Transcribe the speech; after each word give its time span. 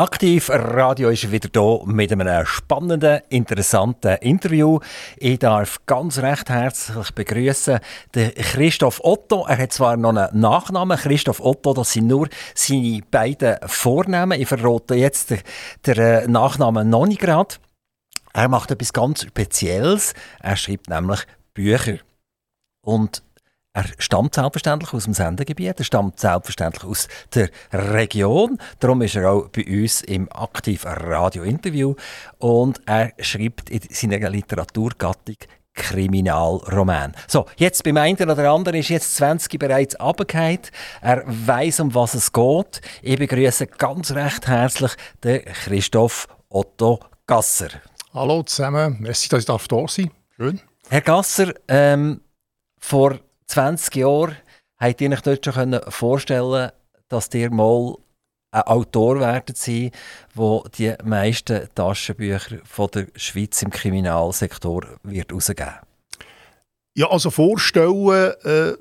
Aktiv 0.00 0.48
Radio 0.48 1.10
ist 1.10 1.30
wieder 1.30 1.50
hier 1.52 1.82
mit 1.84 2.10
einem 2.10 2.46
spannenden, 2.46 3.20
interessanten 3.28 4.16
Interview. 4.22 4.80
Ich 5.18 5.40
darf 5.40 5.84
ganz 5.84 6.16
recht 6.20 6.48
herzlich 6.48 7.10
begrüßen 7.10 7.80
den 8.14 8.32
Christoph 8.32 9.04
Otto. 9.04 9.44
Er 9.46 9.58
hat 9.58 9.74
zwar 9.74 9.98
noch 9.98 10.16
einen 10.16 10.40
Nachnamen, 10.40 10.96
Christoph 10.96 11.40
Otto, 11.40 11.74
das 11.74 11.92
sind 11.92 12.06
nur 12.06 12.30
seine 12.54 13.02
beiden 13.10 13.58
Vornamen. 13.66 14.40
Ich 14.40 14.48
verrate 14.48 14.94
jetzt 14.94 15.32
den, 15.32 15.40
den 15.84 15.98
äh, 15.98 16.26
Nachnamen 16.26 16.88
noch 16.88 17.04
nicht 17.04 17.20
gerade. 17.20 17.56
Er 18.32 18.48
macht 18.48 18.70
etwas 18.70 18.94
ganz 18.94 19.24
Spezielles. 19.24 20.14
Er 20.40 20.56
schreibt 20.56 20.88
nämlich 20.88 21.26
Bücher. 21.52 21.98
Und 22.80 23.22
er 23.72 23.84
stammt 23.98 24.34
selbstverständlich 24.34 24.92
aus 24.92 25.04
dem 25.04 25.14
Sendegebiet, 25.14 25.78
er 25.78 25.84
stammt 25.84 26.18
selbstverständlich 26.18 26.84
aus 26.84 27.08
der 27.34 27.50
Region. 27.72 28.58
Darum 28.80 29.02
ist 29.02 29.14
er 29.14 29.30
auch 29.30 29.48
bei 29.48 29.64
uns 29.64 30.02
im 30.02 30.30
aktiven 30.32 30.90
Radio-Interview 30.90 31.94
und 32.38 32.80
er 32.86 33.12
schreibt 33.20 33.70
in 33.70 33.80
seiner 33.90 34.28
Literaturgattung 34.28 35.36
Kriminalroman. 35.72 37.14
So, 37.28 37.46
jetzt 37.56 37.84
beim 37.84 37.96
einen 37.96 38.28
oder 38.28 38.50
anderen 38.50 38.80
ist 38.80 38.88
jetzt 38.88 39.14
20 39.16 39.56
bereits 39.58 39.94
abgefallen. 39.96 40.58
Er 41.00 41.22
weiß, 41.24 41.80
um 41.80 41.94
was 41.94 42.14
es 42.14 42.32
geht. 42.32 42.80
Ich 43.02 43.18
begrüße 43.18 43.68
ganz 43.68 44.10
recht 44.10 44.48
herzlich 44.48 44.92
den 45.22 45.44
Christoph 45.44 46.26
Otto 46.48 46.98
Gasser. 47.26 47.68
Hallo 48.12 48.42
zusammen, 48.42 48.96
merci, 48.98 49.28
dass 49.28 49.40
ich 49.40 49.46
da 49.46 49.56
sein 49.58 49.68
darf. 49.68 49.94
Schön. 50.36 50.60
Herr 50.88 51.00
Gasser, 51.02 51.54
ähm, 51.68 52.20
vor 52.80 53.20
20 53.50 53.96
Jahren 53.96 54.36
habt 54.78 55.00
ihr 55.00 55.10
euch 55.10 55.20
dort 55.22 55.44
schon 55.44 55.80
vorstellen 55.88 56.70
dass 57.08 57.34
ihr 57.34 57.50
mal 57.50 57.96
ein 58.52 58.62
Autor 58.62 59.20
werden 59.20 59.54
sein, 59.54 59.90
wo 60.34 60.64
die 60.78 60.94
meisten 61.04 61.68
Taschenbücher 61.74 62.58
von 62.64 62.88
der 62.94 63.06
Schweiz 63.16 63.60
im 63.62 63.70
Kriminalsektor 63.70 64.82
wird 65.02 65.32
rausgeben. 65.32 65.74
Ja, 66.94 67.10
also 67.10 67.30
vorstellen, 67.30 68.32
äh, 68.44 68.72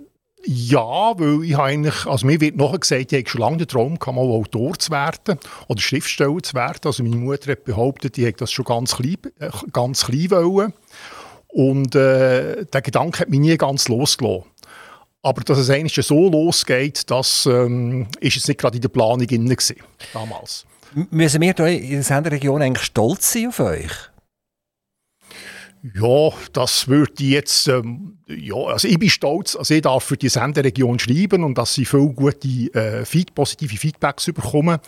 ja, 0.45 1.19
weil 1.19 1.43
ich 1.43 1.57
eigentlich, 1.57 2.05
also 2.05 2.25
mir 2.25 2.39
wird 2.39 2.55
nachher 2.55 2.79
gesagt, 2.79 3.11
ich 3.11 3.17
habe 3.19 3.29
schon 3.29 3.41
lange 3.41 3.57
den 3.57 3.67
Traum 3.67 3.99
gehabt, 3.99 4.15
mal 4.15 4.23
Autor 4.23 4.77
zu 4.77 4.91
werden 4.91 5.39
oder 5.67 5.81
Schriftsteller 5.81 6.41
zu 6.41 6.53
werden. 6.53 6.81
Also 6.85 7.03
meine 7.03 7.17
Mutter 7.17 7.51
hat 7.51 7.65
behauptet, 7.65 8.15
die 8.15 8.25
hätte 8.25 8.39
das 8.39 8.51
schon 8.51 8.65
ganz 8.65 8.95
klein, 8.95 9.17
äh, 9.39 9.49
ganz 9.73 10.05
klein 10.05 10.31
wollen. 10.31 10.73
Und 11.49 11.95
äh, 11.95 12.65
der 12.65 12.81
Gedanke 12.81 13.21
hat 13.21 13.29
mich 13.29 13.39
nie 13.39 13.57
ganz 13.57 13.87
losgelassen. 13.87 14.45
Aber 15.21 15.41
dass 15.41 15.57
es 15.57 15.69
eigentlich 15.69 16.05
so 16.05 16.29
losgeht, 16.29 17.09
das 17.11 17.45
ähm, 17.45 18.07
ist 18.21 18.35
jetzt 18.35 18.47
nicht 18.47 18.59
gerade 18.59 18.77
in 18.77 18.81
der 18.81 18.89
Planung 18.89 19.27
drin 19.27 19.53
damals. 20.13 20.65
Müssen 21.11 21.41
wir 21.41 21.59
in 21.59 21.89
der 21.91 22.03
Senderegion 22.03 22.61
eigentlich 22.61 22.85
stolz 22.85 23.33
sein 23.33 23.47
auf 23.47 23.59
euch? 23.59 23.91
Ja, 25.95 26.31
das 26.51 26.87
würde 26.87 27.13
ich 27.19 27.29
jetzt, 27.29 27.67
ähm, 27.67 28.17
ja, 28.27 28.55
also 28.55 28.87
ich 28.87 28.99
bin 28.99 29.09
stolz, 29.09 29.55
also 29.55 29.73
ich 29.73 29.81
darf 29.81 30.03
für 30.03 30.17
die 30.17 30.27
Senderegion 30.27 30.99
schreiben 30.99 31.43
und 31.43 31.57
dass 31.57 31.73
sie 31.73 31.85
viele 31.85 32.09
gute, 32.09 32.47
äh, 32.73 33.25
positive 33.33 33.77
Feedbacks 33.77 34.25
bekommen. 34.25 34.79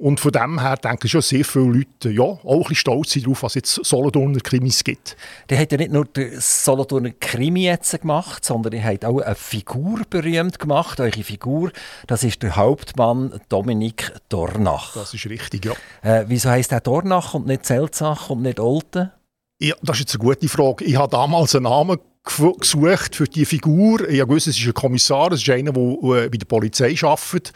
Und 0.00 0.20
von 0.20 0.30
dem 0.30 0.60
her 0.60 0.76
denke 0.76 1.06
ich 1.06 1.10
schon 1.10 1.22
sehr 1.22 1.44
viele 1.44 1.64
Leute 1.64 2.10
ja, 2.10 2.22
auch 2.22 2.44
ein 2.44 2.58
bisschen 2.60 2.76
stolz 2.76 3.10
sind 3.10 3.26
darauf, 3.26 3.42
was 3.42 3.54
jetzt 3.54 3.84
Solothurner 3.84 4.38
Krimis 4.38 4.84
gibt. 4.84 5.16
Der 5.50 5.58
hat 5.58 5.72
ja 5.72 5.78
nicht 5.78 5.90
nur 5.90 6.04
den 6.04 6.40
Solothurner 6.40 7.10
Krimi 7.18 7.64
jetzt 7.64 8.00
gemacht, 8.00 8.44
sondern 8.44 8.74
er 8.74 8.84
hat 8.84 9.04
auch 9.04 9.18
eine 9.18 9.34
Figur 9.34 10.02
berühmt 10.08 10.60
gemacht. 10.60 11.00
Eure 11.00 11.24
Figur, 11.24 11.72
das 12.06 12.22
ist 12.22 12.44
der 12.44 12.54
Hauptmann 12.54 13.40
Dominik 13.48 14.12
Dornach. 14.28 14.94
Das 14.94 15.14
ist 15.14 15.26
richtig, 15.26 15.64
ja. 15.64 15.72
Äh, 16.02 16.26
wieso 16.28 16.50
heisst 16.50 16.70
der 16.70 16.80
Dornach 16.80 17.34
und 17.34 17.48
nicht 17.48 17.66
Selzach 17.66 18.30
und 18.30 18.42
nicht 18.42 18.60
Olten? 18.60 19.10
Ja, 19.58 19.74
das 19.82 19.96
ist 19.96 20.00
jetzt 20.02 20.14
eine 20.14 20.28
gute 20.28 20.48
Frage. 20.48 20.84
Ich 20.84 20.94
habe 20.94 21.10
damals 21.10 21.56
einen 21.56 21.64
Namen 21.64 21.98
gesucht 22.22 23.16
für 23.16 23.24
die 23.24 23.44
Figur. 23.44 24.08
Ich 24.08 24.26
wusste, 24.28 24.50
es 24.50 24.60
ist 24.60 24.66
ein 24.66 24.74
Kommissar, 24.74 25.32
es 25.32 25.42
ist 25.42 25.50
einer, 25.50 25.72
der 25.72 25.82
äh, 25.82 26.28
bei 26.28 26.38
der 26.38 26.46
Polizei 26.46 26.94
arbeitet. 27.02 27.52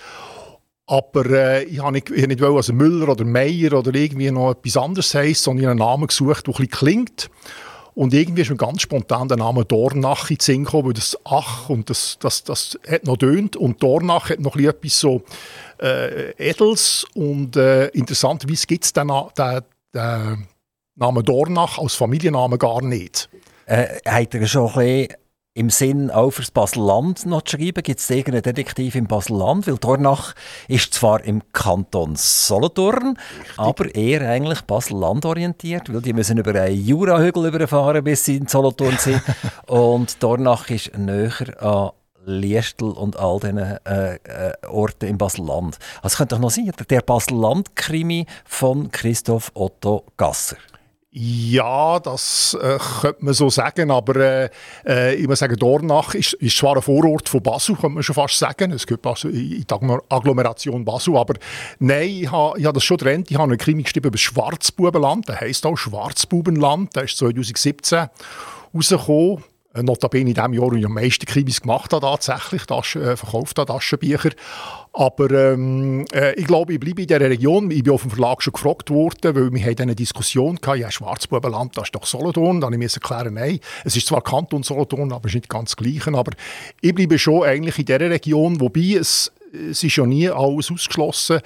Aber 0.86 1.26
äh, 1.26 1.64
ich 1.64 1.80
habe 1.80 1.92
nicht, 1.92 2.10
ich 2.10 2.26
nicht 2.26 2.40
wollen, 2.40 2.56
also 2.56 2.72
Müller 2.72 3.08
oder 3.08 3.24
Meier 3.24 3.72
oder 3.74 3.94
irgendwie 3.94 4.30
noch 4.30 4.50
etwas 4.50 4.76
anderes 4.76 5.14
heisst, 5.14 5.44
sondern 5.44 5.66
einen 5.70 5.78
Namen 5.78 6.08
gesucht, 6.08 6.46
der 6.46 6.54
ein 6.54 6.56
bisschen 6.56 6.70
klingt. 6.70 7.30
Und 7.94 8.14
irgendwie 8.14 8.42
ist 8.42 8.50
mir 8.50 8.56
ganz 8.56 8.82
spontan 8.82 9.28
der 9.28 9.36
Name 9.36 9.64
Dornach 9.64 10.30
in 10.30 10.36
den 10.36 10.40
Sinn 10.40 10.64
gekommen, 10.64 10.86
weil 10.86 10.92
das 10.94 11.18
Ach 11.24 11.68
und 11.68 11.90
das, 11.90 12.16
das, 12.20 12.42
das 12.42 12.78
hat 12.88 13.04
noch 13.04 13.18
dönt. 13.18 13.54
Und 13.54 13.82
Dornach 13.82 14.30
hat 14.30 14.40
noch 14.40 14.56
etwas 14.56 14.98
so 14.98 15.22
äh, 15.80 16.30
Edels. 16.38 17.06
Und 17.14 17.56
äh, 17.56 17.88
interessanterweise 17.88 18.66
gibt 18.66 18.84
es 18.84 18.92
den, 18.94 19.12
den, 19.36 19.60
den 19.94 20.46
Namen 20.96 21.24
Dornach 21.24 21.78
als 21.78 21.94
Familiennamen 21.94 22.58
gar 22.58 22.82
nicht. 22.82 23.28
Äh, 23.66 23.98
hat 24.06 24.34
er 24.34 24.46
schon 24.46 24.68
ein 24.68 24.74
bisschen 24.74 25.16
im 25.54 25.68
Sinn 25.70 26.10
auch 26.10 26.30
fürs 26.30 26.50
Basel-Land 26.50 27.26
noch 27.26 27.42
zu 27.42 27.56
schreiben? 27.56 27.82
Gibt 27.82 28.00
es 28.00 28.08
irgendeinen 28.08 28.42
Detektiv 28.42 28.94
im 28.94 29.06
Basel-Land? 29.06 29.66
Weil 29.66 29.76
Dornach 29.76 30.34
ist 30.68 30.94
zwar 30.94 31.22
im 31.24 31.42
Kanton 31.52 32.14
Solothurn, 32.16 33.18
Richtig. 33.40 33.58
aber 33.58 33.94
eher 33.94 34.28
eigentlich 34.30 34.62
Basel-Land 34.62 35.26
orientiert, 35.26 35.92
weil 35.92 36.00
die 36.00 36.12
müssen 36.12 36.38
über 36.38 36.58
einen 36.58 36.82
Jurahügel 36.82 37.46
überfahren, 37.46 38.02
bis 38.02 38.24
sie 38.24 38.36
in 38.36 38.46
Solothurn 38.46 38.96
sind. 38.98 39.22
und 39.66 40.22
Dornach 40.22 40.70
ist 40.70 40.96
näher 40.96 41.62
an 41.62 41.90
Liestel 42.24 42.90
und 42.92 43.16
all 43.16 43.40
diesen 43.40 43.58
äh, 43.58 44.14
äh, 44.14 44.52
Orten 44.68 45.06
im 45.06 45.18
Basel-Land. 45.18 45.78
Also 46.02 46.16
könnte 46.16 46.36
doch 46.36 46.42
noch 46.42 46.50
sein, 46.50 46.70
der 46.88 47.00
Basel-Land-Krimi 47.00 48.26
von 48.44 48.90
Christoph 48.90 49.50
Otto 49.54 50.04
Gasser. 50.16 50.56
Ja, 51.14 52.00
das 52.00 52.56
äh, 52.58 52.78
könnte 53.02 53.22
man 53.22 53.34
so 53.34 53.50
sagen, 53.50 53.90
aber 53.90 54.16
äh, 54.16 54.50
äh, 54.86 55.14
ich 55.14 55.28
muss 55.28 55.40
sagen, 55.40 55.56
Dornach 55.56 56.14
ist, 56.14 56.32
ist 56.32 56.56
zwar 56.56 56.76
ein 56.76 56.80
Vorort 56.80 57.28
von 57.28 57.42
Basel, 57.42 57.74
könnte 57.74 57.90
man 57.90 58.02
schon 58.02 58.14
fast 58.14 58.38
sagen. 58.38 58.72
Es 58.72 58.86
gehört 58.86 59.02
Basel, 59.02 59.30
in 59.34 59.60
die 59.60 59.74
Agglomeration 60.08 60.86
Basel, 60.86 61.18
aber 61.18 61.34
nein, 61.78 62.08
ich 62.08 62.32
habe 62.32 62.58
ich 62.58 62.64
ha 62.64 62.72
das 62.72 62.82
schon 62.82 62.96
getrennt. 62.96 63.30
Ich 63.30 63.36
habe 63.36 63.44
einen 63.44 63.58
Krimi 63.58 63.82
geschrieben 63.82 64.08
über 64.08 64.16
Schwarzbubenland, 64.16 65.28
der 65.28 65.42
heisst 65.42 65.66
auch 65.66 65.76
Schwarzbubenland, 65.76 66.96
der 66.96 67.02
ist 67.02 67.18
2017 67.18 68.08
rausgekommen. 68.74 69.44
Äh, 69.74 69.82
notabene 69.82 70.30
in 70.30 70.34
dem 70.34 70.52
Jahr, 70.52 70.70
wo 70.70 70.74
ich 70.74 70.84
am 70.84 70.94
meisten 70.94 71.24
Krimis 71.24 71.60
gemacht 71.60 71.92
habe, 71.92 72.04
tatsächlich, 72.04 72.62
äh, 72.62 73.16
verkauft 73.16 73.58
habe, 73.58 73.72
Taschenbücher. 73.72 74.30
Aber 74.92 75.30
ähm, 75.30 76.04
äh, 76.12 76.34
ich 76.34 76.46
glaube, 76.46 76.74
ich 76.74 76.80
bleibe 76.80 77.02
in 77.02 77.08
dieser 77.08 77.20
Region. 77.20 77.70
Ich 77.70 77.82
bin 77.82 77.94
auf 77.94 78.02
dem 78.02 78.10
Verlag 78.10 78.42
schon 78.42 78.52
gefragt 78.52 78.90
worden, 78.90 79.34
weil 79.34 79.52
wir 79.52 79.64
hatten 79.64 79.82
eine 79.82 79.94
Diskussion 79.94 80.58
hatten, 80.64 80.80
ja, 80.80 80.90
Schwarzbubenland, 80.90 81.76
das 81.76 81.84
ist 81.84 81.94
doch 81.94 82.04
Solothurn. 82.04 82.60
Dann 82.60 82.78
musste 82.78 83.00
ich 83.02 83.10
erklären, 83.10 83.34
nein, 83.34 83.60
es 83.84 83.96
ist 83.96 84.06
zwar 84.06 84.22
Kanton 84.22 84.62
Solothurn, 84.62 85.12
aber 85.12 85.26
es 85.26 85.32
ist 85.32 85.36
nicht 85.36 85.48
ganz 85.48 85.74
das 85.74 85.76
Gleiche. 85.76 86.12
Aber 86.12 86.32
ich 86.82 86.94
bleibe 86.94 87.18
schon 87.18 87.44
eigentlich 87.44 87.78
in 87.78 87.86
dieser 87.86 88.00
Region, 88.00 88.60
wobei 88.60 88.98
es, 89.00 89.32
es 89.70 89.82
ist 89.82 89.96
ja 89.96 90.04
nie 90.04 90.28
alles 90.28 90.70
ausgeschlossen 90.70 91.40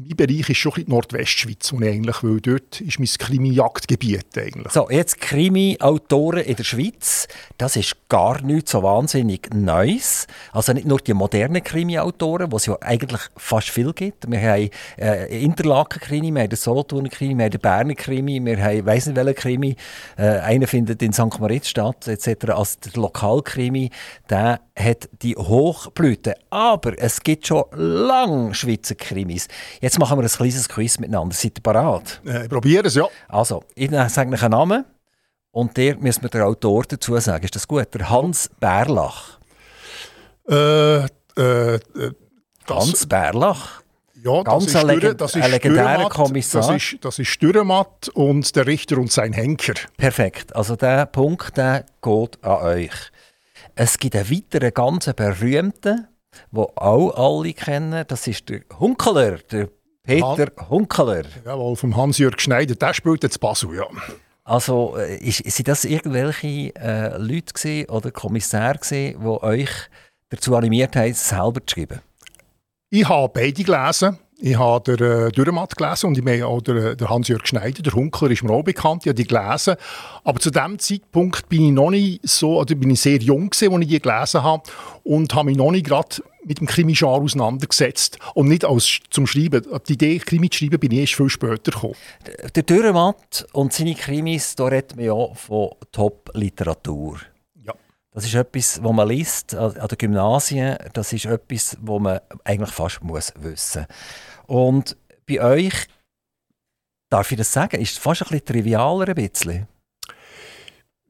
mein 0.00 0.16
Bereich 0.16 0.48
ist 0.48 0.58
schon 0.58 0.72
die 0.76 0.84
Nordwestschweiz, 0.88 1.72
ich 1.72 1.88
eigentlich 1.88 2.22
will. 2.22 2.40
Dort 2.40 2.80
ist 2.80 3.00
mein 3.00 3.08
Krimi-Jagdgebiet 3.08 4.38
eigentlich. 4.38 4.72
So, 4.72 4.88
jetzt 4.90 5.20
Krimi-Autoren 5.20 6.44
in 6.44 6.54
der 6.54 6.62
Schweiz, 6.62 7.26
das 7.56 7.74
ist 7.74 7.96
gar 8.08 8.40
nicht 8.42 8.68
so 8.68 8.84
wahnsinnig 8.84 9.52
Neues. 9.52 10.28
Also 10.52 10.72
nicht 10.72 10.86
nur 10.86 10.98
die 10.98 11.14
modernen 11.14 11.64
Krimi-Autoren, 11.64 12.52
es 12.52 12.66
ja 12.66 12.76
eigentlich 12.80 13.22
fast 13.36 13.70
viel 13.70 13.92
gibt. 13.92 14.30
Wir 14.30 14.40
haben 14.40 14.70
äh, 14.98 15.42
Interlaken-Krimi, 15.42 16.32
wir 16.32 16.42
haben 16.42 16.50
den 16.50 16.56
Solothurner 16.56 17.08
Krimi, 17.08 17.36
wir 17.36 17.44
haben 17.46 17.50
den 17.50 17.60
Berner 17.60 17.94
Krimi, 17.94 18.44
wir 18.44 18.62
haben 18.62 18.86
weiss 18.86 19.06
nicht 19.06 19.16
welchen 19.16 19.34
Krimi. 19.34 19.76
Äh, 20.16 20.38
einer 20.40 20.68
findet 20.68 21.02
in 21.02 21.12
St. 21.12 21.40
Moritz 21.40 21.68
statt, 21.68 22.06
etc. 22.06 22.50
Also 22.50 22.76
der 22.84 23.02
Lokalkrimi, 23.02 23.90
der 24.30 24.60
hat 24.78 25.08
die 25.22 25.34
Hochblüte. 25.36 26.36
Aber 26.50 26.96
es 26.98 27.20
gibt 27.22 27.48
schon 27.48 27.64
lange 27.72 28.54
Schweizer 28.54 28.94
Krimis. 28.94 29.48
Jetzt 29.80 29.87
machen 29.96 30.18
wir 30.18 30.24
ein 30.24 30.28
kleines 30.28 30.68
Quiz 30.68 30.98
miteinander. 30.98 31.34
Seid 31.34 31.58
ihr 31.58 31.62
bereit? 31.62 32.20
Äh, 32.26 32.42
ich 32.42 32.48
probiere 32.48 32.88
es, 32.88 32.96
ja. 32.96 33.06
Also, 33.28 33.62
ich 33.74 33.90
sage 33.90 34.32
euch 34.32 34.42
einen 34.42 34.50
Namen 34.50 34.84
und 35.52 35.76
der 35.76 35.96
müssen 35.96 36.22
wir 36.22 36.30
den 36.30 36.42
Autor 36.42 36.84
dazu 36.88 37.16
sagen. 37.18 37.44
Ist 37.44 37.54
das 37.54 37.66
gut? 37.66 37.94
Der 37.94 38.10
Hans 38.10 38.50
Bärlach. 38.60 39.38
Äh, 40.48 41.04
äh, 41.04 41.06
äh 41.36 41.78
Hans 42.68 43.06
Bärlach? 43.06 43.82
Ja, 44.22 44.42
Ganz 44.42 44.72
das 44.72 44.82
ist, 44.82 44.90
ein, 44.90 45.16
das 45.16 45.36
ist 45.36 45.42
ein 45.42 45.50
legendärer 45.50 46.08
Kommissar. 46.08 46.72
Das 46.72 46.76
ist, 46.92 47.04
das 47.04 47.18
ist 47.18 47.40
Dürrematt 47.40 48.08
und 48.14 48.54
der 48.56 48.66
Richter 48.66 48.98
und 48.98 49.12
sein 49.12 49.32
Henker. 49.32 49.74
Perfekt. 49.96 50.54
Also 50.56 50.74
der 50.74 51.06
Punkt 51.06 51.56
der 51.56 51.86
geht 52.02 52.42
an 52.42 52.62
euch. 52.62 52.92
Es 53.76 53.98
gibt 53.98 54.16
einen 54.16 54.28
weiteren 54.28 54.74
ganz 54.74 55.06
berühmten, 55.14 56.08
den 56.50 56.64
auch 56.76 57.38
alle 57.38 57.52
kennen. 57.52 58.04
Das 58.08 58.26
ist 58.26 58.48
der 58.48 58.62
Hunkeler, 58.80 59.38
der 59.38 59.68
Peter 60.08 60.50
Han 60.56 60.70
Hunkeler. 60.70 61.24
Jawohl, 61.44 61.76
vom 61.76 61.96
Hans-Jörg 61.96 62.40
Schneider, 62.40 62.74
der 62.74 62.94
spielt 62.94 63.22
jetzt 63.22 63.38
Basel, 63.40 63.76
ja. 63.76 63.86
Also, 64.44 64.96
äh, 64.96 65.18
ist, 65.18 65.44
sind 65.44 65.68
das 65.68 65.84
irgendwelche 65.84 66.74
äh, 66.76 67.16
Leute 67.18 67.52
gewesen, 67.52 67.90
oder 67.90 68.10
Kommissare, 68.10 68.78
gewesen, 68.78 69.20
die 69.20 69.26
euch 69.26 69.70
dazu 70.30 70.56
animiert 70.56 70.96
haben, 70.96 71.12
selber 71.12 71.64
zu 71.66 71.74
schreiben? 71.74 72.00
Ich 72.90 73.06
habe 73.06 73.30
beide 73.32 73.62
gelesen. 73.62 74.18
Ich 74.40 74.56
habe 74.56 74.96
den 74.96 75.04
äh, 75.04 75.32
Dürrematt 75.32 75.76
gelesen 75.76 76.06
und 76.06 76.18
ich 76.18 76.22
meine 76.22 76.46
auch 76.46 76.60
der, 76.60 76.94
der 76.94 77.10
Hans-Jörg 77.10 77.44
Schneider, 77.44 77.82
der 77.82 77.92
Hunkler 77.92 78.30
ist 78.30 78.44
mir 78.44 78.52
auch 78.52 78.62
bekannt, 78.62 79.02
ich 79.02 79.08
habe 79.08 79.14
die 79.14 79.26
gelesen. 79.26 79.74
Aber 80.22 80.38
zu 80.38 80.52
dem 80.52 80.78
Zeitpunkt 80.78 81.48
bin 81.48 81.64
ich 81.64 81.72
noch 81.72 81.90
nicht 81.90 82.20
so, 82.22 82.60
oder 82.60 82.76
bin 82.76 82.90
ich 82.90 83.00
sehr 83.00 83.16
jung 83.16 83.50
gewesen, 83.50 83.74
als 83.74 83.82
ich 83.82 83.88
die 83.88 84.00
gelesen 84.00 84.44
habe 84.44 84.62
und 85.02 85.34
habe 85.34 85.46
mich 85.46 85.56
noch 85.56 85.72
nicht 85.72 85.86
gerade 85.86 86.22
mit 86.44 86.60
dem 86.60 86.68
Krimi-Genre 86.68 87.20
auseinandergesetzt 87.20 88.20
und 88.34 88.46
nicht 88.46 88.64
als 88.64 89.00
zum 89.10 89.26
Schreiben. 89.26 89.66
Die 89.88 89.94
Idee, 89.94 90.18
Krimi 90.18 90.48
zu 90.50 90.58
schreiben, 90.58 90.78
bin 90.78 90.92
ich 90.92 91.00
erst 91.00 91.14
viel 91.14 91.28
später 91.28 91.72
gekommen. 91.72 91.96
Der 92.54 92.62
Dürrematt 92.62 93.44
und 93.52 93.72
seine 93.72 93.96
Krimis, 93.96 94.54
da 94.54 94.66
redet 94.66 94.94
man 94.94 95.04
ja 95.04 95.34
von 95.34 95.70
Top-Literatur. 95.90 97.18
Das 98.18 98.26
ist 98.26 98.34
etwas, 98.34 98.82
was 98.82 98.92
man 98.92 99.08
liest 99.08 99.54
an 99.54 99.74
den 99.74 99.96
Gymnasien. 99.96 100.76
Das 100.92 101.12
ist 101.12 101.26
etwas, 101.26 101.78
was 101.80 102.00
man 102.00 102.18
eigentlich 102.42 102.72
fast 102.72 103.00
muss 103.00 103.32
wissen. 103.36 103.86
Und 104.48 104.96
bei 105.24 105.40
euch, 105.40 105.86
darf 107.10 107.30
ich 107.30 107.38
das 107.38 107.52
sagen, 107.52 107.80
ist 107.80 107.92
es 107.92 107.98
fast 107.98 108.22
ein 108.22 108.28
bisschen 108.30 108.44
trivialer 108.44 109.06
ein 109.06 109.14
bisschen. 109.14 109.68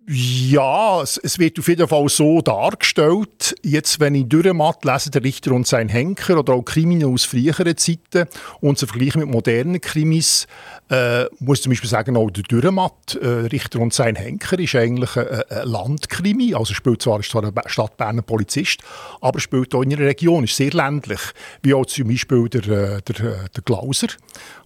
Ja, 0.06 1.00
es, 1.00 1.38
wird 1.38 1.58
auf 1.58 1.68
jeden 1.68 1.88
Fall 1.88 2.08
so 2.10 2.42
dargestellt. 2.42 3.54
Jetzt, 3.62 4.00
wenn 4.00 4.14
ich 4.14 4.28
Dürrematt 4.28 4.84
lese, 4.84 5.10
der 5.10 5.24
Richter 5.24 5.52
und 5.52 5.66
sein 5.66 5.88
Henker 5.88 6.38
oder 6.38 6.52
auch 6.52 6.62
Kriminal 6.62 7.12
aus 7.12 7.24
früheren 7.24 7.74
Zeiten 7.78 8.28
und 8.60 8.78
sie 8.78 8.86
vergleichen 8.86 9.22
mit 9.22 9.30
modernen 9.30 9.80
Krimis, 9.80 10.46
äh, 10.90 11.26
muss 11.38 11.62
zum 11.62 11.70
Beispiel 11.70 11.90
sagen, 11.90 12.16
auch 12.16 12.30
der 12.30 12.44
Dürrematt, 12.44 13.18
äh, 13.20 13.26
Richter 13.26 13.80
und 13.80 13.92
sein 13.92 14.16
Henker, 14.16 14.58
ist 14.58 14.74
eigentlich 14.74 15.16
ein, 15.16 15.26
ein 15.26 15.68
Landkrimi. 15.68 16.54
Also 16.54 16.74
spielt 16.74 17.02
zwar, 17.02 17.20
ist 17.20 17.30
zwar 17.30 17.44
ein 17.44 17.52
Stadt 17.66 17.96
Berner 17.96 18.22
Polizist, 18.22 18.80
aber 19.20 19.40
spielt 19.40 19.74
auch 19.74 19.82
in 19.82 19.92
einer 19.92 20.06
Region, 20.06 20.44
ist 20.44 20.56
sehr 20.56 20.70
ländlich. 20.70 21.20
Wie 21.62 21.74
auch 21.74 21.86
zum 21.86 22.08
Beispiel 22.08 22.48
der, 22.48 22.62
äh, 22.62 23.02
der, 23.02 23.20
äh, 23.20 23.48
der 23.54 23.62
Glauser. 23.64 24.08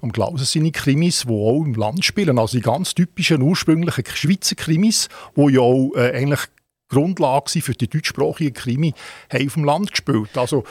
Am 0.01 0.13
Glauser 0.13 0.45
sind 0.45 0.73
Krimis, 0.73 1.25
die 1.27 1.33
auch 1.33 1.65
im 1.65 1.75
Land 1.75 2.05
spielen. 2.05 2.39
Also 2.39 2.57
die 2.57 2.63
ganz 2.63 2.95
typischen, 2.95 3.43
ursprünglichen 3.43 4.05
Schweizer 4.15 4.55
Krimis, 4.55 5.09
die 5.37 5.53
ja 5.53 5.61
auch 5.61 5.93
äh, 5.97 6.13
eigentlich 6.13 6.41
Grundlage 6.97 7.61
für 7.61 7.73
die 7.73 7.89
deutschsprachigen 7.89 8.55
Krimi, 8.55 8.95
haben 9.33 9.47
auf 9.47 9.55
dem 9.55 9.65
Land 9.65 9.91
gespielt. 9.91 10.37
Also 10.37 10.63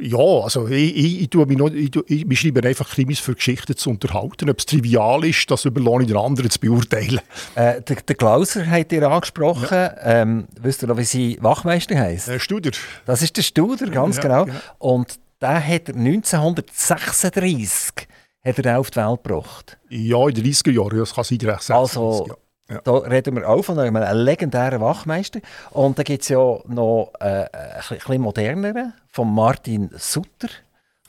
ja, 0.00 0.18
also 0.18 0.68
ich, 0.68 0.96
ich, 0.96 1.22
ich, 1.22 1.34
mich 1.46 1.58
noch, 1.58 1.70
ich, 1.70 1.94
ich, 2.08 2.40
schreibe 2.40 2.66
einfach 2.66 2.88
Krimis 2.88 3.18
für 3.18 3.34
Geschichten 3.34 3.76
zu 3.76 3.90
unterhalten. 3.90 4.48
Ob 4.48 4.58
es 4.58 4.64
trivial 4.64 5.22
ist, 5.24 5.50
das 5.50 5.66
überlasse 5.66 6.02
ich 6.02 6.08
den 6.08 6.16
anderen 6.16 6.48
zu 6.48 6.58
beurteilen. 6.58 7.20
Äh, 7.54 7.82
der, 7.82 7.96
der 7.96 8.16
Klauser 8.16 8.66
hat 8.66 8.90
ihr 8.92 9.02
angesprochen. 9.02 9.68
Ja. 9.70 9.94
Ähm, 10.02 10.46
wisst 10.60 10.82
ihr 10.82 10.88
noch, 10.88 10.96
wie 10.96 11.04
sie 11.04 11.36
Wachmeister 11.42 11.98
heisst? 11.98 12.28
Äh, 12.28 12.40
Studer. 12.40 12.70
Das 13.04 13.20
ist 13.20 13.36
der 13.36 13.42
Studer, 13.42 13.86
ganz 13.88 14.16
ja, 14.16 14.22
genau. 14.22 14.46
Ja. 14.46 14.54
Und 14.78 15.20
der 15.42 15.66
hat 15.66 15.88
1936 15.88 18.08
hat 18.42 18.58
er 18.58 18.78
auf 18.78 18.90
die 18.90 18.96
Welt 18.96 19.22
gebracht. 19.22 19.78
Ja, 19.90 20.26
in 20.28 20.34
den 20.34 20.46
30er 20.46 20.70
Jahren, 20.70 20.98
das 20.98 21.14
kann 21.14 21.24
sein, 21.24 21.38
36, 21.38 21.74
also, 21.74 22.26
ja. 22.70 22.80
Da 22.82 22.96
reden 22.98 23.36
wir 23.36 23.48
auch 23.48 23.62
von 23.62 23.78
einem, 23.78 23.96
legendären 24.24 24.80
Wachmeister. 24.80 25.40
Und 25.70 25.98
da 25.98 26.02
gibt 26.02 26.22
es 26.22 26.28
ja 26.28 26.38
noch 26.68 27.12
äh, 27.20 27.24
ein 27.24 27.48
bisschen 27.88 28.20
moderneren, 28.22 28.94
von 29.08 29.32
Martin 29.34 29.90
Sutter, 29.96 30.48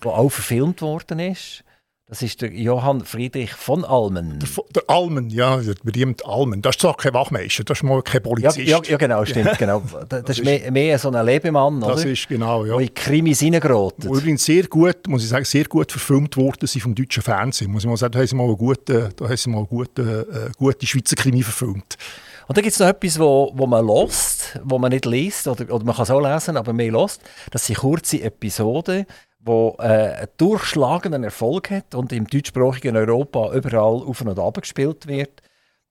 der 0.03 0.11
auch 0.11 0.29
verfilmt 0.29 0.81
worden 0.81 1.19
ist. 1.19 1.63
Das 2.11 2.21
ist 2.21 2.41
der 2.41 2.51
Johann 2.51 3.05
Friedrich 3.05 3.53
von 3.53 3.85
Almen. 3.85 4.37
Der, 4.39 4.49
der 4.75 4.83
Almen, 4.93 5.29
ja, 5.29 5.55
der 5.55 5.75
berühmte 5.81 6.25
Almen. 6.25 6.61
Das 6.61 6.75
ist 6.75 6.81
zwar 6.81 6.97
kein 6.97 7.13
Wachmeister, 7.13 7.63
das 7.63 7.77
ist 7.77 7.83
mal 7.83 8.01
kein 8.01 8.21
Polizist. 8.21 8.57
Ja, 8.57 8.79
ja, 8.79 8.81
ja 8.83 8.97
genau, 8.97 9.23
stimmt. 9.23 9.57
genau. 9.57 9.81
Das, 10.09 10.23
das 10.25 10.39
ist 10.39 10.43
mehr, 10.43 10.69
mehr, 10.73 10.99
so 10.99 11.09
ein 11.09 11.25
Lebemann, 11.25 11.79
das 11.79 12.01
oder? 12.01 12.11
ist 12.11 12.27
genau, 12.27 12.65
ja. 12.65 12.73
Wo 12.73 12.79
in 12.79 12.93
Krimis 12.93 13.41
reingerät. 13.41 14.03
Übrigens 14.03 14.43
sehr 14.43 14.67
gut, 14.67 15.07
muss 15.07 15.23
ich 15.23 15.29
sagen, 15.29 15.45
sehr 15.45 15.63
gut 15.63 15.89
verfilmt 15.89 16.35
worden 16.35 16.67
sind 16.67 16.81
vom 16.81 16.93
deutschen 16.93 17.23
Fernsehen. 17.23 17.71
Muss 17.71 17.83
ich 17.83 17.89
mal 17.89 17.95
sagen, 17.95 18.11
da 18.11 18.19
haben 18.19 18.27
sie 18.27 18.35
mal, 18.35 18.43
eine 18.43 18.57
gute, 18.57 19.09
da 19.15 19.29
haben 19.29 19.37
sie 19.37 19.49
mal 19.49 19.59
eine 19.59 19.67
gute, 19.67 20.49
äh, 20.49 20.51
gute 20.57 20.85
Schweizer 20.85 21.15
Krimi 21.15 21.43
verfilmt. 21.43 21.97
Und 22.45 22.57
dann 22.57 22.63
gibt 22.63 22.73
es 22.73 22.79
noch 22.79 22.87
etwas, 22.87 23.17
wo, 23.17 23.53
wo 23.55 23.65
man 23.65 23.85
lost, 23.85 24.59
wo 24.65 24.77
man 24.77 24.91
nicht 24.91 25.05
liest, 25.05 25.47
oder, 25.47 25.73
oder 25.73 25.85
man 25.85 25.95
kann 25.95 26.03
es 26.03 26.11
auch 26.11 26.19
lesen, 26.19 26.57
aber 26.57 26.73
mehr 26.73 26.91
lost. 26.91 27.21
Das 27.51 27.65
sind 27.65 27.77
kurze 27.77 28.21
Episoden, 28.21 29.05
wo 29.43 29.75
äh, 29.79 29.83
einen 29.83 30.27
durchschlagenden 30.37 31.23
Erfolg 31.23 31.71
hat 31.71 31.95
und 31.95 32.11
im 32.13 32.27
deutschsprachigen 32.27 32.95
Europa 32.95 33.53
überall 33.53 34.03
auf 34.03 34.21
und 34.21 34.37
ab 34.37 34.61
gespielt 34.61 35.07
wird. 35.07 35.41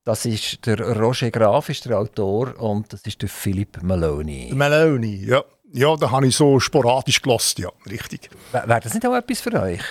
Das 0.05 0.25
ist 0.25 0.64
der 0.67 0.81
Roger 0.99 1.31
Graf, 1.31 1.69
ist 1.69 1.85
der 1.85 1.99
Autor, 1.99 2.58
und 2.58 2.93
das 2.93 3.02
ist 3.02 3.20
der 3.20 3.29
Philipp 3.29 3.82
Maloney. 3.82 4.50
Maloney, 4.55 5.26
ja. 5.26 5.43
Ja, 5.73 5.94
da 5.94 6.11
habe 6.11 6.26
ich 6.26 6.35
so 6.35 6.58
sporadisch 6.58 7.23
gelost, 7.23 7.58
ja, 7.61 7.69
richtig. 7.88 8.29
Wäre 8.50 8.81
das 8.81 8.93
nicht 8.93 9.06
auch 9.06 9.14
etwas 9.14 9.41
für 9.41 9.52
euch? 9.52 9.82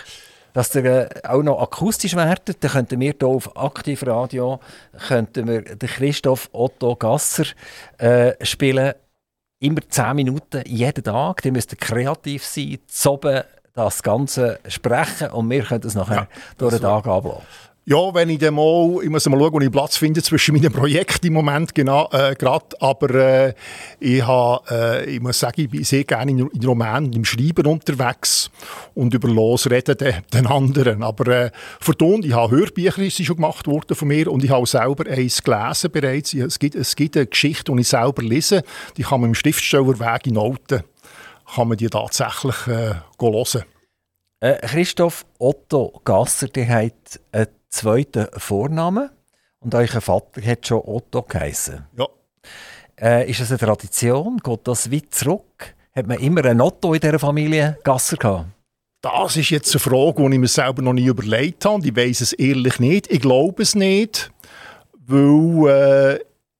Dass 0.51 0.75
ihr 0.75 0.85
äh, 0.85 1.27
auch 1.27 1.43
noch 1.43 1.61
akustisch 1.61 2.15
werdet, 2.15 2.61
dann 2.63 2.71
könnten 2.71 2.99
wir 2.99 3.13
hier 3.17 3.27
auf 3.27 3.55
Aktivradio 3.55 4.59
könnten 5.07 5.47
wir 5.47 5.61
den 5.61 5.87
Christoph 5.87 6.49
Otto 6.51 6.95
Gasser 6.95 7.45
äh, 7.97 8.33
spielen 8.43 8.93
immer 9.59 9.81
10 9.87 10.15
Minuten 10.15 10.63
jeden 10.65 11.03
Tag. 11.03 11.41
Die 11.41 11.51
müssten 11.51 11.77
kreativ 11.77 12.45
sein, 12.45 12.79
zoben 12.87 13.43
das 13.73 14.03
Ganze 14.03 14.59
sprechen 14.67 15.29
und 15.29 15.49
wir 15.49 15.63
können 15.63 15.83
es 15.85 15.95
nachher 15.95 16.15
ja, 16.15 16.27
durch 16.57 16.73
den 16.73 16.81
Tag 16.81 17.07
ablassen. 17.07 17.68
Ja, 17.89 18.13
wenn 18.13 18.29
ich 18.29 18.37
dann 18.37 18.53
mal, 18.53 18.99
ich 19.01 19.09
muss 19.09 19.27
mal 19.27 19.39
schauen, 19.39 19.51
wo 19.51 19.59
ich 19.61 19.71
Platz 19.71 19.97
finde 19.97 20.21
zwischen 20.21 20.53
meinen 20.53 20.71
Projekten 20.71 21.25
im 21.25 21.33
Moment 21.33 21.73
genau, 21.73 22.07
äh, 22.11 22.35
gerade, 22.35 22.79
aber 22.79 23.15
äh, 23.15 23.53
ich, 23.99 24.21
ha, 24.21 24.61
äh, 24.69 25.05
ich 25.09 25.19
muss 25.19 25.39
sagen, 25.39 25.61
ich 25.61 25.71
bin 25.71 25.83
sehr 25.83 26.03
gerne 26.03 26.29
in, 26.29 26.37
in 26.49 26.65
Romanen, 26.65 27.11
im 27.13 27.25
Schreiben 27.25 27.65
unterwegs 27.65 28.51
und 28.93 29.15
über 29.15 29.27
Losreden 29.27 29.97
den, 29.97 30.13
den 30.31 30.45
anderen, 30.45 31.01
aber 31.01 31.45
äh, 31.45 31.51
vertont, 31.79 32.25
ich 32.25 32.33
habe 32.33 32.55
Hörbücher, 32.55 33.01
die 33.01 33.09
schon 33.09 33.37
gemacht 33.37 33.65
worden 33.65 33.95
von 33.95 34.07
mir 34.07 34.31
und 34.31 34.43
ich 34.43 34.51
habe 34.51 34.67
selber 34.67 35.09
eins 35.09 35.41
gelesen 35.41 35.89
bereits, 35.89 36.35
es 36.35 36.59
gibt, 36.59 36.75
es 36.75 36.95
gibt 36.95 37.17
eine 37.17 37.25
Geschichte, 37.25 37.73
die 37.73 37.81
ich 37.81 37.87
selber 37.87 38.21
lese, 38.21 38.61
die 38.97 39.01
kann 39.01 39.21
man 39.21 39.31
im 39.31 39.35
Schriftstellerweg 39.35 40.27
in 40.27 40.35
Noten, 40.35 40.83
kann 41.55 41.67
man 41.67 41.75
die 41.75 41.87
tatsächlich 41.87 42.67
äh, 42.67 42.93
hören. 43.19 43.63
Äh, 44.41 44.67
Christoph 44.67 45.25
Otto 45.39 45.99
Gasser, 46.05 46.47
der 46.49 46.69
hat 46.69 47.19
eine 47.31 47.49
zweiten 47.69 48.27
Vornamen 48.37 49.09
und 49.59 49.75
euer 49.75 50.01
Vater 50.01 50.41
hat 50.41 50.67
schon 50.67 50.81
Otto 50.85 51.21
geheißen. 51.21 51.85
Ja. 51.97 52.07
Äh, 52.99 53.29
ist 53.29 53.39
das 53.39 53.51
eine 53.51 53.59
Tradition? 53.59 54.37
Geht 54.37 54.67
das 54.67 54.91
weit 54.91 55.13
zurück? 55.13 55.75
Hat 55.95 56.07
man 56.07 56.19
immer 56.19 56.45
einen 56.45 56.61
Otto 56.61 56.93
in 56.93 56.99
dieser 56.99 57.19
Familie 57.19 57.77
Gasser 57.83 58.17
gehabt? 58.17 58.47
Das 59.01 59.37
ist 59.37 59.49
jetzt 59.49 59.73
eine 59.73 59.79
Frage, 59.79 60.21
die 60.27 60.33
ich 60.33 60.39
mir 60.39 60.47
selber 60.47 60.81
noch 60.81 60.93
nie 60.93 61.05
überlegt 61.05 61.63
habe. 61.63 61.87
Ich 61.87 61.95
weiß 61.95 62.21
es 62.21 62.33
ehrlich 62.33 62.79
nicht. 62.79 63.09
Ich 63.09 63.21
glaube 63.21 63.63
es 63.63 63.73
nicht, 63.73 64.29
weil 65.07 65.69
äh, 65.69 66.19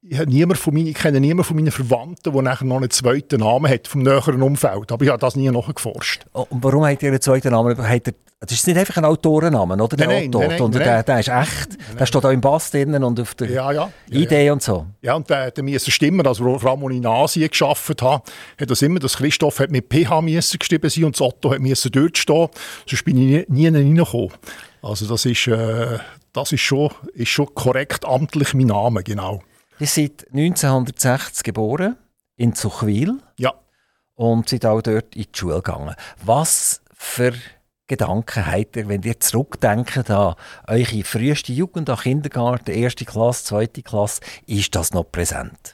ich, 0.10 0.58
von 0.58 0.74
meinen, 0.74 0.88
ich 0.88 0.96
kenne 0.96 1.20
niemanden 1.20 1.44
von 1.44 1.56
meinen 1.56 1.72
Verwandten, 1.72 2.34
der 2.34 2.42
nachher 2.42 2.66
noch 2.66 2.78
einen 2.78 2.90
zweiten 2.90 3.42
Namen 3.42 3.72
hat, 3.72 3.88
vom 3.88 4.02
näheren 4.02 4.42
Umfeld. 4.42 4.92
Aber 4.92 5.04
ich 5.04 5.10
habe 5.10 5.20
das 5.20 5.36
nie 5.36 5.50
nachgeforscht. 5.50 6.26
Oh, 6.34 6.48
und 6.50 6.64
warum 6.64 6.86
hat 6.86 7.04
ihr 7.04 7.10
einen 7.10 7.22
zweiten 7.22 7.52
Namen? 7.52 7.78
Hat 7.78 8.08
er, 8.08 8.14
das 8.40 8.54
ist 8.54 8.68
nicht 8.68 8.78
einfach 8.78 8.98
ein 8.98 9.06
Autorenname, 9.06 9.76
oder? 9.76 9.98
Der 9.98 10.08
nein, 10.08 10.28
Autor, 10.30 10.48
nein, 10.48 10.58
nein, 10.60 10.72
der, 10.72 11.04
der, 11.04 11.20
ist 11.20 11.28
echt. 11.28 11.78
Der 12.00 12.06
steht 12.06 12.26
auch 12.26 12.32
im 12.32 12.42
Pass 12.42 12.72
drinnen 12.72 13.04
und 13.04 13.20
auf 13.20 13.36
der 13.36 13.50
ja, 13.50 13.72
ja, 13.72 13.92
ja, 14.10 14.20
Idee 14.20 14.50
und 14.50 14.64
so. 14.64 14.88
Ja, 15.02 15.14
und 15.16 15.30
der, 15.30 15.52
der 15.52 15.64
müssen 15.64 15.92
stimmen. 15.92 16.26
Also, 16.26 16.58
vor 16.58 16.72
allem, 16.72 16.84
als 16.84 16.92
ich 16.92 16.98
in 16.98 17.06
Asien 17.06 17.50
gearbeitet 17.52 18.02
habe, 18.02 18.24
hat 18.60 18.72
das 18.72 18.82
immer, 18.82 19.00
dass 19.00 19.18
Christoph 19.18 19.60
hat 19.60 19.70
mit 19.72 19.90
PH 19.90 20.22
geschrieben 20.58 20.90
sein 20.90 21.04
und 21.04 21.16
das 21.16 21.22
Otto 21.22 21.52
hat 21.52 21.60
müssen 21.60 21.92
dort 21.92 22.18
stehen. 22.18 22.48
Sonst 22.88 23.04
bin 23.04 23.18
ich 23.18 23.48
nie, 23.48 23.70
nie 23.70 23.78
reingekommen. 23.78 24.32
Also, 24.82 25.06
das 25.06 25.26
ist, 25.26 25.48
äh, 25.48 26.00
das 26.34 26.52
ist 26.52 26.62
schon, 26.62 26.90
ist 27.14 27.30
schon 27.30 27.54
korrekt 27.54 28.06
amtlich 28.06 28.54
mein 28.54 28.68
Name, 28.68 29.04
genau. 29.04 29.42
Ihr 29.80 29.88
seid 29.88 30.28
1960 30.34 31.44
geboren, 31.44 31.96
in 32.36 32.54
Zuchwil. 32.54 33.20
Ja. 33.38 33.54
Und 34.16 34.50
seid 34.50 34.66
auch 34.66 34.82
dort 34.82 35.16
in 35.16 35.24
die 35.24 35.30
Schule 35.34 35.56
gegangen. 35.56 35.96
Was 36.24 36.82
für 36.94 37.34
Gedanken 37.88 38.46
habt 38.46 38.76
ihr, 38.76 38.88
wenn 38.90 39.02
ihr 39.04 39.20
zurückdenkt 39.20 40.10
an 40.10 40.36
eure 40.68 41.04
früheste 41.04 41.54
Jugend, 41.54 41.90
an 41.90 41.98
Kindergarten, 41.98 42.72
erste 42.72 43.06
Klasse, 43.06 43.46
zweite 43.46 43.82
Klasse, 43.82 44.22
ist 44.46 44.76
das 44.76 44.94
noch 44.94 45.10
präsent? 45.10 45.74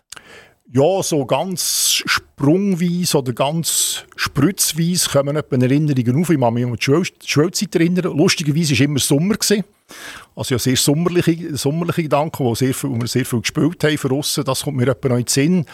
Ja, 0.71 1.03
so 1.03 1.25
ganz 1.25 2.01
sprungweise 2.05 3.19
oder 3.19 3.33
ganz 3.33 4.03
spritzweise 4.15 5.09
kommen 5.09 5.35
etwa 5.35 5.57
Erinnerungen 5.57 6.21
auf. 6.21 6.29
Ich 6.31 6.39
kann 6.39 6.53
mich 6.55 6.65
an 6.65 6.75
die 6.75 7.27
Schulzeit 7.27 7.75
erinnern. 7.75 8.17
Lustigerweise 8.17 8.73
war 8.73 8.85
immer 8.85 8.99
Sommer. 8.99 9.35
Also 10.35 10.55
ja, 10.55 10.59
sehr 10.59 10.75
sommerliche, 10.75 11.55
sommerliche 11.55 12.03
Gedanken, 12.03 12.43
wo, 12.43 12.55
sehr 12.55 12.73
viel, 12.73 12.89
wo 12.89 12.99
wir 12.99 13.07
sehr 13.07 13.25
viel 13.25 13.41
gespielt 13.41 13.83
haben 13.83 13.97
für 13.97 14.09
uns. 14.09 14.41
Das 14.43 14.63
kommt 14.63 14.77
mir 14.77 14.87
etwa 14.87 15.09
noch 15.09 15.17
in 15.17 15.25
den 15.25 15.27
Sinn. 15.27 15.65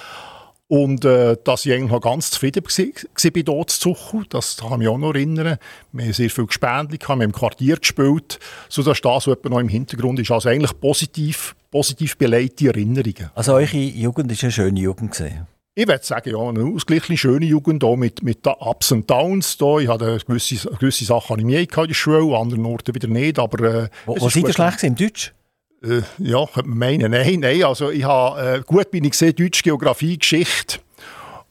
Und 0.71 1.03
äh, 1.03 1.35
dass 1.43 1.65
ich 1.65 1.73
eigentlich 1.73 1.91
noch 1.91 1.99
ganz 1.99 2.31
zufrieden 2.31 2.63
war 2.63 3.31
bei 3.31 3.41
dort 3.41 3.71
zu 3.71 3.93
Zuchu, 3.93 4.23
das 4.29 4.55
kann 4.55 4.71
ich 4.71 4.77
mich 4.77 4.87
auch 4.87 4.97
noch 4.97 5.13
erinnern. 5.13 5.57
Wir 5.91 6.05
haben 6.05 6.13
sehr 6.13 6.29
viel 6.29 6.45
Gespendli, 6.45 6.97
wir 6.97 7.07
haben 7.09 7.19
im 7.19 7.33
Quartier 7.33 7.75
gespielt, 7.75 8.39
sodass 8.69 9.01
das 9.01 9.25
so 9.25 9.33
etwa 9.33 9.49
noch 9.49 9.59
im 9.59 9.67
Hintergrund 9.67 10.21
ist. 10.21 10.31
Also 10.31 10.47
eigentlich 10.47 10.79
positiv, 10.79 11.57
positiv 11.71 12.17
beleidigte 12.17 12.67
Erinnerungen. 12.67 13.31
Also 13.35 13.51
eure 13.51 13.75
Jugend 13.75 14.31
war 14.31 14.37
eine 14.43 14.51
schöne 14.53 14.79
Jugend? 14.79 15.11
Gewesen. 15.11 15.45
Ich 15.75 15.89
würde 15.89 16.05
sagen, 16.05 16.29
ja, 16.29 16.39
eine 16.39 16.63
ausgleichende, 16.63 17.17
schöne 17.17 17.45
Jugend 17.47 17.83
auch 17.83 17.97
mit, 17.97 18.23
mit 18.23 18.47
Ups 18.47 18.93
und 18.93 19.09
Downs. 19.09 19.57
Da. 19.57 19.79
Ich 19.79 19.89
hatte 19.89 20.19
gewisse, 20.25 20.69
gewisse 20.69 21.03
Sachen 21.03 21.37
ich 21.39 21.45
mehr 21.45 21.59
in 21.59 21.67
der 21.67 21.93
Schule, 21.93 22.33
an 22.33 22.43
anderen 22.43 22.65
Orten 22.65 22.95
wieder 22.95 23.09
nicht. 23.09 23.39
Aber, 23.39 23.61
äh, 23.65 23.89
wo 24.05 24.15
wo 24.17 24.29
seid 24.29 24.47
ihr 24.47 24.53
schlecht 24.53 24.83
im 24.83 24.95
Deutsch? 24.95 25.33
Äh, 25.83 26.01
ja, 26.19 26.45
könnte 26.45 26.69
man 26.69 26.77
meinen. 26.77 27.11
Nein, 27.11 27.39
nein. 27.39 27.63
Also 27.63 27.89
ich 27.89 28.03
habe, 28.03 28.57
äh, 28.57 28.61
gut 28.61 28.91
bin 28.91 29.03
ich 29.03 29.11
gesehen, 29.11 29.35
Deutsch, 29.35 29.63
Geografie, 29.63 30.17
Geschichte 30.17 30.79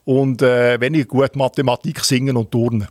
und 0.05 0.41
äh, 0.41 0.79
weniger 0.79 1.05
gut 1.05 1.35
Mathematik, 1.35 1.99
Singen 1.99 2.37
und 2.37 2.51
Turnen. 2.51 2.87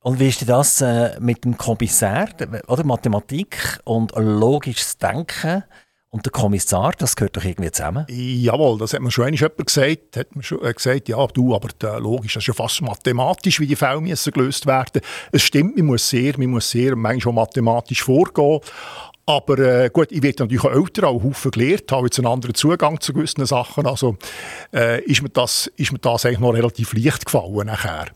Und 0.00 0.18
wie 0.18 0.28
ist 0.28 0.48
das 0.48 0.80
äh, 0.80 1.18
mit 1.20 1.44
dem 1.44 1.56
Kommissar, 1.56 2.28
oder 2.66 2.84
Mathematik 2.84 3.80
und 3.84 4.12
logisches 4.16 4.98
Denken? 4.98 5.62
Und 6.10 6.26
der 6.26 6.32
Kommissar, 6.32 6.92
das 6.98 7.16
gehört 7.16 7.38
doch 7.38 7.44
irgendwie 7.44 7.70
zusammen? 7.70 8.04
Jawohl, 8.10 8.76
das 8.76 8.92
hat 8.92 9.00
mir 9.00 9.10
schon 9.10 9.24
einmal 9.24 9.40
jemand 9.40 9.66
gesagt. 9.66 10.16
Hat 10.18 10.36
mir 10.36 10.42
schon 10.42 10.62
äh, 10.62 10.74
gesagt, 10.74 11.08
ja, 11.08 11.26
du, 11.28 11.54
aber 11.54 11.68
der, 11.80 12.00
logisch, 12.00 12.34
das 12.34 12.42
ist 12.42 12.48
ja 12.48 12.52
fast 12.52 12.82
mathematisch, 12.82 13.60
wie 13.60 13.66
die 13.66 13.76
Fälle 13.76 14.02
müssen 14.02 14.30
gelöst 14.30 14.66
werden. 14.66 15.00
Es 15.30 15.40
stimmt, 15.40 15.78
man 15.78 15.86
muss 15.86 16.10
sehr, 16.10 16.38
man 16.38 16.48
muss 16.48 16.68
sehr 16.68 16.96
manchmal 16.96 17.20
schon 17.20 17.34
mathematisch 17.36 18.02
vorgehen. 18.02 18.60
Aber 19.24 19.58
äh, 19.58 19.90
gut, 19.92 20.10
ich 20.10 20.22
werde 20.22 20.42
natürlich 20.42 20.64
auch 20.64 20.72
älter, 20.72 21.06
auch 21.06 21.22
Haufen 21.22 21.50
gelernt, 21.52 21.90
habe 21.92 22.06
jetzt 22.06 22.18
einen 22.18 22.26
anderen 22.26 22.54
Zugang 22.54 23.00
zu 23.00 23.12
gewissen 23.12 23.46
Sachen. 23.46 23.86
Also 23.86 24.16
äh, 24.74 25.02
ist, 25.04 25.22
mir 25.22 25.28
das, 25.28 25.70
ist 25.76 25.92
mir 25.92 25.98
das 25.98 26.26
eigentlich 26.26 26.40
noch 26.40 26.54
relativ 26.54 26.92
leicht 26.92 27.24
gefallen 27.24 27.66
nachher. 27.66 28.06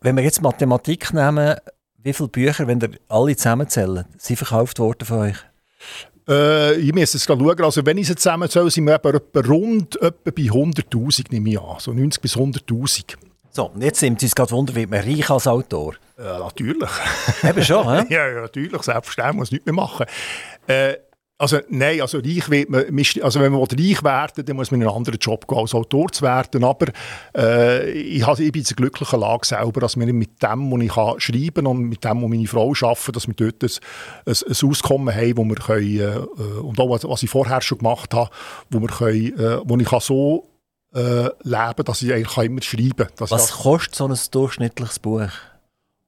Wenn 0.00 0.16
wir 0.16 0.24
jetzt 0.24 0.40
Mathematik 0.40 1.12
nehmen, 1.12 1.56
wie 2.02 2.12
viele 2.12 2.28
Bücher, 2.28 2.66
wenn 2.66 2.80
ihr 2.80 2.90
alle 3.08 3.36
zusammenzählen, 3.36 4.04
sind 4.16 4.36
verkauft 4.36 4.78
worden 4.78 5.04
von 5.04 5.18
euch? 5.18 5.36
Äh, 6.28 6.76
ich 6.76 6.92
muss 6.92 7.12
jetzt 7.12 7.24
schauen, 7.24 7.60
also 7.62 7.84
wenn 7.84 7.98
ich 7.98 8.06
sie 8.06 8.14
zusammenzähle, 8.14 8.70
sind 8.70 8.86
wir 8.86 8.94
etwa, 8.94 9.40
rund 9.40 10.00
etwa 10.00 10.30
bei 10.30 10.42
100'000, 10.42 11.26
nehme 11.30 11.50
ich 11.50 11.60
an. 11.60 11.76
So 11.78 11.92
90 11.92 12.22
bis 12.22 12.36
100'000. 12.36 13.16
So, 13.56 13.70
und 13.70 13.82
jetzt 13.82 14.00
sind 14.00 14.20
Sie 14.20 14.26
uns 14.26 14.34
gerade 14.34 14.50
wundern, 14.50 14.76
wird 14.76 14.90
man 14.90 15.00
reich 15.00 15.30
als 15.30 15.46
Autor? 15.46 15.94
Ja, 16.18 16.40
natürlich. 16.40 16.90
Eben 17.42 17.64
schon, 17.64 17.88
hä? 17.88 18.04
ja, 18.10 18.28
ja, 18.28 18.42
natürlich, 18.42 18.82
selbstverständlich, 18.82 19.36
muss 19.36 19.50
nichts 19.50 19.64
mehr 19.64 19.74
machen. 19.74 20.04
Äh, 20.66 20.96
also 21.38 21.60
nein, 21.70 22.02
also 22.02 22.18
reich 22.18 22.50
wird 22.50 22.68
man, 22.68 22.84
also 23.22 23.40
wenn 23.40 23.52
man 23.52 23.62
reich 23.62 24.04
werden 24.04 24.44
dann 24.44 24.56
muss 24.56 24.70
man 24.70 24.82
in 24.82 24.86
einen 24.86 24.96
anderen 24.96 25.18
Job 25.18 25.48
gehen, 25.48 25.56
als 25.56 25.74
Autor 25.74 26.12
zu 26.12 26.22
werden. 26.22 26.64
Aber 26.64 26.88
äh, 27.34 27.90
ich, 27.92 28.26
habe, 28.26 28.42
ich 28.42 28.52
bin 28.52 28.60
in 28.60 28.68
einer 28.68 28.76
glücklichen 28.76 29.20
Lage 29.20 29.46
selber, 29.46 29.80
dass 29.80 29.98
wir 29.98 30.12
mit 30.12 30.42
dem, 30.42 30.70
was 30.70 30.80
ich 30.82 30.92
kann 30.92 31.20
schreiben 31.20 31.66
und 31.66 31.80
mit 31.88 32.04
dem, 32.04 32.22
was 32.22 32.28
meine 32.28 32.46
Frau 32.46 32.74
arbeitet, 32.82 33.16
dass 33.16 33.26
wir 33.26 33.34
dort 33.34 33.62
ein, 33.62 33.70
ein, 34.26 34.34
ein 34.34 34.70
Auskommen 34.70 35.14
haben, 35.14 35.36
wo 35.38 35.44
wir 35.44 35.54
können, 35.54 35.98
äh, 35.98 36.60
und 36.60 36.78
auch 36.78 36.90
was, 36.90 37.04
was, 37.04 37.22
ich 37.22 37.30
vorher 37.30 37.62
schon 37.62 37.78
gemacht 37.78 38.12
habe, 38.12 38.28
wo, 38.70 38.80
wir 38.80 38.88
können, 38.88 39.38
äh, 39.38 39.60
wo 39.64 39.78
ich 39.78 39.88
kann 39.88 40.00
so 40.00 40.46
äh, 40.96 41.30
leben 41.42 41.84
dass 41.84 42.02
ich 42.02 42.12
eigentlich 42.12 42.36
immer 42.36 42.62
schreiben 42.62 43.08
kann. 43.16 43.30
Was 43.30 43.52
kostet 43.52 43.94
so 43.94 44.08
ein 44.08 44.18
durchschnittliches 44.30 44.98
Buch? 44.98 45.28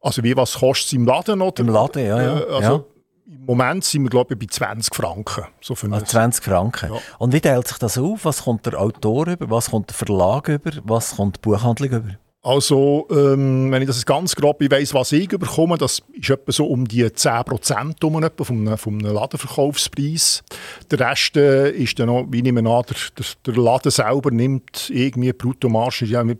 Also 0.01 0.23
wie, 0.23 0.37
was 0.37 0.55
kostet 0.55 0.87
es 0.87 0.93
im 0.95 1.07
Laden? 1.07 1.43
Oder? 1.43 1.61
Im 1.61 1.69
Laden, 1.69 2.05
ja. 2.05 2.23
ja. 2.23 2.39
Äh, 2.39 2.53
also, 2.53 2.73
ja 2.73 2.85
im 3.29 3.45
Moment 3.45 3.85
sind 3.85 4.03
wir, 4.05 4.11
glaube 4.11 4.35
ich, 4.35 4.41
bei 4.41 4.47
20 4.47 4.95
Franken. 4.95 5.45
So 5.61 5.75
für 5.75 5.91
also 5.93 6.07
20 6.07 6.43
Franken. 6.43 6.93
Ja. 6.93 7.01
Und 7.19 7.33
wie 7.33 7.41
teilt 7.41 7.69
sich 7.69 7.79
das 7.79 7.99
auf? 7.99 8.25
Was 8.25 8.45
kommt 8.45 8.65
der 8.65 8.81
Autor 8.81 9.27
über? 9.27 9.51
Was 9.51 9.71
kommt 9.71 9.91
der 9.91 9.97
Verlag 9.97 10.49
über? 10.49 10.71
Was 10.85 11.17
kommt 11.17 11.37
die 11.37 11.41
Buchhandlung 11.41 11.91
über? 11.91 12.19
Also, 12.49 13.07
ähm, 13.11 13.71
wenn 13.71 13.83
ich 13.83 13.89
das 13.89 14.07
ganz 14.07 14.35
grob 14.35 14.63
weiss, 14.71 14.95
was 14.95 15.13
ich 15.13 15.29
bekomme, 15.29 15.77
das 15.77 16.01
ist 16.15 16.31
etwa 16.31 16.51
so 16.51 16.65
um 16.65 16.89
die 16.89 17.05
10% 17.05 18.03
um 18.03 18.23
etwa 18.23 18.43
vom, 18.43 18.79
vom 18.79 19.01
Ladenverkaufspreis. 19.01 20.43
Der 20.91 20.99
Rest 20.99 21.37
äh, 21.37 21.71
ist 21.73 21.99
dann 21.99 22.07
noch, 22.07 22.25
wie 22.31 22.39
ich 22.39 22.45
nehme 22.45 22.61
an, 22.61 22.85
der, 22.89 22.97
der, 23.19 23.27
der 23.45 23.63
Laden 23.63 23.91
selber 23.91 24.31
nimmt 24.31 24.89
irgendwie 24.89 25.35
Bruttomarge 25.35 26.07
ja, 26.07 26.25
mit 26.25 26.39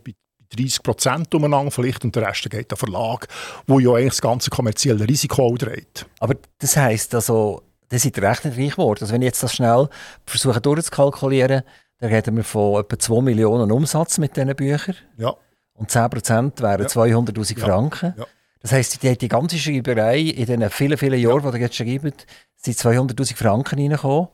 30 0.57 0.81
Prozent 0.81 1.35
umeinander 1.35 1.69
vielleicht 1.69 2.03
und 2.03 2.15
der 2.15 2.27
Rest 2.27 2.49
geht 2.49 2.71
an 2.71 2.77
Verlag, 2.79 3.27
wo 3.67 3.79
ja 3.79 3.91
eigentlich 3.91 4.13
das 4.13 4.21
ganze 4.23 4.49
kommerzielle 4.49 5.07
Risiko 5.07 5.55
trägt. 5.57 6.07
Aber 6.21 6.33
das 6.57 6.75
heisst 6.75 7.13
also, 7.13 7.61
das 7.89 8.03
ist 8.03 8.17
recht 8.17 8.45
reich 8.47 8.71
geworden. 8.71 9.01
Also 9.01 9.13
wenn 9.13 9.21
ich 9.21 9.27
jetzt 9.27 9.43
das 9.43 9.53
schnell 9.53 9.87
versuche 10.25 10.59
durchzukalkulieren, 10.59 11.61
dann 11.99 12.09
reden 12.09 12.35
wir 12.35 12.43
von 12.43 12.81
etwa 12.81 12.97
2 12.97 13.21
Millionen 13.21 13.71
Umsatz 13.71 14.17
mit 14.17 14.35
diesen 14.35 14.55
Büchern. 14.55 14.95
Ja. 15.19 15.35
Und 15.79 15.89
10 15.89 16.09
Prozent 16.09 16.61
wären 16.61 16.81
ja. 16.81 16.87
200'000 16.87 17.57
Franken. 17.57 18.13
Ja. 18.17 18.25
Das 18.61 18.73
heisst, 18.73 19.01
die, 19.01 19.17
die 19.17 19.27
ganze 19.29 19.57
Schreiberei 19.57 20.19
in 20.19 20.45
den 20.45 20.69
vielen, 20.69 20.97
vielen 20.97 21.19
Jahren, 21.19 21.43
ja. 21.43 21.51
die 21.51 21.57
ihr 21.57 21.63
jetzt 21.63 21.75
schreibt, 21.75 22.27
sind 22.57 22.77
200'000 22.77 23.35
Franken 23.35 23.79
reingekommen. 23.79 24.27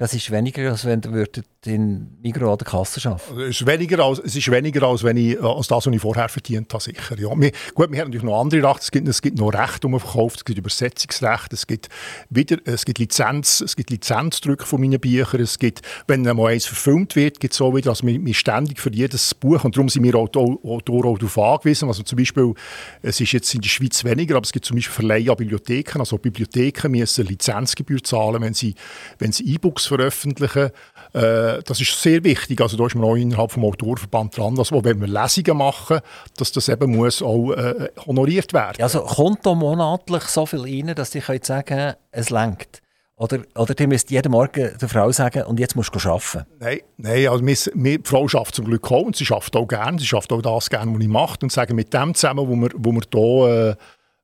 Das 0.00 0.14
ist 0.14 0.30
weniger, 0.30 0.70
als 0.70 0.86
wenn 0.86 1.02
ihr 1.02 1.26
in 1.66 2.16
Migros 2.22 2.58
an 2.58 2.64
Kasse 2.64 3.06
arbeiten 3.06 3.40
es, 3.42 3.60
ist 3.60 3.66
weniger 3.66 4.02
als, 4.02 4.18
es 4.18 4.34
ist 4.34 4.50
weniger, 4.50 4.82
als, 4.84 5.04
wenn 5.04 5.18
ich, 5.18 5.38
als 5.38 5.68
das, 5.68 5.86
was 5.86 5.92
ich 5.92 6.00
vorher 6.00 6.30
verdient 6.30 6.72
habe, 6.72 6.82
sicher. 6.82 7.18
Ja. 7.18 7.28
Wir, 7.38 7.52
gut, 7.74 7.92
wir 7.92 8.00
haben 8.00 8.08
natürlich 8.08 8.22
noch 8.22 8.40
andere 8.40 8.66
Rechte. 8.66 8.80
Es 8.80 8.90
gibt, 8.90 9.08
es 9.08 9.20
gibt 9.20 9.38
noch 9.38 9.50
Rechte, 9.50 9.80
die 9.80 9.88
man 9.88 10.00
verkauft. 10.00 10.38
Es 10.38 10.44
gibt 10.46 10.58
Übersetzungsrechte. 10.58 11.54
Es 11.54 11.66
gibt, 11.66 11.90
wieder, 12.30 12.56
es 12.64 12.86
gibt 12.86 12.98
Lizenz, 12.98 13.60
es 13.60 13.76
gibt 13.76 13.90
Lizenzdrücke 13.90 14.64
von 14.64 14.80
meinen 14.80 14.98
Büchern. 14.98 15.42
Es 15.42 15.58
gibt, 15.58 15.82
wenn 16.06 16.22
mal 16.22 16.46
eins 16.46 16.64
verfilmt 16.64 17.14
wird, 17.14 17.38
gibt 17.38 17.52
es 17.52 17.60
auch 17.60 17.74
wieder, 17.74 17.90
also 17.90 18.06
wir, 18.06 18.24
wir 18.24 18.34
ständig 18.34 18.80
für 18.80 18.90
jedes 18.90 19.34
Buch, 19.34 19.62
und 19.64 19.76
darum 19.76 19.90
sind 19.90 20.02
wir 20.02 20.14
auch, 20.14 20.30
auch, 20.34 20.80
darauf 20.80 21.38
angewiesen. 21.38 21.88
Also 21.88 22.04
zum 22.04 22.16
Beispiel, 22.16 22.54
es 23.02 23.20
ist 23.20 23.32
jetzt 23.32 23.54
in 23.54 23.60
der 23.60 23.68
Schweiz 23.68 24.02
weniger, 24.02 24.36
aber 24.36 24.46
es 24.46 24.52
gibt 24.52 24.64
zum 24.64 24.76
Beispiel 24.76 24.94
Verleihe 24.94 25.30
an 25.30 25.36
Bibliotheken. 25.36 26.00
Also 26.00 26.16
Bibliotheken 26.16 26.88
müssen 26.88 27.26
Lizenzgebühr 27.26 28.02
zahlen, 28.02 28.40
wenn 28.40 28.54
sie, 28.54 28.74
wenn 29.18 29.32
sie 29.32 29.44
E-Books 29.44 29.89
veröffentlichen. 29.90 30.70
Äh, 31.12 31.62
das 31.64 31.80
ist 31.80 32.00
sehr 32.00 32.24
wichtig. 32.24 32.60
Also 32.60 32.76
da 32.76 32.86
ist 32.86 32.94
man 32.94 33.04
auch 33.04 33.16
innerhalb 33.16 33.52
vom 33.52 33.64
Autorverband 33.64 34.36
dran, 34.36 34.54
dass 34.54 34.72
wenn 34.72 35.00
wir 35.00 35.08
Lesungen 35.08 35.56
machen, 35.58 36.00
dass 36.36 36.52
das 36.52 36.68
eben 36.68 36.96
muss 36.96 37.22
auch 37.22 37.52
äh, 37.52 37.88
honoriert 38.06 38.52
werden. 38.52 38.82
Also 38.82 39.00
kommt 39.00 39.44
da 39.44 39.54
monatlich 39.54 40.24
so 40.24 40.46
viel 40.46 40.60
rein, 40.60 40.94
dass 40.94 41.14
ich 41.14 41.24
sagen 41.44 41.94
es 42.10 42.30
lenkt? 42.30 42.82
Oder, 43.20 43.40
oder 43.54 43.74
die 43.74 43.86
müsst 43.86 44.10
jeden 44.10 44.32
Morgen 44.32 44.70
der 44.80 44.88
Frau 44.88 45.12
sagen, 45.12 45.42
und 45.42 45.60
jetzt 45.60 45.76
musst 45.76 45.94
du 45.94 45.98
arbeiten? 46.08 46.46
Nein, 46.58 46.78
nein 46.96 47.28
also 47.28 47.44
wir, 47.44 47.54
die 47.74 48.00
Frau 48.02 48.22
arbeitet 48.22 48.54
zum 48.54 48.64
Glück 48.64 48.90
auch 48.90 49.02
und 49.02 49.14
sie 49.14 49.26
arbeitet 49.30 49.56
auch 49.56 49.68
gerne. 49.68 49.98
Sie 49.98 50.16
arbeitet 50.16 50.32
auch 50.32 50.54
das 50.54 50.70
gerne, 50.70 50.94
was 50.94 51.02
sie 51.02 51.08
macht. 51.08 51.42
Und 51.42 51.52
sagen, 51.52 51.76
mit 51.76 51.92
dem 51.92 52.14
zusammen, 52.14 52.48
wo 52.48 52.56
wir, 52.56 52.70
wo 52.74 52.92
wir 52.92 53.02
hier 53.12 53.76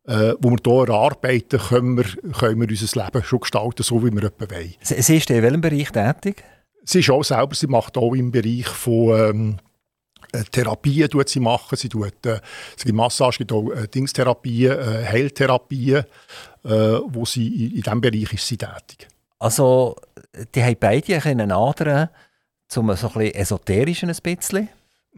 äh, 0.06 0.34
wo 0.40 0.50
wir 0.50 0.58
hier 0.64 0.88
erarbeiten, 0.88 1.58
können 1.58 1.96
wir, 1.96 2.04
können 2.32 2.60
wir 2.60 2.68
unser 2.68 3.04
Leben 3.04 3.24
schon 3.24 3.40
gestalten, 3.40 3.82
so 3.82 4.04
wie 4.04 4.12
wir 4.12 4.24
etwa 4.24 4.50
wollen. 4.50 4.74
Sie, 4.80 5.02
sie 5.02 5.16
ist 5.16 5.30
in 5.30 5.42
welchem 5.42 5.60
Bereich 5.60 5.90
tätig? 5.90 6.44
Sie 6.84 7.00
ist 7.00 7.10
auch 7.10 7.24
selber, 7.24 7.54
sie 7.54 7.66
macht 7.66 7.96
auch 7.96 8.14
im 8.14 8.30
Bereich 8.30 8.68
von 8.68 9.18
ähm, 9.18 9.56
äh, 10.32 10.44
Therapien 10.44 11.08
tut 11.08 11.28
sie 11.28 11.40
machen. 11.40 11.76
Sie 11.76 11.88
tut, 11.88 12.26
äh, 12.26 12.40
es 12.76 12.84
gibt 12.84 12.96
Massage, 12.96 13.30
es 13.30 13.38
gibt 13.38 13.52
auch 13.52 13.70
äh, 13.70 13.88
Dingstherapien, 13.88 14.72
äh, 14.72 15.04
Heiltherapien, 15.06 16.04
äh, 16.64 16.68
wo 16.68 17.24
sie 17.24 17.46
in, 17.46 17.76
in 17.76 17.82
diesem 17.82 18.00
Bereich 18.00 18.32
ist 18.32 18.46
sie 18.46 18.56
tätig. 18.56 19.08
Also, 19.38 19.96
die 20.54 20.62
haben 20.62 20.76
beide 20.78 21.22
einen 21.24 21.52
anderen, 21.52 22.08
zum 22.68 22.94
so 22.96 23.08
ein 23.08 23.12
bisschen 23.12 23.34
esoterischen 23.34 24.10
ein 24.10 24.16
bisschen. 24.22 24.68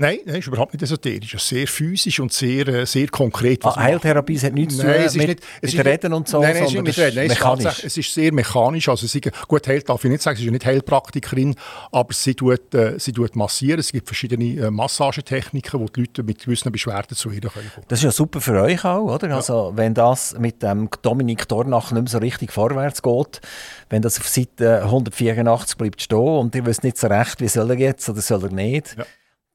Nein, 0.00 0.19
nein, 0.26 0.37
ist 0.37 0.47
überhaupt 0.47 0.73
nicht 0.73 0.83
esoterisch. 0.83 1.35
Es 1.35 1.43
ist 1.43 1.49
sehr 1.49 1.67
physisch 1.67 2.21
und 2.21 2.33
sehr, 2.33 2.69
äh, 2.69 2.87
sehr 2.87 3.09
konkret. 3.09 3.64
Ah, 3.64 3.75
Heiltherapie 3.75 4.38
hat 4.38 4.55
nichts 4.55 4.76
nein, 4.76 5.09
zu 5.09 5.19
tun 5.19 5.26
mit, 5.26 5.40
mit 5.62 5.75
nicht, 5.75 5.85
Reden 5.85 6.12
und 6.12 6.28
so, 6.28 6.40
nein, 6.40 6.55
nein, 6.55 6.87
es 6.87 6.97
ist, 6.97 7.14
nein, 7.17 7.26
mechanisch. 7.26 7.85
Es 7.85 7.97
ist 7.97 8.14
sehr 8.14 8.33
mechanisch. 8.33 8.88
Also 8.88 9.09
sie, 9.09 9.21
gut, 9.21 9.67
Heil 9.67 9.83
darf 9.83 10.05
ich 10.05 10.11
nicht 10.11 10.23
sagen, 10.23 10.38
sie 10.38 10.47
ist 10.47 10.52
nicht 10.52 10.64
Heilpraktikerin, 10.64 11.57
aber 11.90 12.14
sie 12.14 12.37
tut, 12.37 12.73
äh, 12.75 12.97
sie 13.00 13.12
tut 13.12 13.35
massieren. 13.35 13.81
Es 13.81 13.90
gibt 13.90 14.07
verschiedene 14.07 14.67
äh, 14.67 14.71
Massagetechniken, 14.71 15.81
wo 15.81 15.87
die 15.87 16.02
Leute 16.02 16.23
mit 16.23 16.45
gewissen 16.45 16.71
Beschwerden 16.71 17.17
zu 17.17 17.33
ihr 17.33 17.40
kommen 17.40 17.69
Das 17.88 17.99
ist 17.99 18.05
ja 18.05 18.12
super 18.12 18.40
für 18.40 18.62
euch 18.62 18.85
auch, 18.85 19.12
oder? 19.12 19.31
Ja. 19.31 19.37
Also 19.37 19.73
wenn 19.75 19.95
das 19.95 20.38
mit 20.38 20.62
dem 20.62 20.88
Dominik 21.02 21.49
Dornach 21.49 21.90
nicht 21.90 22.02
mehr 22.02 22.11
so 22.11 22.19
richtig 22.19 22.52
vorwärts 22.52 23.02
geht, 23.02 23.40
wenn 23.90 24.02
das 24.02 24.21
auf 24.21 24.28
Seite 24.28 24.85
184 24.85 25.76
bleibt 25.76 26.00
stehen 26.02 26.19
und 26.19 26.55
ihr 26.55 26.64
wisst 26.67 26.85
nicht 26.85 26.99
so 26.99 27.09
recht, 27.09 27.40
wie 27.40 27.49
soll 27.49 27.71
er 27.71 27.78
jetzt 27.78 28.09
oder 28.09 28.21
soll 28.21 28.45
er 28.45 28.52
nicht, 28.52 28.97
ja 28.97 29.05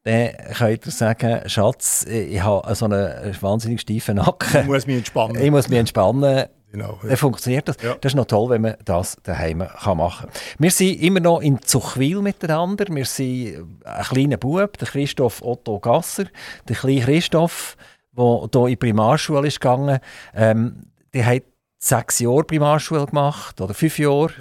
dann 0.03 0.29
könnt 0.57 0.85
ihr 0.85 0.91
sagen, 0.91 1.49
Schatz, 1.49 2.05
ich 2.05 2.41
habe 2.41 2.75
so 2.75 2.85
einen 2.85 3.35
wahnsinnig 3.41 3.81
steifen 3.81 4.17
Nacken. 4.17 4.61
Ich 4.61 4.67
muss 4.67 4.85
mich 4.85 4.97
entspannen. 4.97 5.41
Ich 5.41 5.51
muss 5.51 5.69
mich 5.69 5.79
entspannen. 5.79 6.47
Genau, 6.71 6.97
ja. 7.03 7.09
Dann 7.09 7.17
funktioniert 7.17 7.67
das. 7.67 7.77
Ja. 7.83 7.93
Das 8.01 8.13
ist 8.13 8.15
noch 8.15 8.25
toll, 8.25 8.49
wenn 8.49 8.63
man 8.63 8.75
das 8.83 9.15
daheim 9.21 9.59
machen 9.59 10.19
kann. 10.19 10.29
Wir 10.57 10.71
sind 10.71 11.01
immer 11.01 11.19
noch 11.19 11.39
in 11.39 11.61
Zuchwil 11.61 12.21
miteinander. 12.21 12.85
Wir 12.89 13.05
sind 13.05 13.79
ein 13.85 14.03
kleiner 14.03 14.37
Bub, 14.37 14.77
der 14.79 14.87
Christoph 14.87 15.43
Otto 15.43 15.79
Gasser. 15.79 16.25
Der 16.67 16.75
kleine 16.75 17.01
Christoph, 17.01 17.77
der 18.17 18.25
hier 18.25 18.61
in 18.61 18.67
die 18.69 18.75
Primarschule 18.75 19.47
ist 19.47 19.61
gegangen. 19.61 19.99
Ähm, 20.33 20.87
der 21.13 21.25
hat 21.27 21.43
sechs 21.77 22.17
Jahre 22.19 22.43
Primarschule 22.43 23.05
gemacht, 23.05 23.61
oder 23.61 23.75
fünf 23.75 23.99
Jahre. 23.99 24.31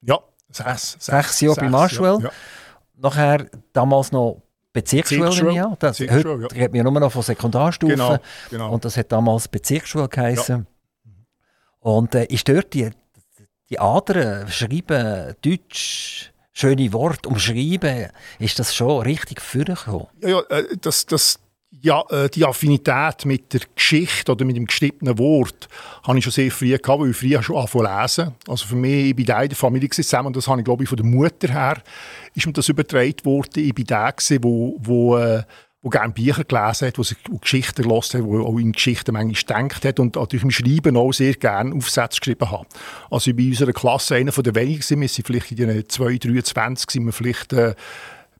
Ja, 0.00 0.18
sechs. 0.50 0.96
Sechs, 0.98 1.04
sechs 1.04 1.40
Jahre 1.42 1.56
Primarschule. 1.60 2.18
Ja, 2.18 2.24
ja. 2.24 2.30
Nachher 2.96 3.46
damals 3.72 4.10
noch 4.10 4.41
Bezirksschule, 4.72 5.52
ja. 5.52 5.76
Das, 5.78 5.98
Bezirksschule, 5.98 6.44
heute 6.44 6.56
ja. 6.56 6.62
redet 6.62 6.84
man 6.84 6.92
nur 6.92 7.00
noch 7.00 7.12
von 7.12 7.22
Sekundarstufe. 7.22 7.92
Genau, 7.92 8.18
genau. 8.50 8.72
Und 8.72 8.84
das 8.84 8.96
hat 8.96 9.12
damals 9.12 9.48
Bezirksschule 9.48 10.08
geheißen. 10.08 10.66
Ja. 11.04 11.10
Und 11.80 12.14
äh, 12.14 12.24
ist 12.26 12.48
dort 12.48 12.72
die, 12.72 12.90
die 13.68 13.78
anderen 13.78 14.48
Schreiben, 14.48 15.34
Deutsch, 15.42 16.32
schöne 16.52 16.92
Worte 16.92 17.28
umschreiben, 17.28 18.08
ist 18.38 18.58
das 18.58 18.74
schon 18.74 19.02
richtig 19.02 19.40
vorgekommen? 19.40 20.06
Ja, 20.20 20.28
ja 20.28 20.40
äh, 20.48 20.76
das, 20.80 21.06
das, 21.06 21.38
ja, 21.80 22.04
äh, 22.10 22.28
die 22.28 22.44
Affinität 22.44 23.24
mit 23.24 23.52
der 23.52 23.62
Geschichte 23.74 24.32
oder 24.32 24.44
mit 24.44 24.56
dem 24.56 24.66
geschriebenen 24.66 25.18
Wort 25.18 25.68
habe 26.04 26.18
ich 26.18 26.24
schon 26.24 26.32
sehr 26.32 26.50
früh 26.50 26.76
gehabt, 26.76 27.00
weil 27.00 27.10
ich 27.10 27.16
früher 27.16 27.42
schon 27.42 27.56
angefangen 27.56 28.00
lesen. 28.00 28.34
Also 28.46 28.66
für 28.66 28.76
mich, 28.76 29.06
ich 29.06 29.16
bin 29.16 29.26
da 29.26 29.42
in 29.42 29.48
der 29.48 29.56
Familie 29.56 29.88
zusammen 29.88 30.28
und 30.28 30.36
das 30.36 30.46
habe 30.46 30.60
ich 30.60 30.64
glaube 30.64 30.84
ich 30.84 30.88
von 30.88 30.96
der 30.96 31.06
Mutter 31.06 31.48
her, 31.48 31.82
ist 32.34 32.46
mir 32.46 32.52
das 32.52 32.68
übertragen 32.68 33.24
worden. 33.24 33.64
Ich 33.64 33.74
bin 33.74 33.86
der 33.86 34.14
wo, 34.40 34.76
wo 34.80 35.16
äh, 35.16 35.42
wo 35.82 35.88
gerne 35.88 36.12
Bücher 36.12 36.44
gelesen 36.44 36.86
hat, 36.86 36.98
wo 36.98 37.02
sich 37.02 37.18
Geschichten 37.40 37.82
gelesen 37.82 38.20
hat, 38.20 38.26
wo 38.26 38.40
auch 38.46 38.58
in 38.58 38.70
Geschichten 38.70 39.12
manchmal 39.12 39.66
gedacht 39.66 39.84
hat 39.84 39.98
und 39.98 40.14
natürlich 40.14 40.44
im 40.44 40.52
Schreiben 40.52 40.96
auch 40.96 41.12
sehr 41.12 41.34
gerne 41.34 41.74
Aufsätze 41.74 42.20
geschrieben 42.20 42.50
hat. 42.52 42.68
Also 43.10 43.30
ich 43.30 43.36
bin 43.36 43.46
in 43.46 43.52
unserer 43.52 43.72
Klasse 43.72 44.14
einer 44.14 44.30
der 44.30 44.54
wenigen, 44.54 45.00
wir 45.00 45.08
sind 45.08 45.26
vielleicht 45.26 45.50
in 45.50 45.56
den 45.56 45.88
2, 45.88 46.18
23, 46.18 46.88
sind 46.88 47.04
wir 47.04 47.12
vielleicht 47.12 47.52
äh, 47.52 47.74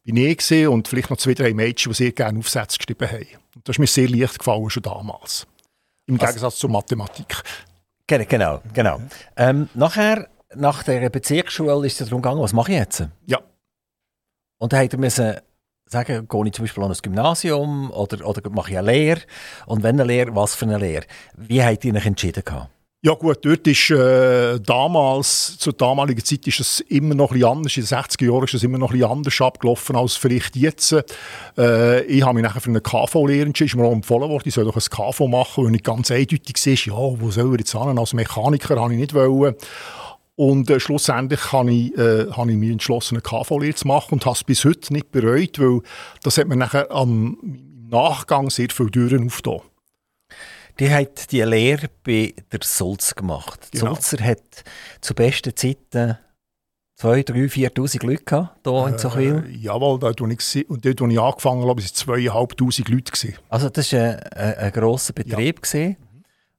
bin 0.05 0.17
ich 0.17 0.39
gesehen 0.39 0.69
und 0.69 0.89
vielleicht 0.89 1.11
noch 1.11 1.17
zwei, 1.17 1.35
drei 1.35 1.55
Mädchen, 1.55 1.93
die 1.93 1.97
sehr 1.97 2.13
gerne 2.13 2.39
Aufsätze 2.39 2.79
geschrieben 2.79 3.09
haben. 3.11 3.27
Und 3.55 3.69
das 3.69 3.75
ist 3.75 3.79
mir 3.79 3.87
sehr 3.87 4.09
leicht 4.09 4.39
gefallen, 4.39 4.71
schon 4.71 4.83
damals. 4.83 5.47
Im 6.07 6.15
also, 6.15 6.27
Gegensatz 6.27 6.57
zur 6.57 6.71
Mathematik. 6.71 7.43
Genau, 8.07 8.61
genau. 8.75 9.01
Ähm, 9.37 9.69
nachher, 9.75 10.29
nach 10.55 10.83
der 10.83 11.09
Bezirksschule 11.09 11.87
ist 11.87 12.01
es 12.01 12.09
darum 12.09 12.21
gegangen, 12.21 12.43
was 12.43 12.53
mache 12.53 12.73
ich 12.73 12.79
jetzt? 12.79 13.07
Ja. 13.27 13.41
Und 14.59 14.73
da 14.73 14.79
hat 14.79 14.93
er 14.93 14.99
müssen 14.99 15.37
sagen, 15.87 16.29
gehe 16.29 16.47
ich 16.47 16.53
zum 16.53 16.65
Beispiel 16.65 16.85
an 16.85 16.91
ein 16.91 16.99
Gymnasium 17.01 17.91
oder, 17.91 18.27
oder 18.27 18.51
mache 18.51 18.73
ich 18.73 18.79
eine 18.79 18.91
Lehre? 18.91 19.21
Und 19.67 19.83
wenn 19.83 20.01
eine 20.01 20.05
Lehre, 20.05 20.35
was 20.35 20.55
für 20.55 20.67
eine 20.67 20.79
Lehre? 20.79 21.07
Wie 21.37 21.63
habt 21.63 21.85
ihr 21.85 21.95
euch 21.95 22.07
entschieden? 22.07 22.43
Gehabt? 22.45 22.71
Ja 23.05 23.15
gut, 23.15 23.39
dort 23.45 23.67
ist 23.67 23.91
äh, 23.91 24.61
damals, 24.61 25.59
zur 25.59 25.73
damaligen 25.73 26.25
Zeit 26.25 26.47
ist 26.47 26.61
es 26.61 26.79
immer 26.83 27.17
noch 27.17 27.33
ein 27.33 27.41
bisschen 27.41 27.51
anders. 27.51 27.77
In 27.77 27.83
den 27.83 27.89
60er 27.89 28.33
Jahren 28.33 28.45
ist 28.45 28.55
es 28.55 28.63
immer 28.63 28.79
noch 28.79 28.93
ein 28.93 29.03
anders 29.03 29.41
abgelaufen 29.41 29.97
als 29.97 30.15
vielleicht 30.15 30.55
jetzt. 30.55 30.95
Äh, 31.59 32.05
ich 32.05 32.23
habe 32.23 32.35
mich 32.35 32.45
nachher 32.45 32.61
für 32.61 32.71
eine 32.71 32.81
KV-Lehre 32.81 33.47
entschieden, 33.47 33.71
ist 33.71 33.75
mir 33.75 33.87
auch 33.87 33.93
empfohlen 33.93 34.31
worden, 34.31 34.45
ich 34.47 34.55
soll 34.55 34.67
doch 34.67 34.77
ein 34.77 34.83
KV 34.89 35.27
machen, 35.27 35.65
weil 35.65 35.73
nicht 35.73 35.83
ganz 35.83 36.13
eindeutig 36.13 36.55
war, 36.65 36.95
ja, 36.95 37.21
wo 37.21 37.31
soll 37.33 37.53
er 37.53 37.59
jetzt 37.59 37.75
an? 37.75 37.99
Als 37.99 38.13
Mechaniker 38.13 38.81
habe 38.81 38.93
ich 38.93 39.01
nicht 39.01 39.15
wollen. 39.15 39.57
Und 40.37 40.71
äh, 40.71 40.79
schlussendlich 40.79 41.51
habe 41.51 41.73
ich, 41.73 41.99
äh, 41.99 42.31
habe 42.31 42.53
ich 42.53 42.57
mich 42.57 42.71
entschlossen, 42.71 43.17
eine 43.17 43.23
KV-Lehre 43.23 43.75
zu 43.75 43.89
machen 43.89 44.13
und 44.13 44.27
habe 44.27 44.37
es 44.37 44.45
bis 44.45 44.65
heute 44.65 44.93
nicht 44.93 45.11
bereut, 45.11 45.59
weil 45.59 45.81
das 46.23 46.39
hat 46.39 46.47
mir 46.47 46.57
nachher 46.57 46.89
am 46.93 47.37
Nachgang 47.91 48.49
sehr 48.49 48.69
viele 48.71 48.93
Türen 48.93 49.27
aufgetan. 49.27 49.63
Die 50.79 50.91
hat 50.91 51.31
die 51.33 51.43
Lehre 51.43 51.89
bei 52.03 52.35
der 52.51 52.61
Sulz 52.63 53.15
gemacht. 53.15 53.69
Genau. 53.73 53.95
Sulzer 53.95 54.25
hat 54.25 54.65
zu 55.01 55.15
besten 55.15 55.55
Zeiten 55.55 56.19
2, 56.97 57.23
3, 57.25 57.35
4'000 57.47 58.07
Leute 58.07 58.25
gehabt, 58.25 58.61
hier 58.65 58.87
in 58.87 58.99
Zuchwil. 58.99 59.45
Äh, 59.47 59.57
jawohl, 59.57 59.99
dort, 59.99 60.21
wo 60.21 60.27
ich, 60.27 60.71
und 60.71 60.85
dort, 60.85 61.01
wo 61.01 61.07
ich 61.07 61.21
angefangen 61.21 61.63
habe, 61.63 61.71
waren 61.71 61.79
es 61.79 61.95
2'500 61.95 62.91
Leute. 62.91 63.13
Gewesen. 63.13 63.35
Also 63.49 63.69
das 63.69 63.93
war 63.93 64.01
ein, 64.01 64.19
ein, 64.35 64.55
ein 64.55 64.73
grosser 64.73 65.13
Betrieb. 65.13 65.57
Ja. 65.57 65.63
Gewesen. 65.63 65.97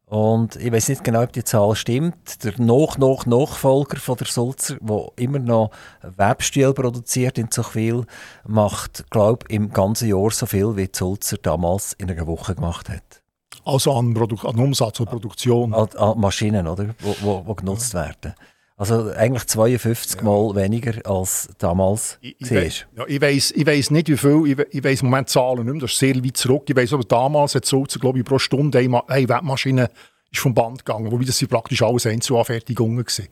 Und 0.05 0.57
ich 0.57 0.71
weiß 0.71 0.89
nicht 0.89 1.03
genau, 1.03 1.23
ob 1.23 1.33
die 1.33 1.43
Zahl 1.43 1.75
stimmt. 1.75 2.43
Der 2.43 2.53
noch 2.59 2.99
noch 2.99 3.25
Nachfolger 3.25 3.97
von 3.97 4.15
der 4.17 4.27
Sulzer, 4.27 4.77
der 4.79 5.07
immer 5.15 5.39
noch 5.39 5.71
Webstil 6.01 6.71
produziert 6.73 7.39
in 7.39 7.49
Zuchwil, 7.49 8.05
macht, 8.45 9.09
glaube 9.09 9.45
ich, 9.47 9.55
im 9.55 9.71
ganzen 9.71 10.09
Jahr 10.09 10.29
so 10.29 10.45
viel, 10.45 10.75
wie 10.75 10.85
die 10.85 10.95
Sulzer 10.95 11.37
damals 11.37 11.93
in 11.93 12.11
einer 12.11 12.27
Woche 12.27 12.53
gemacht 12.53 12.89
hat. 12.89 13.22
Also 13.65 13.93
an, 13.93 14.13
Produ 14.13 14.35
an 14.47 14.59
Umsatz 14.59 14.99
und 14.99 15.09
Produktion. 15.09 15.73
An, 15.73 15.87
an 15.97 16.19
Maschinen, 16.19 16.67
oder? 16.67 16.95
Wo, 16.99 17.15
wo, 17.21 17.43
wo 17.45 17.55
genutzt 17.55 17.93
ja. 17.93 18.01
werden. 18.01 18.35
Also 18.75 19.11
eigentlich 19.11 19.45
52 19.45 20.19
ja. 20.19 20.23
Mal 20.23 20.55
weniger 20.55 20.93
als 21.09 21.47
damals 21.59 22.17
ich, 22.21 22.35
ich, 22.39 22.49
we 22.49 22.69
ja, 22.97 23.05
ich 23.07 23.21
weiß 23.21 23.51
ich 23.51 23.67
weiss 23.67 23.91
nicht, 23.91 24.09
wie 24.09 24.17
viel, 24.17 24.47
ich, 24.47 24.75
ich 24.75 24.83
weiss 24.83 25.01
im 25.01 25.09
Moment 25.09 25.29
Zahlen 25.29 25.63
nicht 25.63 25.73
mehr, 25.73 25.81
das 25.81 25.91
ist 25.91 25.99
sehr 25.99 26.15
weit 26.15 26.37
zurück. 26.37 26.63
Ich 26.67 26.75
weiss 26.75 26.91
aber 26.91 27.03
damals 27.03 27.53
hat 27.55 27.65
Sulzer, 27.65 27.99
glaube 27.99 28.19
ich, 28.19 28.25
pro 28.25 28.39
Stunde 28.39 28.79
eine, 28.79 29.07
eine 29.07 29.29
Webmaschine 29.29 29.89
ist 30.31 30.41
vom 30.41 30.53
Band 30.53 30.83
gegangen, 30.83 31.11
wobei 31.11 31.25
das 31.25 31.37
sind 31.37 31.49
praktisch 31.49 31.83
alles 31.83 32.07
Einzelanfertigungen 32.07 32.97
gewesen. 32.97 33.27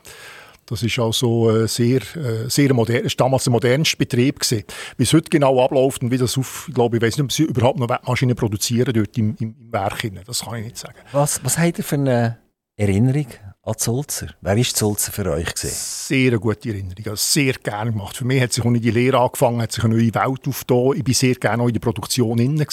Das 0.71 0.83
ist 0.83 0.97
also 0.99 1.67
sehr, 1.67 1.99
äh, 2.15 2.49
sehr 2.49 2.73
modern, 2.73 3.03
ist 3.03 3.19
damals 3.19 3.43
der 3.43 3.51
modernste 3.51 3.97
Betrieb 3.97 4.39
gewesen. 4.39 4.63
Wie 4.95 5.03
es 5.03 5.11
heute 5.11 5.29
genau 5.29 5.61
abläuft 5.61 6.01
und 6.01 6.11
wie 6.11 6.17
das 6.17 6.37
auf, 6.37 6.67
ich 6.69 6.73
glaube, 6.73 6.95
ich 6.95 7.03
weiß 7.03 7.17
nicht, 7.17 7.25
ob 7.25 7.31
sie 7.33 7.43
überhaupt 7.43 7.77
noch 7.77 7.89
Webmaschinen 7.89 8.37
produzieren 8.37 8.93
dort 8.93 9.17
im, 9.17 9.35
im, 9.41 9.53
im 9.59 9.73
Werk. 9.73 10.01
Das 10.25 10.45
kann 10.45 10.59
ich 10.59 10.63
nicht 10.63 10.77
sagen. 10.77 10.95
Was, 11.11 11.43
was 11.43 11.57
habt 11.57 11.77
ihr 11.77 11.83
für 11.83 11.95
eine 11.95 12.37
Erinnerung 12.77 13.27
an 13.63 13.77
Zulzer? 13.77 14.29
Wer 14.41 14.57
war 14.57 14.63
Zulzer 14.63 15.11
für 15.11 15.31
euch? 15.31 15.53
Gewesen? 15.53 15.69
Sehr 15.69 16.29
eine 16.29 16.39
gute 16.39 16.69
Erinnerung. 16.69 17.05
Also 17.05 17.15
sehr 17.15 17.53
gerne 17.53 17.91
gemacht. 17.91 18.17
Für 18.17 18.25
mich 18.25 18.41
hat 18.41 18.51
sich 18.53 18.65
auch 18.65 18.71
nicht 18.71 18.83
die 18.83 18.89
Lehre 18.89 19.19
angefangen, 19.19 19.61
hat 19.61 19.71
sich 19.71 19.83
eine 19.83 19.93
neue 19.93 20.15
Welt 20.15 20.47
aufgetan. 20.47 20.93
Ich 20.95 21.07
war 21.07 21.13
sehr 21.13 21.35
gerne 21.35 21.61
auch 21.61 21.67
in 21.67 21.73
der 21.73 21.79
Produktion 21.79 22.39
inne. 22.39 22.65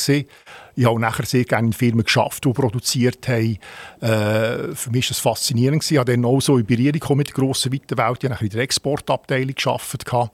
Ich 0.77 0.87
habe 0.87 0.99
nachher 0.99 1.27
sehr 1.27 1.45
gerne 1.45 1.67
in 1.67 1.73
Firmen 1.75 2.05
geschafft, 2.05 2.47
die 2.47 2.53
produziert 2.55 3.29
haben. 3.29 3.59
Äh, 4.01 4.75
für 4.75 4.91
mich 4.91 5.07
war 5.07 5.11
das 5.11 5.19
faszinierend. 5.19 5.91
Ich 5.91 5.99
habe 5.99 6.11
dann 6.11 6.25
auch 6.25 6.41
so 6.41 6.57
in 6.57 6.65
Berührung 6.65 7.19
mit 7.19 7.29
der 7.29 7.35
grossen, 7.35 7.71
weiten 7.71 7.99
Welt. 7.99 8.25
Ich 8.25 8.31
habe 8.31 8.45
in 8.45 8.51
der 8.51 8.63
Exportabteilung 8.63 9.55
gearbeitet. 9.55 10.31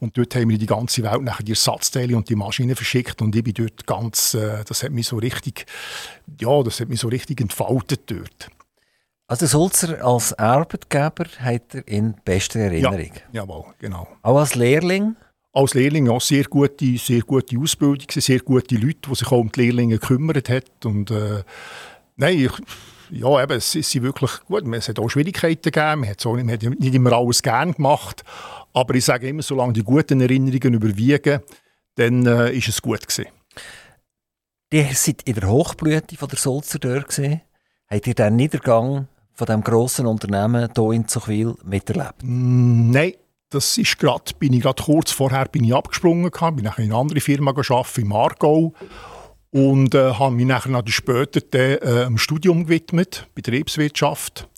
Und 0.00 0.16
dort 0.16 0.34
haben 0.34 0.48
wir 0.48 0.54
in 0.54 0.60
die 0.60 0.66
ganze 0.66 1.02
Welt 1.02 1.22
nachher 1.22 1.44
die 1.44 1.52
Ersatzteile 1.52 2.16
und 2.16 2.30
die 2.30 2.36
Maschinen 2.36 2.76
verschickt. 2.76 3.20
Und 3.20 3.36
ich 3.36 3.44
bin 3.44 3.52
dort 3.52 3.86
ganz, 3.86 4.32
äh, 4.32 4.64
das 4.66 4.82
hat 4.82 4.92
mich 4.92 5.06
so 5.06 5.18
richtig, 5.18 5.66
ja, 6.40 6.62
das 6.62 6.80
hat 6.80 6.88
mich 6.88 7.00
so 7.00 7.08
richtig 7.08 7.42
entfaltet 7.42 8.10
dort. 8.10 8.48
Also 9.30 9.44
Sulzer 9.46 10.02
als 10.02 10.32
Arbeitgeber 10.38 11.26
hat 11.40 11.74
er 11.74 11.86
in 11.86 12.14
bester 12.24 12.60
Erinnerung. 12.60 13.12
Ja, 13.30 13.42
jawohl, 13.42 13.64
genau. 13.78 14.08
Auch 14.22 14.38
als 14.38 14.54
Lehrling? 14.54 15.16
Als 15.52 15.74
Lehrling 15.74 16.08
auch 16.08 16.22
sehr 16.22 16.44
gute, 16.44 16.96
sehr 16.96 17.20
gute 17.20 17.58
Ausbildung, 17.58 18.06
sehr 18.10 18.40
gute 18.40 18.76
Leute, 18.76 19.10
die 19.10 19.14
sich 19.14 19.26
auch 19.26 19.40
um 19.40 19.52
die 19.52 19.60
Lehrlinge 19.60 19.98
gekümmert 19.98 20.48
haben. 20.48 20.64
Und 20.82 21.10
äh, 21.10 21.42
nein, 22.16 22.38
ich, 22.38 22.52
ja, 23.10 23.42
eben, 23.42 23.52
es 23.52 23.74
ist 23.74 24.02
wirklich 24.02 24.30
gut. 24.46 24.66
Es 24.74 24.88
hat 24.88 24.98
auch 24.98 25.10
Schwierigkeiten 25.10 25.72
gegeben, 25.72 26.00
man 26.00 26.08
hat, 26.08 26.22
so, 26.22 26.32
man 26.32 26.50
hat 26.50 26.62
nicht 26.62 26.94
immer 26.94 27.12
alles 27.12 27.42
gern 27.42 27.72
gemacht. 27.72 28.24
Aber 28.72 28.94
ich 28.94 29.04
sage 29.04 29.28
immer, 29.28 29.42
solange 29.42 29.74
die 29.74 29.84
guten 29.84 30.22
Erinnerungen 30.22 30.72
überwiegen, 30.72 31.40
dann 31.96 32.24
äh, 32.24 32.52
ist 32.52 32.68
es 32.68 32.80
gut 32.80 33.06
gewesen. 33.06 33.26
Ihr 34.72 34.86
seid 34.94 35.20
in 35.26 35.34
der 35.34 35.50
Hochblüte 35.50 36.16
von 36.16 36.28
der 36.28 36.38
Sulzer 36.38 36.78
dort 36.78 37.08
gesehen. 37.08 37.42
Habt 37.90 38.06
ihr 38.06 38.14
den 38.14 38.36
Niedergang 38.36 39.06
von 39.38 39.46
diesem 39.46 39.62
grossen 39.62 40.06
Unternehmen 40.06 40.68
hier 40.74 40.90
in 40.90 41.06
Zuchwil 41.06 41.54
miterlebt? 41.64 42.22
Mm, 42.22 42.90
nein, 42.90 43.12
das 43.50 43.78
ist 43.78 43.96
grad, 43.98 44.36
bin 44.40 44.52
ich 44.52 44.62
gerade 44.62 44.82
kurz 44.82 45.12
vorher 45.12 45.46
bin 45.46 45.62
ich 45.62 45.74
abgesprungen, 45.74 46.30
bin 46.30 46.64
nachher 46.64 46.82
in 46.82 46.90
eine 46.90 47.00
andere 47.00 47.20
Firma 47.20 47.52
gearbeitet, 47.52 47.98
in 47.98 48.08
Margau 48.08 48.74
und 49.52 49.94
äh, 49.94 50.12
habe 50.14 50.34
mich 50.34 50.44
nachher 50.44 50.70
noch 50.70 50.82
später 50.88 51.40
dann, 51.40 51.78
äh, 51.78 52.04
einem 52.06 52.18
Studium 52.18 52.64
gewidmet, 52.64 53.28
Betriebswirtschaft 53.36 54.48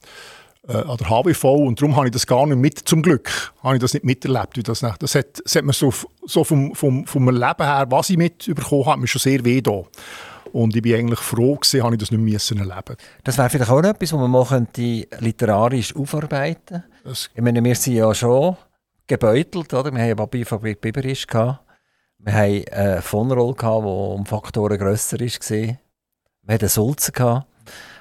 äh, 0.66 0.72
an 0.72 0.96
der 0.96 1.10
HWV 1.10 1.44
und 1.44 1.80
darum 1.80 1.96
habe 1.96 2.06
ich 2.06 2.12
das 2.12 2.26
gar 2.26 2.46
nicht 2.46 2.56
mit, 2.56 2.78
zum 2.78 3.02
Glück, 3.02 3.52
habe 3.62 3.76
ich 3.76 3.82
das 3.82 3.92
nicht 3.92 4.06
miterlebt. 4.06 4.56
Wie 4.56 4.62
das, 4.62 4.80
das, 4.80 5.14
hat, 5.14 5.42
das 5.44 5.54
hat 5.54 5.64
mir 5.64 5.74
so, 5.74 5.92
so 6.24 6.42
vom, 6.42 6.74
vom, 6.74 7.06
vom 7.06 7.28
Leben 7.28 7.64
her, 7.64 7.86
was 7.90 8.08
ich 8.08 8.16
mitbekommen 8.16 8.86
habe, 8.86 9.02
mir 9.02 9.08
schon 9.08 9.20
sehr 9.20 9.44
weh 9.44 9.60
da. 9.60 9.82
Und 10.52 10.74
ich 10.76 10.82
bin 10.82 10.94
eigentlich 10.94 11.20
froh 11.20 11.56
gewesen, 11.56 11.82
habe 11.82 11.94
ich 11.94 12.00
das 12.00 12.10
nicht 12.10 12.20
müssen 12.20 12.58
erleben 12.58 12.96
Das 13.24 13.38
wäre 13.38 13.50
vielleicht 13.50 13.70
auch 13.70 13.82
etwas, 13.82 14.12
was 14.12 14.20
man 14.20 14.30
mal 14.30 14.44
könnte 14.44 15.06
literarisch 15.18 15.94
aufarbeiten 15.94 16.82
könnte. 17.02 17.28
Ich 17.34 17.42
meine, 17.42 17.62
wir 17.62 17.74
sind 17.74 17.94
ja 17.94 18.14
schon 18.14 18.56
gebeutelt, 19.06 19.72
oder? 19.74 19.90
Wir 19.92 19.98
haben 19.98 20.06
eine 20.06 20.16
Papierfabrik 20.16 20.80
Biberisch 20.80 21.26
gehabt. 21.26 21.60
Wir 22.18 22.32
haben 22.34 22.64
eine 22.70 23.02
Vonroll 23.02 23.54
gehabt, 23.54 23.84
die 23.84 23.88
um 23.88 24.26
Faktoren 24.26 24.78
grösser 24.78 25.18
war. 25.20 25.26
Wir 25.26 25.78
hatten 26.54 26.62
eine 26.62 26.68
Sulze 26.68 27.12
gehabt. 27.12 27.46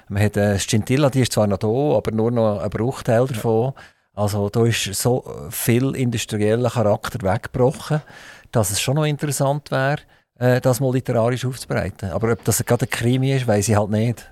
Wir 0.08 0.24
hatten 0.24 0.58
Scintilla, 0.58 1.08
die 1.08 1.20
ist 1.20 1.32
zwar 1.32 1.46
noch 1.46 1.58
da, 1.58 1.68
aber 1.68 2.10
nur 2.10 2.30
noch 2.30 2.60
ein 2.60 2.70
Bruchteil 2.70 3.26
davon. 3.26 3.72
Also 4.12 4.50
da 4.50 4.66
ist 4.66 4.92
so 4.94 5.24
viel 5.50 5.94
industrieller 5.94 6.70
Charakter 6.70 7.20
weggebrochen, 7.22 8.02
dass 8.50 8.70
es 8.70 8.80
schon 8.80 8.96
noch 8.96 9.04
interessant 9.04 9.70
wäre, 9.70 10.00
äh, 10.40 10.60
das 10.60 10.80
mal 10.80 10.92
literarisch 10.92 11.44
aufzubereiten. 11.44 12.10
Aber 12.10 12.32
ob 12.32 12.42
das 12.44 12.64
gerade 12.64 12.86
ein 12.86 12.90
Krimi 12.90 13.32
ist, 13.32 13.46
weiß 13.46 13.68
ich 13.68 13.76
halt 13.76 13.90
nicht. 13.90 14.28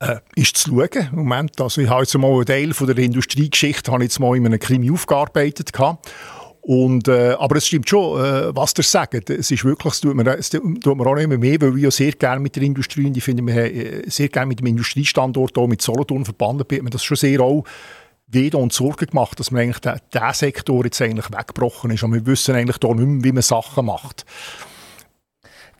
Äh, 0.00 0.16
ist 0.34 0.56
zu 0.56 0.70
schauen 0.70 1.08
Moment. 1.12 1.60
Also 1.60 1.80
ich 1.80 1.88
habe 1.88 2.02
jetzt 2.02 2.16
mal 2.16 2.32
einen 2.32 2.46
Teil 2.46 2.72
von 2.72 2.86
der 2.86 2.98
Industriegeschichte 2.98 3.92
habe 3.92 4.04
jetzt 4.04 4.18
mal 4.18 4.36
in 4.36 4.46
einem 4.46 4.58
Krimi 4.58 4.90
aufgearbeitet. 4.90 5.72
Und, 6.62 7.08
äh, 7.08 7.34
aber 7.38 7.56
es 7.56 7.66
stimmt 7.66 7.88
schon, 7.88 8.20
äh, 8.20 8.54
was 8.54 8.74
ihr 8.76 8.84
sagt. 8.84 9.30
Es 9.30 9.50
ist 9.50 9.64
wirklich, 9.64 9.94
es 9.94 10.00
tut 10.00 10.14
mir, 10.14 10.26
es 10.36 10.50
tut 10.50 10.84
mir 10.84 11.06
auch 11.06 11.16
immer 11.16 11.38
mehr, 11.38 11.60
weil 11.60 11.74
wir 11.74 11.90
sehr 11.90 12.12
gerne 12.12 12.40
mit 12.40 12.56
der 12.56 12.62
Industrie, 12.62 13.06
und 13.06 13.16
ich 13.16 13.24
finde, 13.24 13.46
wir 13.46 13.56
äh, 13.56 14.10
sehr 14.10 14.28
gerne 14.28 14.48
mit 14.48 14.60
dem 14.60 14.66
Industriestandort 14.66 15.56
auch 15.56 15.66
mit 15.66 15.80
Solothurn 15.80 16.24
verbunden, 16.24 16.60
hat 16.70 16.82
man 16.82 16.90
das 16.90 17.04
schon 17.04 17.16
sehr 17.16 17.40
auch 17.40 17.64
wieder 18.26 18.58
und 18.58 18.72
Sorge 18.72 19.06
gemacht, 19.06 19.40
dass 19.40 19.50
man 19.50 19.62
eigentlich 19.62 19.80
der 19.80 20.34
Sektor 20.34 20.84
jetzt 20.84 21.00
eigentlich 21.00 21.30
weggebrochen 21.30 21.90
ist 21.90 22.02
und 22.02 22.12
wir 22.12 22.26
wissen 22.26 22.54
eigentlich 22.54 22.78
da 22.78 22.88
nicht 22.88 23.06
mehr, 23.06 23.24
wie 23.24 23.32
man 23.32 23.42
Sachen 23.42 23.86
macht. 23.86 24.26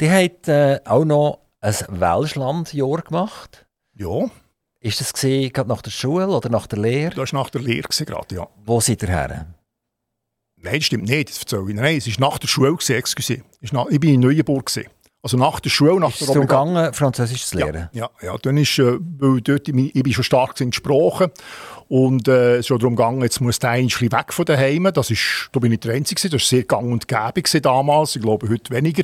Die 0.01 0.11
hat 0.11 0.49
äh, 0.49 0.81
auch 0.85 1.05
noch 1.05 1.41
ein 1.61 1.75
Welschlandjahr 1.89 3.03
gemacht. 3.03 3.67
Ja. 3.95 4.31
Ist 4.81 5.01
das 5.01 5.13
gesehen, 5.13 5.53
gerade 5.53 5.69
nach 5.69 5.83
der 5.83 5.91
Schule 5.91 6.29
oder 6.29 6.49
nach 6.51 6.69
der 6.69 6.79
Lehre? 6.79 7.15
Das 7.15 7.33
war 7.33 7.43
nach 7.43 7.51
der 7.51 7.63
Lehre 7.63 7.89
gerade, 7.89 8.35
ja. 8.35 8.47
Wo 8.65 8.81
seid 8.81 9.03
ihr 9.03 9.09
her? 9.09 9.47
Nein, 10.61 10.75
das 10.75 10.85
stimmt 10.85 11.09
nicht, 11.09 11.31
das 11.31 11.41
erzähle 11.41 11.69
ich. 11.69 11.75
Nein, 11.75 11.97
es 11.97 12.21
war 12.21 12.31
nach 12.31 12.39
der 12.39 12.49
Schule, 12.49 12.77
excuse. 12.89 13.43
Ich 13.61 13.73
war 13.73 13.91
in 13.91 14.21
Neuenburg. 14.21 14.67
Gewesen. 14.67 14.89
Also 15.21 15.37
nach 15.37 15.59
der 15.59 15.71
Schule, 15.71 15.99
nach 15.99 16.11
ist 16.11 16.21
der 16.21 16.29
es 16.29 16.41
gegangen, 16.41 16.95
Französisch 16.95 17.45
zu 17.47 17.59
lernen? 17.59 17.89
Ja, 17.93 18.09
ja, 18.23 18.29
ja. 18.29 18.39
dann 18.39 18.57
ist, 18.57 18.79
äh, 18.79 18.99
weil 19.19 19.41
dort, 19.41 19.69
ich, 19.69 19.97
ich 19.97 20.03
bin 20.03 20.13
schon 20.13 20.23
stark 20.23 20.61
in 20.61 20.73
Sprachen 20.73 21.33
und 21.89 22.29
äh, 22.29 22.57
es 22.57 22.71
ist 22.71 22.71
darum 22.71 22.95
gegangen, 22.95 23.23
jetzt 23.23 23.41
muss 23.41 23.59
der 23.59 23.71
ein 23.71 23.89
weg 23.89 24.33
von 24.33 24.45
daheim. 24.45 24.91
Das 24.95 25.11
ist, 25.11 25.49
da 25.53 25.59
bin 25.59 25.73
ich 25.73 25.81
der 25.81 25.95
Einzige, 25.95 26.21
das 26.23 26.33
war 26.33 26.39
sehr 26.39 26.63
gang 26.63 26.93
und 26.93 27.09
gäbe 27.09 27.61
damals, 27.61 28.15
ich 28.15 28.23
glaube 28.23 28.49
heute 28.49 28.73
weniger. 28.73 29.03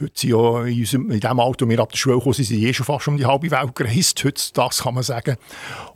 Heute 0.00 0.12
sind 0.14 0.30
ja 0.30 0.64
in, 0.64 0.80
unserem, 0.80 1.10
in 1.10 1.20
dem 1.20 1.40
Alter, 1.40 1.68
wir 1.68 1.78
ab 1.80 1.90
der 1.90 1.96
Schule 1.96 2.16
gekommen 2.16 2.34
sind, 2.34 2.50
eh 2.50 2.74
schon 2.74 2.84
fast 2.84 3.08
um 3.08 3.16
die 3.16 3.24
halbe 3.24 3.50
Welt 3.50 3.74
gereist. 3.74 4.22
Heute, 4.24 4.42
das 4.52 4.82
kann 4.82 4.94
man 4.94 5.02
sagen. 5.02 5.36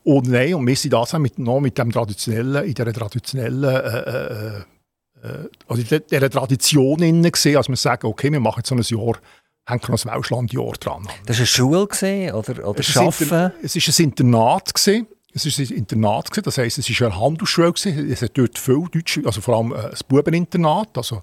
Und 0.05 0.29
nein, 0.29 0.55
und 0.55 0.67
wir 0.67 0.77
sind 0.77 0.93
das 0.93 1.13
mit, 1.15 1.39
noch 1.39 1.61
mit 1.61 1.77
dem 1.77 1.93
traditionellen, 1.93 2.65
in 2.65 2.75
dieser 2.75 2.93
traditionellen, 2.93 3.65
äh, 3.65 3.99
äh, 3.99 4.59
äh, 5.23 5.49
also 5.69 5.83
in 5.83 6.03
dieser 6.11 6.31
Tradition 6.31 6.99
gesehen, 7.31 7.57
als 7.57 7.69
wir 7.69 7.77
sagen, 7.77 8.07
okay, 8.07 8.33
wir 8.33 8.41
machen 8.41 8.61
jetzt 8.61 8.69
so 8.69 8.75
ein 8.75 8.83
Jahr 8.83 9.21
hängt 9.67 9.89
noch 9.89 10.05
ein 10.05 10.13
Welschlandjahr 10.13 10.73
dran. 10.73 11.07
Das 11.27 11.37
war 11.37 11.41
eine 11.41 11.47
Schule 11.47 11.87
gewesen, 11.87 12.35
oder, 12.35 12.69
oder 12.69 12.81
es 12.81 12.97
Arbeiten? 12.97 13.53
Es 13.63 13.77
war 13.77 13.95
ein 13.99 14.05
Internat. 14.05 14.75
Gewesen. 14.75 15.07
Es 15.33 15.47
war 15.47 15.64
ein 15.64 15.77
Internat, 15.77 16.29
das 16.45 16.59
heisst, 16.59 16.79
es 16.79 17.01
war 17.01 17.09
eine 17.09 17.21
Handelsschule. 17.21 17.73
Es 18.11 18.23
hat 18.23 18.37
dort 18.37 18.59
viel 18.59 18.85
Deutsch, 18.90 19.21
also 19.25 19.40
vor 19.40 19.57
allem 19.57 19.73
ein 19.73 19.90
Bubeninternat. 20.09 20.97
Also, 20.97 21.23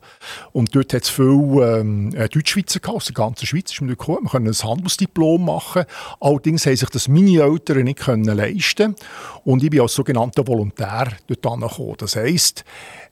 und 0.54 0.74
dort 0.74 0.94
hat 0.94 1.04
es 1.04 1.10
viele 1.10 1.80
ähm, 1.80 2.16
äh, 2.16 2.30
Deutschschweizer 2.30 2.80
gehabt, 2.80 2.98
aus 2.98 3.06
der 3.06 3.14
ganzen 3.16 3.46
Schweiz. 3.46 3.72
Ist 3.72 3.82
man 3.82 3.90
gekommen. 3.90 4.20
Man 4.24 4.32
konnte 4.32 4.52
ein 4.52 4.70
Handelsdiplom 4.70 5.46
machen. 5.46 5.84
Allerdings 6.22 6.66
haben 6.66 6.76
sich 6.78 6.90
das 6.90 7.08
meine 7.10 7.42
Eltern 7.42 7.84
nicht 7.84 8.00
können 8.00 8.24
leisten 8.24 8.96
Und 9.44 9.64
ich 9.64 9.70
bin 9.70 9.82
als 9.82 9.94
sogenannter 9.94 10.48
Volontär 10.48 11.10
dort 11.28 11.46
angekommen. 11.46 11.96
Das 11.98 12.16
heisst, 12.16 12.64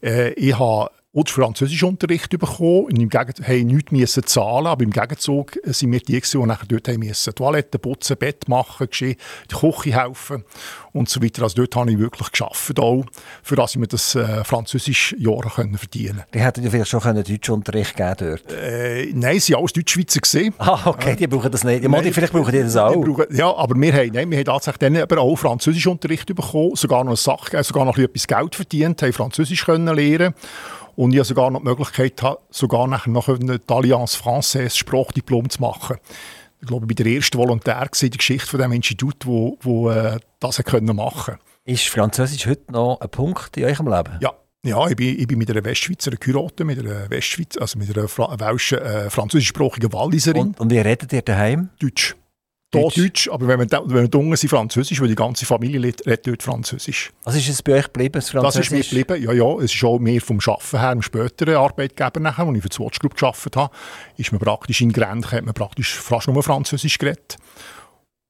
äh, 0.02 0.32
ich 0.34 0.58
habe 0.58 0.92
und 1.16 1.30
Französischunterricht 1.30 2.30
bekommen. 2.38 2.86
Und 2.86 3.00
im 3.00 3.10
Gegenzug 3.10 3.48
haben 3.48 3.68
nichts 3.68 3.92
müssen 3.92 4.24
zahlen, 4.24 4.68
aber 4.68 4.84
im 4.84 4.92
Gegenzug 4.92 5.58
sind 5.64 5.94
wir 5.94 6.02
die, 6.02 6.20
die 6.20 6.38
nachher 6.40 6.66
dort 6.68 6.90
haben 6.90 7.00
müssen 7.00 7.34
Toiletten 7.34 7.80
putzen, 7.80 8.18
Bett 8.18 8.50
machen, 8.50 8.90
die 8.92 9.16
Küche 9.48 9.96
helfen 9.96 10.44
und 10.92 11.08
so 11.08 11.24
weiter. 11.24 11.44
Also 11.44 11.56
dort 11.56 11.74
habe 11.78 11.90
ich 11.90 12.00
wirklich 12.00 12.32
geschafft, 12.32 12.78
auch, 12.82 13.06
für 13.44 13.56
dass 13.56 13.72
ich 13.72 13.80
mir 13.80 13.88
das 13.88 14.16
äh, 14.16 14.44
Jahr 15.18 15.52
können 15.56 15.78
verdienen 15.78 16.24
Die 16.34 16.40
hätten 16.42 16.66
ja 16.66 16.70
vielleicht 16.70 16.90
schon 16.90 17.00
können 17.00 17.24
Deutschunterricht 17.24 17.96
geben 17.96 18.16
dort? 18.20 18.52
Äh, 18.52 19.10
nein, 19.14 19.40
sie 19.40 19.54
waren 19.54 19.62
alles 19.62 19.72
Deutschschweizer. 19.72 20.20
Gewesen. 20.20 20.54
Ah, 20.58 20.82
okay, 20.86 21.16
die 21.16 21.28
brauchen 21.28 21.52
das 21.52 21.64
nicht. 21.64 21.82
Ja, 21.82 21.90
nein, 21.90 22.12
vielleicht 22.12 22.34
brauchen 22.34 22.52
die 22.52 22.60
das 22.60 22.76
auch. 22.76 22.92
Die 22.92 23.10
brauchen, 23.10 23.26
ja, 23.34 23.56
aber 23.56 23.80
wir 23.80 23.94
haben, 23.94 24.12
nein, 24.12 24.30
wir 24.30 24.38
haben 24.40 24.46
tatsächlich 24.46 24.80
dann 24.80 24.98
aber 24.98 25.22
auch 25.22 25.36
Französischunterricht 25.38 26.28
bekommen, 26.36 26.76
sogar 26.76 27.06
noch 27.06 27.12
eine 27.12 27.18
Sache, 27.18 27.64
sogar 27.64 27.86
noch 27.86 27.98
etwas 27.98 28.28
Geld 28.28 28.56
verdient, 28.56 29.02
haben 29.02 29.14
Französisch 29.14 29.66
können 29.66 29.96
lernen 29.96 30.34
und 30.96 31.14
ich 31.14 31.20
hatte 31.20 31.30
sogar 31.30 31.52
noch 31.52 31.60
die 31.62 31.68
Möglichkeit, 31.68 32.22
sogar 32.50 32.88
nachher 32.88 33.12
noch 33.12 33.28
eine 33.28 33.60
Allianz 33.68 34.16
Française 34.16 34.78
Sprachdiplom 34.78 35.50
zu 35.50 35.62
machen. 35.62 35.98
Ich 36.62 36.68
glaube, 36.68 36.86
ich 36.90 36.98
war 36.98 37.04
der 37.04 37.14
erste 37.14 37.38
Volontär 37.38 37.82
in 37.82 38.10
der 38.10 38.18
Geschichte 38.18 38.48
von 38.48 38.60
diesem 38.60 38.72
Institut, 38.72 39.26
wo, 39.26 39.58
wo 39.62 39.90
äh, 39.90 40.20
das 40.40 40.64
können 40.64 40.96
machen 40.96 41.36
Ist 41.66 41.88
Französisch 41.90 42.48
heute 42.48 42.72
noch 42.72 43.00
ein 43.02 43.10
Punkt 43.10 43.56
in 43.58 43.66
eurem 43.66 43.88
Leben? 43.88 44.18
Ja. 44.22 44.34
Ja, 44.64 44.88
ich 44.88 44.96
bin, 44.96 45.20
ich 45.20 45.28
bin 45.28 45.38
mit 45.38 45.52
einer 45.52 45.64
Westschweizer 45.64 46.10
geheiratet, 46.10 46.66
mit 46.66 46.80
einer 46.80 47.08
Westschweiz, 47.12 47.56
also 47.56 47.78
mit 47.78 47.96
einer 47.96 48.08
Fra 48.08 48.36
welschen, 48.40 48.80
äh, 48.80 49.12
französischsprachigen 49.12 49.94
Walliserin. 49.94 50.42
Und, 50.42 50.60
und 50.60 50.72
wie 50.72 50.80
redet 50.80 51.14
ihr 51.14 51.22
daheim? 51.22 51.70
Deutsch. 51.78 52.16
Deutsch. 52.82 52.96
Deutsch, 52.96 53.30
aber 53.30 53.48
wenn 53.48 53.60
wir, 53.60 53.84
wenn 53.86 54.12
wir 54.12 54.20
unten 54.20 54.36
sind, 54.36 54.50
Französisch, 54.50 55.02
weil 55.02 55.08
die 55.08 55.16
ganze 55.16 55.46
Familie 55.46 55.82
redet 55.82 56.28
dort 56.28 56.44
Französisch. 56.44 57.12
Was 57.24 57.36
ist 57.36 57.50
es 57.50 57.64
bei 57.64 57.74
euch 57.74 57.86
geblieben, 57.86 58.14
das 58.14 58.30
Französisch? 58.30 58.70
Das 58.70 58.80
ist 58.80 58.92
mir 58.94 59.04
geblieben, 59.04 59.24
ja, 59.24 59.34
ja. 59.34 59.64
Es 59.64 59.74
ist 59.74 59.84
auch 59.84 60.00
mehr 60.00 60.22
vom 60.22 60.40
Arbeiten 60.46 60.80
her, 60.80 60.92
im 60.92 61.02
späteren 61.02 61.56
Arbeitgeber 61.56 62.20
nachher, 62.20 62.46
als 62.46 62.58
ich 62.58 62.64
für 62.64 62.70
die 62.70 62.80
Watch 62.80 63.00
Group 63.00 63.16
gearbeitet 63.16 63.56
habe, 63.56 63.74
ist 64.18 64.32
man 64.32 64.40
praktisch 64.40 64.82
in 64.82 64.92
Grenzen, 64.92 65.32
hat 65.32 65.46
man 65.46 65.54
praktisch 65.54 65.96
fast 65.96 66.28
nur 66.28 66.44
Französisch 66.44 66.98
geredet. 66.98 67.38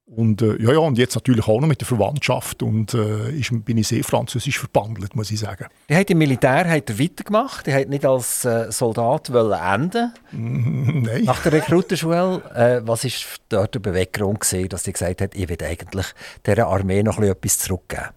Und 0.07 0.43
äh, 0.43 0.61
ja, 0.61 0.71
ja, 0.71 0.79
und 0.79 0.99
jetzt 0.99 1.15
natürlich 1.15 1.47
auch 1.47 1.59
noch 1.59 1.67
mit 1.67 1.81
der 1.81 1.87
Verwandtschaft 1.87 2.61
und 2.61 2.93
äh, 2.93 3.31
ist, 3.31 3.49
bin 3.65 3.79
ich 3.79 3.87
sehr 3.87 4.03
französisch 4.03 4.59
verbandelt, 4.59 5.15
muss 5.15 5.31
ich 5.31 5.39
sagen. 5.39 5.65
Die 5.89 5.95
hat 5.95 6.09
im 6.11 6.19
Militär 6.19 6.69
hat 6.69 6.89
er 6.91 6.99
weitergemacht, 6.99 7.65
die 7.65 7.73
hat 7.73 7.89
nicht 7.89 8.05
als 8.05 8.45
äh, 8.45 8.71
Soldat 8.71 9.33
wollen 9.33 9.59
enden 9.59 10.13
Nein. 10.31 11.23
Nach 11.23 11.41
der 11.41 11.53
Rekrutenschule. 11.53 12.43
Äh, 12.53 12.87
was 12.87 13.03
war 13.03 13.11
dort 13.49 13.73
der 13.73 13.79
Beweggrund 13.79 14.41
gewesen, 14.41 14.69
dass 14.69 14.83
sie 14.83 14.93
gesagt 14.93 15.21
hat, 15.21 15.33
ich 15.33 15.49
will 15.49 15.57
eigentlich 15.63 16.05
dieser 16.45 16.67
Armee 16.67 17.01
noch 17.01 17.19
etwas 17.19 17.57
zurückgeben? 17.57 18.09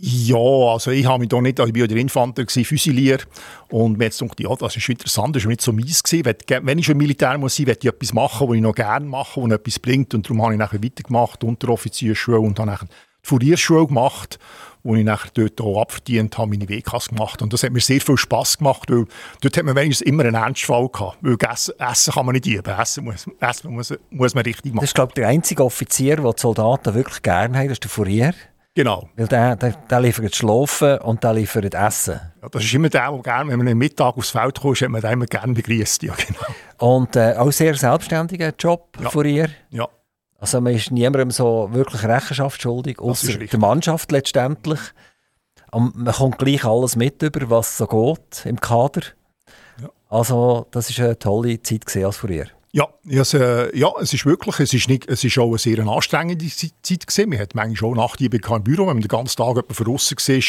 Ja, 0.00 0.36
also 0.36 0.92
ich 0.92 1.06
habe 1.06 1.18
mich 1.18 1.28
da 1.28 1.40
nicht, 1.40 1.58
also 1.58 1.70
ich 1.70 1.74
war 1.74 1.80
ja 1.80 1.86
der 1.88 1.96
Infanter, 1.96 2.44
Füsilier 2.46 3.18
und 3.68 3.98
mir 3.98 4.04
jetzt 4.04 4.20
gedacht, 4.20 4.38
ja, 4.38 4.54
das 4.54 4.76
ist 4.76 4.88
interessant, 4.88 5.34
das 5.34 5.42
war 5.42 5.48
nicht 5.48 5.60
so 5.60 5.72
mies 5.72 6.04
gewesen. 6.04 6.36
Wenn 6.62 6.78
ich 6.78 6.86
schon 6.86 6.96
Militär 6.96 7.36
muss 7.36 7.56
sein, 7.56 7.66
möchte 7.66 7.88
ich 7.88 7.92
etwas 7.92 8.12
machen, 8.12 8.48
was 8.48 8.54
ich 8.54 8.62
noch 8.62 8.76
gerne 8.76 9.04
mache, 9.04 9.42
was 9.42 9.50
etwas 9.50 9.80
bringt. 9.80 10.14
Und 10.14 10.24
darum 10.24 10.42
habe 10.42 10.52
ich 10.52 10.58
nachher 10.58 10.80
weitergemacht, 10.84 11.42
Unteroffizierschule 11.42 12.38
und 12.38 12.60
dann 12.60 12.68
nachher 12.68 12.86
die 12.86 13.28
Furierschule 13.28 13.88
gemacht, 13.88 14.38
wo 14.84 14.94
ich 14.94 15.04
nachher 15.04 15.30
dort 15.34 15.60
auch 15.60 15.80
abverdient 15.80 16.38
habe, 16.38 16.50
meine 16.50 16.68
WKs 16.68 17.08
gemacht. 17.08 17.42
Und 17.42 17.52
das 17.52 17.64
hat 17.64 17.72
mir 17.72 17.80
sehr 17.80 18.00
viel 18.00 18.16
Spass 18.16 18.58
gemacht, 18.58 18.88
weil 18.92 19.04
dort 19.40 19.56
hat 19.56 19.64
man 19.64 19.74
wenigstens 19.74 20.06
immer 20.06 20.24
einen 20.24 20.36
Ernstfall 20.36 20.88
gehabt, 20.90 21.18
weil 21.22 21.36
Essen, 21.52 21.74
Essen 21.76 22.14
kann 22.14 22.24
man 22.24 22.34
nicht 22.34 22.46
üben, 22.46 22.72
Essen 22.78 23.02
muss, 23.02 23.26
Essen 23.40 23.72
muss, 23.72 23.92
muss 24.10 24.34
man 24.36 24.44
richtig 24.44 24.72
machen. 24.72 24.82
Das 24.82 24.90
ist 24.90 24.94
glaube 24.94 25.10
ich 25.10 25.14
der 25.14 25.26
einzige 25.26 25.64
Offizier, 25.64 26.16
den 26.16 26.24
die 26.24 26.40
Soldaten 26.40 26.94
wirklich 26.94 27.20
gerne 27.20 27.58
haben, 27.58 27.66
das 27.66 27.74
ist 27.74 27.82
der 27.82 27.90
Furier. 27.90 28.32
Genau. 28.78 29.08
Weil 29.16 29.26
der, 29.26 29.56
der, 29.56 29.72
der 29.72 30.00
liefert 30.00 30.36
Schlafen 30.36 30.98
und 30.98 31.24
der 31.24 31.34
liefert 31.34 31.74
Essen. 31.74 32.20
Ja, 32.40 32.48
das 32.48 32.62
ist 32.62 32.72
immer 32.72 32.88
der, 32.88 33.10
der 33.10 33.22
gerne, 33.22 33.50
wenn 33.50 33.58
man 33.58 33.66
am 33.66 33.76
Mittag 33.76 34.16
aufs 34.16 34.30
Feld 34.30 34.60
kommt, 34.60 34.80
hat 34.80 34.88
man 34.88 35.00
den 35.00 35.14
immer 35.14 35.26
gerne 35.26 35.52
begrüßt. 35.52 36.04
Ja, 36.04 36.14
genau. 36.14 36.94
Und 36.94 37.16
äh, 37.16 37.34
auch 37.36 37.50
sehr 37.50 37.74
selbstständiger 37.74 38.54
Job 38.56 38.96
ja. 39.00 39.10
für 39.10 39.26
ihr. 39.26 39.48
Ja. 39.70 39.88
Also 40.38 40.60
man 40.60 40.74
ist 40.74 40.92
niemandem 40.92 41.32
so 41.32 41.68
wirklich 41.72 42.04
Rechenschaft 42.04 42.62
schuldig, 42.62 43.00
außer 43.00 43.38
der 43.38 43.58
Mannschaft 43.58 44.12
letztendlich. 44.12 44.78
Und 45.72 45.96
man 45.96 46.14
kommt 46.14 46.38
gleich 46.38 46.64
alles 46.64 46.94
mit 46.94 47.20
über, 47.20 47.50
was 47.50 47.78
so 47.78 47.86
geht 47.88 48.46
im 48.46 48.60
Kader. 48.60 49.02
Ja. 49.82 49.88
Also 50.08 50.68
das 50.70 50.96
war 50.96 51.06
eine 51.06 51.18
tolle 51.18 51.60
Zeit 51.62 51.96
als 51.96 52.16
für 52.16 52.32
ihr. 52.32 52.46
Ja, 52.70 52.86
also, 53.10 53.38
ja, 53.38 53.90
es 54.00 54.12
ist 54.12 54.26
wirklich, 54.26 54.60
es 54.60 54.74
ist, 54.74 54.88
nicht, 54.88 55.08
es 55.08 55.24
ist 55.24 55.38
auch 55.38 55.48
eine 55.48 55.58
sehr 55.58 55.78
anstrengende 55.78 56.46
Zeit 56.46 57.06
gewesen. 57.06 57.30
Man 57.30 57.38
hat 57.38 57.54
manchmal 57.54 57.92
auch 57.92 57.96
Nachtdiebe 57.96 58.36
im 58.36 58.62
Büro, 58.62 58.86
wenn 58.86 58.96
man 58.96 59.00
den 59.00 59.08
ganzen 59.08 59.36
Tag 59.36 59.64
von 59.70 59.86
draussen 59.86 60.18
war, 60.18 60.42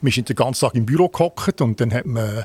man 0.00 0.08
ist 0.08 0.28
den 0.28 0.36
ganzen 0.36 0.60
Tag 0.62 0.74
im 0.74 0.84
Büro 0.84 1.08
gehockt 1.08 1.60
und 1.60 1.80
dann 1.80 1.94
hat 1.94 2.06
man 2.06 2.44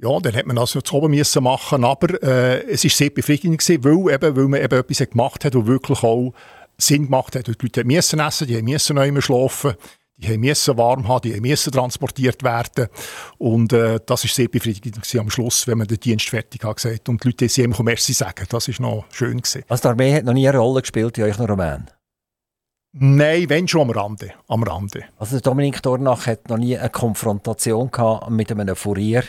ja, 0.00 0.20
dann 0.20 0.36
hat 0.36 0.46
man 0.46 0.54
das 0.54 0.74
jetzt 0.74 0.92
oben 0.92 1.10
müssen 1.10 1.42
machen, 1.42 1.84
aber 1.84 2.22
äh, 2.22 2.64
es 2.70 2.84
ist 2.84 2.96
sehr 2.96 3.10
befriedigend 3.10 3.58
gewesen, 3.58 3.82
weil, 3.82 4.14
eben, 4.14 4.36
weil 4.36 4.46
man 4.46 4.62
eben 4.62 4.78
etwas 4.78 4.98
gemacht 4.98 5.44
hat, 5.44 5.56
was 5.56 5.66
wirklich 5.66 6.04
auch 6.04 6.32
Sinn 6.76 7.06
gemacht 7.06 7.34
hat. 7.34 7.48
Die 7.48 7.54
Leute 7.60 7.84
mussten 7.84 8.20
essen, 8.20 8.46
die 8.46 8.62
mussten 8.62 8.94
noch 8.94 9.04
immer 9.04 9.20
schlafen 9.20 9.74
die 10.18 10.36
mussten 10.36 10.76
warm 10.76 11.06
haben, 11.06 11.30
die 11.30 11.40
mussten 11.40 11.70
transportiert 11.70 12.42
werden. 12.42 12.88
Und 13.38 13.72
äh, 13.72 14.00
das 14.04 14.24
war 14.24 14.30
sehr 14.30 14.48
befriedigend 14.48 14.98
am 15.16 15.30
Schluss, 15.30 15.66
wenn 15.66 15.78
man 15.78 15.86
den 15.86 16.00
Dienst 16.00 16.28
fertig 16.28 16.64
hat 16.64 16.76
gesagt 16.76 17.08
und 17.08 17.22
die 17.22 17.28
Leute 17.28 17.48
sie 17.48 17.62
ihm 17.62 17.74
Merci 17.78 18.12
sagen. 18.12 18.46
Das 18.48 18.68
war 18.68 18.74
noch 18.80 19.04
schön. 19.12 19.38
Gewesen. 19.38 19.62
Also 19.68 19.82
die 19.82 19.88
Armee 19.88 20.14
hat 20.14 20.24
noch 20.24 20.32
nie 20.32 20.48
eine 20.48 20.58
Rolle 20.58 20.80
gespielt 20.80 21.16
in 21.18 21.24
euch 21.24 21.38
Roman? 21.38 21.88
Nein, 22.92 23.48
wenn 23.48 23.68
schon 23.68 23.82
am 23.82 23.90
Rande. 23.90 24.32
Am 24.48 24.62
Rande. 24.62 25.04
Also 25.18 25.38
Dominik 25.38 25.82
Dornach 25.82 26.26
hat 26.26 26.48
noch 26.48 26.56
nie 26.56 26.76
eine 26.76 26.90
Konfrontation 26.90 27.90
gehabt 27.90 28.30
mit 28.30 28.50
einem 28.50 28.74
Furier 28.74 29.22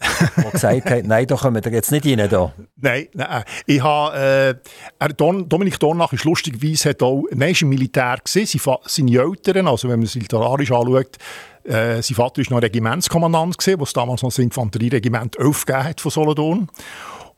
der 0.36 0.50
gesagt 0.50 0.90
hat, 0.90 1.04
nein, 1.04 1.26
da 1.26 1.36
kommen 1.36 1.62
wir 1.62 1.72
jetzt 1.72 1.90
nicht 1.90 2.06
rein. 2.06 2.28
Da. 2.28 2.52
Nein, 2.76 3.08
nein. 3.14 3.44
Ich 3.66 3.82
habe, 3.82 4.58
äh, 5.00 5.14
Dominik 5.14 5.78
Dornach 5.80 6.12
ist 6.12 6.24
lustigerweise 6.24 6.90
hat 6.90 7.02
auch, 7.02 7.24
nein, 7.32 7.50
ist 7.50 7.62
im 7.62 7.68
Militär 7.68 8.18
gesehen, 8.22 8.46
seine 8.84 9.18
Eltern, 9.18 9.66
also 9.66 9.88
wenn 9.88 9.98
man 9.98 10.06
es 10.06 10.14
literarisch 10.14 10.70
anschaut, 10.70 11.16
äh, 11.64 12.00
sein 12.00 12.14
Vater 12.14 12.42
war 12.42 12.56
noch 12.56 12.62
Regimentskommandant 12.62 13.58
gewesen, 13.58 13.80
was 13.80 13.92
damals 13.92 14.22
noch 14.22 14.30
das 14.30 14.38
Infanterieregiment 14.38 15.36
11 15.38 15.66
gegeben 15.66 15.84
hat 15.84 16.00
von 16.00 16.10
Solothurn. 16.10 16.68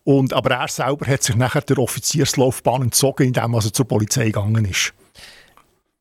Und, 0.04 0.32
aber 0.32 0.54
er 0.54 0.68
selber 0.68 1.06
hat 1.06 1.22
sich 1.22 1.36
nachher 1.36 1.62
der 1.62 1.78
Offizierslaufbahn 1.78 2.82
entzogen, 2.82 3.28
indem 3.28 3.54
er 3.54 3.60
zur 3.60 3.86
Polizei 3.86 4.26
gegangen 4.26 4.64
ist. 4.64 4.92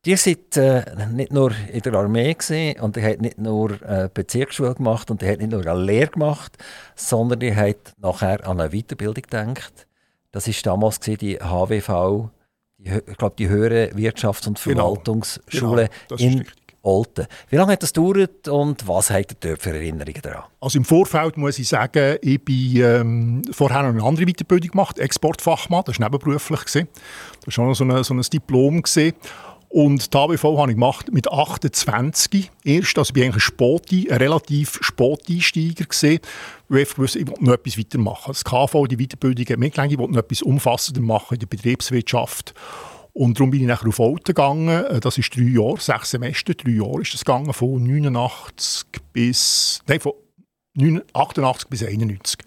Ihr 0.06 0.16
seid 0.16 0.56
äh, 0.56 0.82
nicht 1.12 1.30
nur 1.30 1.52
in 1.70 1.80
der 1.80 1.92
Armee 1.92 2.32
gewesen, 2.32 2.80
und 2.80 2.96
ihr 2.96 3.02
habt 3.02 3.20
nicht 3.20 3.36
nur 3.36 3.72
äh, 3.82 4.08
Bezirksschule 4.12 4.74
gemacht 4.74 5.10
und 5.10 5.20
ihr 5.20 5.28
habt 5.28 5.40
nicht 5.40 5.50
nur 5.50 5.60
eine 5.60 5.78
Lehre 5.78 6.10
gemacht, 6.10 6.56
sondern 6.94 7.42
ihr 7.42 7.54
habt 7.54 7.92
nachher 7.98 8.46
an 8.48 8.60
eine 8.60 8.70
Weiterbildung 8.70 9.22
gedacht. 9.22 9.86
Das 10.32 10.46
war 10.46 10.54
damals 10.62 11.00
die 11.00 11.36
HWV, 11.36 12.30
die, 12.78 12.90
ich 13.10 13.18
glaube 13.18 13.34
die 13.38 13.50
höhere 13.50 13.90
Wirtschafts- 13.94 14.48
und 14.48 14.62
genau. 14.62 14.94
Verwaltungsschule 14.94 15.90
genau, 16.08 16.20
in 16.20 16.46
Olten. 16.82 17.26
Wie 17.50 17.56
lange 17.56 17.72
hat 17.72 17.82
das 17.82 17.92
gedauert 17.92 18.48
und 18.48 18.88
was 18.88 19.10
habt 19.10 19.44
ihr 19.44 19.58
für 19.58 19.74
Erinnerungen 19.74 20.22
daran? 20.22 20.44
Also 20.60 20.78
im 20.78 20.86
Vorfeld 20.86 21.36
muss 21.36 21.58
ich 21.58 21.68
sagen, 21.68 22.16
ich 22.22 22.42
bin 22.42 22.76
ähm, 22.76 23.42
vorher 23.52 23.82
noch 23.82 23.90
eine 23.90 24.02
andere 24.02 24.24
Weiterbildung 24.24 24.70
gemacht, 24.70 24.98
Exportfachmann, 24.98 25.82
das 25.84 26.00
war 26.00 26.06
nebenberuflich. 26.08 26.60
Gewesen. 26.60 26.88
Das 27.44 27.46
war 27.48 27.52
schon 27.52 27.74
so 27.74 27.84
ein, 27.84 28.02
so 28.02 28.14
ein 28.14 28.22
Diplom. 28.22 28.80
Gewesen. 28.80 29.12
Und 29.72 30.12
die 30.12 30.18
ABV 30.18 30.42
habe 30.58 30.72
ich 30.72 30.76
gemacht 30.76 31.12
mit 31.12 31.30
28 31.30 32.50
erst. 32.64 32.98
Also 32.98 33.10
ich 33.10 33.14
bin 33.14 33.22
eigentlich 33.22 33.36
ein, 33.36 33.40
Spoti, 33.40 34.10
ein 34.10 34.18
relativ 34.18 34.80
Spoteinsteiger 34.82 35.84
gesehen, 35.84 36.18
weil 36.68 36.82
ich 36.82 36.98
wusste, 36.98 37.20
ich 37.20 37.28
wollte 37.28 37.44
noch 37.44 37.52
etwas 37.52 37.78
weitermachen. 37.78 38.32
Das 38.32 38.44
KV, 38.44 38.88
die 38.88 38.96
Weiterbildung 38.96 39.46
hat 39.46 39.58
mir 39.58 39.70
gelernt, 39.70 39.92
ich 39.92 39.98
wollte 39.98 40.14
noch 40.14 40.24
etwas 40.24 40.42
umfassender 40.42 41.00
machen 41.00 41.34
in 41.34 41.38
der 41.40 41.46
Betriebswirtschaft. 41.46 42.52
Und 43.12 43.38
darum 43.38 43.52
bin 43.52 43.60
ich 43.60 43.68
nachher 43.68 43.88
auf 43.88 44.00
Auto 44.00 44.18
gegangen. 44.24 44.84
Äh, 44.86 44.98
das 44.98 45.18
ist 45.18 45.36
drei 45.36 45.42
Jahre, 45.42 45.78
sechs 45.78 46.10
Semester, 46.10 46.52
drei 46.54 46.72
Jahre 46.72 47.02
ist 47.02 47.14
das 47.14 47.24
gegangen, 47.24 47.52
von 47.52 47.80
89 47.80 48.86
bis, 49.12 49.82
nein, 49.86 50.00
von 50.00 50.14
88 51.12 51.68
bis 51.68 51.84
91. 51.84 52.40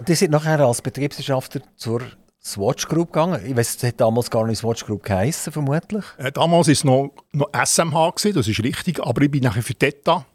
Und 0.00 0.08
die 0.08 0.14
sind 0.16 0.32
nachher 0.32 0.58
als 0.58 0.82
Betriebswirtschaftler 0.82 1.62
zur 1.76 2.02
Swatch 2.44 2.88
Group 2.88 3.12
gegangen. 3.12 3.40
Ich 3.46 3.56
weiß, 3.56 3.76
es 3.76 3.82
hat 3.82 4.00
damals 4.00 4.30
gar 4.30 4.46
nicht 4.46 4.58
Swatch 4.58 4.84
Group 4.84 5.02
geheißen, 5.02 5.52
vermutlich. 5.52 6.04
Äh, 6.18 6.30
damals 6.30 6.66
war 6.66 6.72
es 6.72 6.84
noch, 6.84 7.12
noch 7.32 7.48
SMH, 7.52 8.10
gewesen, 8.10 8.34
das 8.34 8.48
ist 8.48 8.62
richtig, 8.62 9.00
aber 9.02 9.22
ich 9.22 9.30
bin 9.30 9.42
nachher 9.42 9.62
für 9.62 9.74
DETA. 9.74 10.26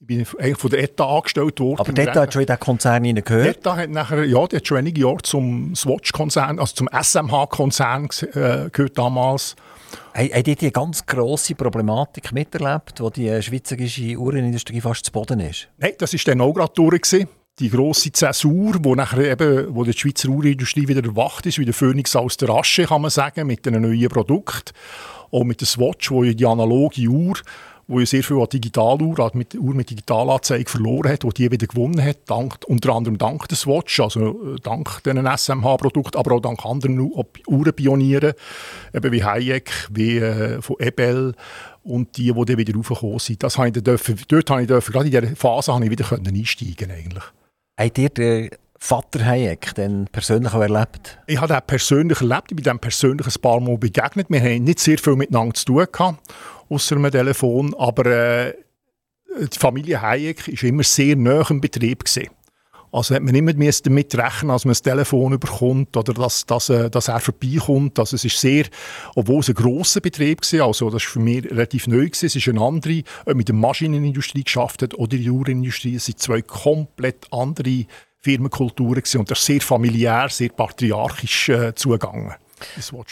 Ich 0.00 0.06
bin 0.06 0.26
eigentlich 0.38 0.58
von 0.58 0.70
der 0.70 0.82
ETA 0.82 1.16
angestellt 1.16 1.60
worden. 1.60 1.80
Aber 1.80 1.92
DETA 1.92 2.20
hat 2.20 2.32
schon 2.34 2.42
in 2.42 2.46
den 2.46 2.60
Konzern 2.60 3.02
gehört? 3.02 3.56
DETA 3.56 3.76
hat 3.76 3.90
nachher, 3.90 4.24
ja, 4.24 4.46
die 4.46 4.56
hat 4.56 4.68
schon 4.68 4.76
einige 4.76 5.00
Jahre 5.00 5.22
zum 5.22 5.74
Swatch-Konzern, 5.74 6.58
also 6.58 6.74
zum 6.74 6.88
SMH-Konzern 6.88 8.08
äh, 8.34 8.68
gehört 8.70 8.98
damals. 8.98 9.56
Haben 10.12 10.42
die 10.42 10.56
die 10.56 10.72
ganz 10.72 11.06
grosse 11.06 11.54
Problematik 11.54 12.32
miterlebt, 12.32 13.00
wo 13.00 13.08
die 13.08 13.40
schweizerische 13.40 14.16
Uhrenindustrie 14.16 14.80
fast 14.80 15.06
zu 15.06 15.12
Boden 15.12 15.40
ist? 15.40 15.68
Nein, 15.78 15.92
das 15.98 16.12
war 16.12 16.20
dann 16.26 16.40
auch 16.40 16.52
gerade 16.52 16.72
durch 16.74 17.24
die 17.60 17.70
grosse 17.70 18.10
Zäsur, 18.10 18.74
wo 18.80 18.94
nachher 18.94 19.30
eben, 19.30 19.74
wo 19.74 19.84
die 19.84 19.92
Schweizer 19.92 20.28
Uhrenindustrie 20.28 20.88
wieder 20.88 21.04
erwacht 21.04 21.46
ist, 21.46 21.58
wie 21.58 21.64
der 21.64 21.74
Phönix 21.74 22.16
aus 22.16 22.36
der 22.36 22.50
Asche, 22.50 22.84
kann 22.84 23.02
man 23.02 23.10
sagen, 23.10 23.46
mit 23.46 23.66
einem 23.66 23.82
neuen 23.82 24.08
Produkt. 24.08 24.72
Auch 25.30 25.44
mit 25.44 25.60
der 25.60 25.68
Swatch, 25.68 26.10
wo 26.10 26.24
die 26.24 26.46
analoge 26.46 27.06
Uhr, 27.06 27.34
wo 27.86 28.04
sehr 28.04 28.24
viel 28.24 28.40
an 28.40 28.48
Digitaluhr, 28.48 29.30
mit 29.34 29.54
Uhr 29.54 29.74
mit 29.74 29.90
Digitalanzeige 29.90 30.68
verloren 30.68 31.12
hat, 31.12 31.24
wo 31.24 31.30
die 31.30 31.50
wieder 31.50 31.66
gewonnen 31.66 32.02
hat, 32.02 32.18
dank, 32.26 32.56
unter 32.66 32.94
anderem 32.94 33.18
dank 33.18 33.46
der 33.48 33.56
Swatch, 33.56 34.00
also 34.00 34.54
äh, 34.54 34.56
dank 34.62 35.02
diesen 35.04 35.26
SMH-Produkten, 35.26 36.18
aber 36.18 36.36
auch 36.36 36.40
dank 36.40 36.64
anderen 36.64 36.98
Uhrenpionieren, 37.46 38.32
eben 38.92 39.12
wie 39.12 39.24
Hayek, 39.24 39.70
wie 39.92 40.18
äh, 40.18 40.62
von 40.62 40.76
Ebel, 40.80 41.34
und 41.82 42.16
die, 42.16 42.32
die 42.32 42.44
dann 42.44 42.58
wieder 42.58 42.74
raufgekommen 42.74 43.18
sind. 43.18 43.42
Das 43.42 43.58
habe 43.58 43.68
ich 43.68 43.74
dort 43.74 44.50
habe 44.50 44.62
ich 44.62 44.68
gerade 44.68 45.04
in 45.04 45.10
dieser 45.10 45.36
Phase 45.36 45.78
ich 45.82 45.90
wieder 45.90 46.10
einsteigen 46.10 46.90
eigentlich. 46.90 47.24
Habt 47.76 47.98
ihr 47.98 48.08
den 48.08 48.50
Vater 48.78 49.24
Hayek 49.24 49.74
denn 49.74 50.06
persönlich 50.12 50.52
auch 50.52 50.60
erlebt? 50.60 51.18
Ich 51.26 51.40
habe 51.40 51.54
ihn 51.54 51.60
persönlich 51.66 52.20
erlebt. 52.20 52.52
Ich 52.52 52.56
bin 52.56 52.72
ihm 52.72 52.78
persönlich 52.78 53.26
ein 53.26 53.40
paar 53.42 53.58
Mal 53.58 53.78
begegnet. 53.78 54.26
Wir 54.30 54.40
haben 54.40 54.64
nicht 54.64 54.78
sehr 54.78 54.98
viel 54.98 55.16
miteinander 55.16 55.54
zu 55.54 55.64
tun 55.64 55.86
gehabt, 55.90 56.20
außer 56.68 56.96
einem 56.96 57.10
Telefon. 57.10 57.74
Aber 57.74 58.06
äh, 58.06 58.54
die 59.40 59.58
Familie 59.58 60.00
Hayek 60.00 60.46
war 60.46 60.68
immer 60.68 60.84
sehr 60.84 61.16
nah 61.16 61.44
im 61.50 61.60
Betrieb. 61.60 62.04
Gewesen. 62.04 62.30
Also 62.94 63.16
hat 63.16 63.24
man 63.24 63.34
immer 63.34 63.52
damit 63.52 64.14
rechnen, 64.16 64.48
dass 64.50 64.64
man 64.64 64.72
ein 64.72 64.82
Telefon 64.82 65.40
bekommt 65.40 65.96
oder 65.96 66.14
dass, 66.14 66.46
dass, 66.46 66.68
äh, 66.68 66.88
dass 66.88 67.08
er 67.08 67.18
vorbeikommt. 67.18 67.98
Also 67.98 68.14
es 68.14 68.24
ist 68.24 68.38
sehr, 68.38 68.66
obwohl 69.16 69.40
es 69.40 69.48
ein 69.48 69.56
grosser 69.56 70.00
Betrieb 70.00 70.40
war, 70.52 70.68
also 70.68 70.90
das 70.90 71.02
war 71.02 71.10
für 71.10 71.18
mich 71.18 71.44
relativ 71.44 71.88
neu, 71.88 72.06
gewesen. 72.06 72.26
es 72.26 72.36
ist 72.36 72.48
eine 72.48 72.60
andere, 72.60 73.02
ob 73.26 73.34
mit 73.34 73.48
der 73.48 73.56
Maschinenindustrie 73.56 74.44
geschafft 74.44 74.82
hat 74.82 74.94
oder 74.94 75.16
die 75.16 75.28
Uhrenindustrie, 75.28 75.96
es 75.96 76.04
sind 76.06 76.20
zwei 76.20 76.40
komplett 76.42 77.26
andere 77.32 77.86
Firmenkulturen 78.20 78.94
gewesen. 78.94 79.18
und 79.18 79.30
das 79.30 79.40
ist 79.40 79.46
sehr 79.46 79.60
familiär, 79.60 80.28
sehr 80.30 80.50
patriarchisch 80.50 81.48
äh, 81.48 81.74
zugegangen. 81.74 82.34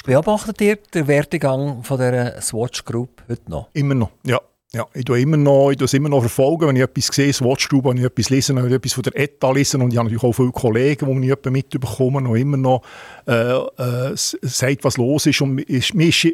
Beobachtet 0.07 0.61
ihr 0.61 0.77
den 0.77 1.09
Werdegang 1.09 1.83
von 1.83 1.99
der 1.99 2.40
Swatch 2.40 2.85
Group 2.85 3.25
heute 3.29 3.51
noch? 3.51 3.68
Immer 3.73 3.97
noch, 3.97 4.12
ja. 4.25 4.40
Ja, 4.75 4.87
ich 4.95 5.05
tue 5.05 5.21
immer 5.21 5.37
noch, 5.37 5.71
ich 5.71 5.79
es 5.83 5.93
immer 5.93 6.09
noch 6.09 6.21
verfolgen, 6.21 6.67
wenn 6.67 6.77
ich 6.77 6.83
etwas 6.83 7.09
sehe, 7.09 7.29
Watchtube, 7.47 7.91
wenn 7.91 7.99
ich 7.99 8.05
etwas 8.05 8.31
lese, 8.31 8.57
wenn 8.57 8.67
ich 8.67 8.73
etwas 8.73 8.95
von 8.95 9.03
der 9.03 9.15
ETA 9.19 9.53
lese 9.53 9.77
und 9.77 9.93
ich 9.93 9.99
habe 9.99 10.09
natürlich 10.09 10.25
auch 10.25 10.33
viele 10.33 10.51
Kollegen, 10.51 11.21
die 11.21 11.29
mich 11.29 11.45
mitbekommen 11.45 12.27
und 12.27 12.37
immer 12.37 12.57
noch 12.57 12.83
äh, 13.27 13.53
äh, 13.53 14.13
sagt, 14.17 14.83
was 14.83 14.97
los 14.97 15.27
ist 15.27 15.43
und 15.43 15.59
ist, 15.59 15.93
mir 15.93 16.09
ist, 16.09 16.27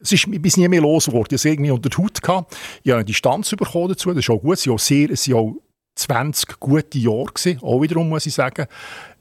es 0.00 0.12
ist 0.12 0.42
bis 0.42 0.56
nie 0.56 0.66
mehr 0.66 0.80
los 0.80 1.06
geworden. 1.06 1.28
Ich 1.30 1.36
es 1.36 1.44
irgendwie 1.44 1.70
unter 1.70 1.88
der 1.88 1.98
Haut. 1.98 2.20
Gehabt. 2.20 2.56
Ich 2.82 2.90
habe 2.90 2.98
eine 2.98 3.04
Distanz 3.04 3.50
bekommen 3.50 3.90
dazu, 3.90 4.08
das 4.08 4.24
ist 4.24 4.30
auch 4.30 4.40
gut. 4.40 4.58
Es 4.58 4.66
waren 4.66 5.10
es 5.12 5.32
auch 5.32 5.54
20 5.94 6.58
gute 6.58 6.98
Jahre 6.98 7.26
gewesen, 7.26 7.60
auch 7.62 7.80
wiederum 7.80 8.08
muss 8.08 8.26
ich 8.26 8.34
sagen. 8.34 8.66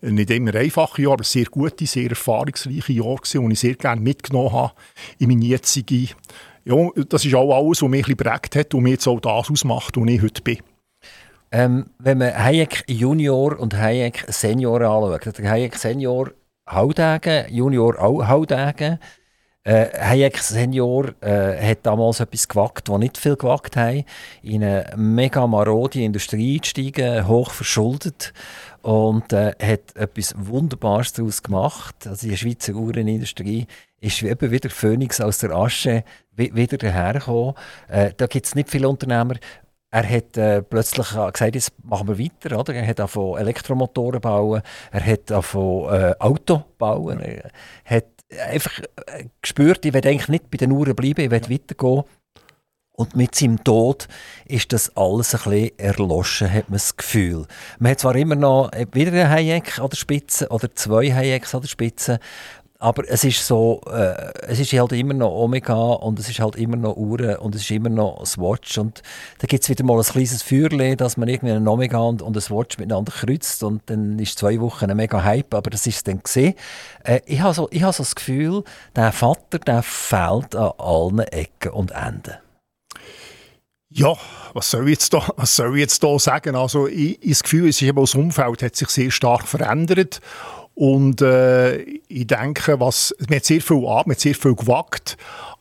Nicht 0.02 0.32
immer 0.32 0.56
einfache 0.56 1.04
Jahre, 1.04 1.14
aber 1.14 1.24
sehr 1.24 1.46
gute, 1.46 1.86
sehr 1.86 2.10
erfahrungsreiche 2.10 2.92
Jahre 2.92 3.18
gewesen, 3.18 3.48
die 3.48 3.54
ich 3.54 3.60
sehr 3.60 3.76
gerne 3.76 4.02
mitgenommen 4.02 4.52
habe 4.52 4.74
in 5.20 5.28
meine 5.28 5.46
jetzige 5.46 6.10
ja, 6.66 6.76
das 7.08 7.24
ist 7.24 7.36
auch 7.36 7.56
alles, 7.56 7.82
was 7.82 7.90
mich 7.90 8.08
ein 8.08 8.16
geprägt 8.16 8.56
hat 8.56 8.74
und 8.74 8.84
mir 8.84 8.92
jetzt 8.92 9.08
auch 9.08 9.20
das 9.20 9.50
ausmacht, 9.50 9.96
was 9.98 10.10
ich 10.10 10.22
heute 10.22 10.42
bin. 10.42 10.58
Ähm, 11.52 11.86
wenn 12.00 12.18
man 12.18 12.38
Hayek 12.38 12.84
Junior 12.88 13.58
und 13.60 13.78
Hayek 13.78 14.26
Senior 14.28 14.82
anschaut, 14.82 15.40
Hayek 15.40 15.76
Senior 15.76 16.32
Haudegen, 16.70 17.46
Junior 17.54 18.00
auch 18.02 18.28
Haudegen. 18.28 19.00
Äh, 19.64 19.88
Hayek 20.00 20.38
Senior 20.40 21.14
äh, 21.22 21.72
hat 21.72 21.86
damals 21.86 22.20
etwas 22.20 22.48
gewagt, 22.48 22.90
was 22.90 23.00
nicht 23.00 23.18
viel 23.18 23.36
gewagt 23.36 23.76
haben, 23.78 24.04
in 24.44 24.64
eine 24.64 24.94
mega 24.96 25.48
marode 25.48 26.02
Industrie 26.02 26.58
einsteigen, 26.58 27.28
hoch 27.28 27.52
verschuldet 27.52 28.34
und 28.86 29.34
äh, 29.34 29.54
hat 29.60 29.96
etwas 29.96 30.36
Wunderbares 30.38 31.12
daraus 31.12 31.42
gemacht. 31.42 32.06
Also 32.06 32.28
die 32.28 32.38
Schweizer 32.38 32.76
Uhrenindustrie 32.76 33.66
ist 34.00 34.22
eben 34.22 34.52
wieder 34.52 34.70
Phönix 34.70 35.20
aus 35.20 35.40
der 35.40 35.54
Asche 35.54 36.04
wieder 36.36 36.78
dahergekommen. 36.78 37.56
Äh, 37.88 38.12
da 38.16 38.28
gibt 38.28 38.46
es 38.46 38.54
nicht 38.54 38.70
viele 38.70 38.88
Unternehmer. 38.88 39.38
Er 39.90 40.08
hat 40.08 40.38
äh, 40.38 40.62
plötzlich 40.62 41.08
gesagt, 41.08 41.56
jetzt 41.56 41.72
machen 41.84 42.08
wir 42.08 42.20
weiter. 42.20 42.60
Oder? 42.60 42.76
Er 42.76 42.86
hat 42.86 43.10
von 43.10 43.40
Elektromotoren 43.40 44.22
bauen, 44.22 44.62
er 44.92 45.04
hat 45.04 45.44
von 45.44 45.92
äh, 45.92 46.14
Auto 46.20 46.66
bauen, 46.78 47.20
er 47.22 47.50
hat 47.86 48.06
einfach 48.48 48.82
äh, 49.08 49.26
gespürt, 49.42 49.84
ich 49.84 49.94
will 49.94 50.08
eigentlich 50.08 50.30
nicht 50.30 50.52
bei 50.52 50.58
den 50.58 50.72
Uhren 50.72 50.96
bleiben, 50.96 51.22
ich 51.22 51.32
will 51.32 51.50
weitergehen. 51.50 52.04
Und 52.96 53.16
mit 53.16 53.36
seinem 53.36 53.62
Tod 53.64 54.08
ist 54.46 54.72
das 54.72 54.96
alles 54.96 55.36
ein 55.36 55.52
bisschen 55.52 55.80
erloschen, 55.80 56.52
hat 56.52 56.70
man 56.70 56.78
das 56.78 56.96
Gefühl. 56.96 57.46
Man 57.80 57.92
hat 57.92 58.00
zwar 58.00 58.16
immer 58.16 58.36
noch 58.36 58.72
wieder 58.94 59.12
einen 59.12 59.30
Hayek 59.30 59.80
an 59.80 59.90
der 59.90 59.98
Spitze 59.98 60.48
oder 60.50 60.74
zwei 60.74 61.12
Hayeks 61.12 61.54
an 61.54 61.62
der 61.62 61.68
Spitze, 61.68 62.20
aber 62.80 63.04
es 63.10 63.24
ist 63.24 63.46
so, 63.46 63.82
äh, 63.92 64.14
es 64.48 64.60
ist 64.60 64.72
halt 64.74 64.92
immer 64.92 65.14
noch 65.14 65.32
Omega 65.32 65.74
und 65.74 66.20
es 66.20 66.30
ist 66.30 66.40
halt 66.40 66.56
immer 66.56 66.76
noch 66.78 66.96
Uhren 66.96 67.38
und 67.38 67.56
es 67.56 67.62
ist 67.62 67.72
immer 67.72 67.90
noch 67.90 68.26
Swatch 68.26 68.78
und 68.78 69.02
da 69.40 69.48
gibt 69.48 69.64
es 69.64 69.70
wieder 69.70 69.84
mal 69.84 69.98
ein 69.98 70.04
kleines 70.04 70.44
Feuerle, 70.44 70.96
dass 70.96 71.18
man 71.18 71.28
irgendwie 71.28 71.54
einen 71.54 71.68
Omega 71.68 71.98
und, 71.98 72.22
und 72.22 72.36
einen 72.36 72.42
Swatch 72.42 72.78
miteinander 72.78 73.12
kreuzt 73.12 73.64
und 73.64 73.82
dann 73.88 74.20
ist 74.20 74.38
zwei 74.38 74.60
Wochen 74.60 74.90
ein 74.90 74.98
mega 74.98 75.24
Hype, 75.24 75.54
aber 75.54 75.70
das 75.70 75.88
ist 75.88 76.08
dann 76.08 76.22
gesehen. 76.22 76.54
Äh, 77.04 77.22
ich 77.26 77.42
habe 77.42 77.54
so, 77.54 77.70
hab 77.70 77.94
so 77.94 78.04
das 78.04 78.16
Gefühl, 78.16 78.64
der 78.96 79.12
Vater, 79.12 79.60
der 79.60 79.82
fehlt 79.82 80.56
an 80.56 80.74
allen 80.78 81.20
Ecken 81.20 81.72
und 81.72 81.92
Enden. 81.92 82.45
Ja, 83.98 84.14
was 84.54 84.72
soll 84.72 84.90
ich 84.90 84.96
jetzt 84.96 85.14
da, 85.14 85.26
was 85.38 85.56
soll 85.56 85.74
ich 85.76 85.80
jetzt 85.80 86.04
da 86.04 86.20
sagen? 86.20 86.54
Also 86.58 86.86
ich, 86.86 87.18
ich 87.22 87.30
das 87.30 87.44
Gefühl, 87.44 87.70
es 87.70 87.82
ist 87.82 87.88
eben 87.88 88.02
das 88.02 88.14
Umfeld 88.14 88.62
hat 88.62 88.76
sich 88.76 88.90
sehr 88.90 89.10
stark 89.10 89.48
verändert 89.48 90.20
und 90.74 91.22
äh, 91.22 91.78
ich 91.80 92.28
denke, 92.28 92.78
was, 92.82 93.16
man 93.30 93.38
hat 93.38 93.46
sehr 93.46 93.62
viel 93.62 93.88
ab, 93.88 94.06
man 94.06 94.16
hat 94.16 94.20
sehr 94.20 94.36
viel 94.36 94.54
gewagt, 94.54 95.16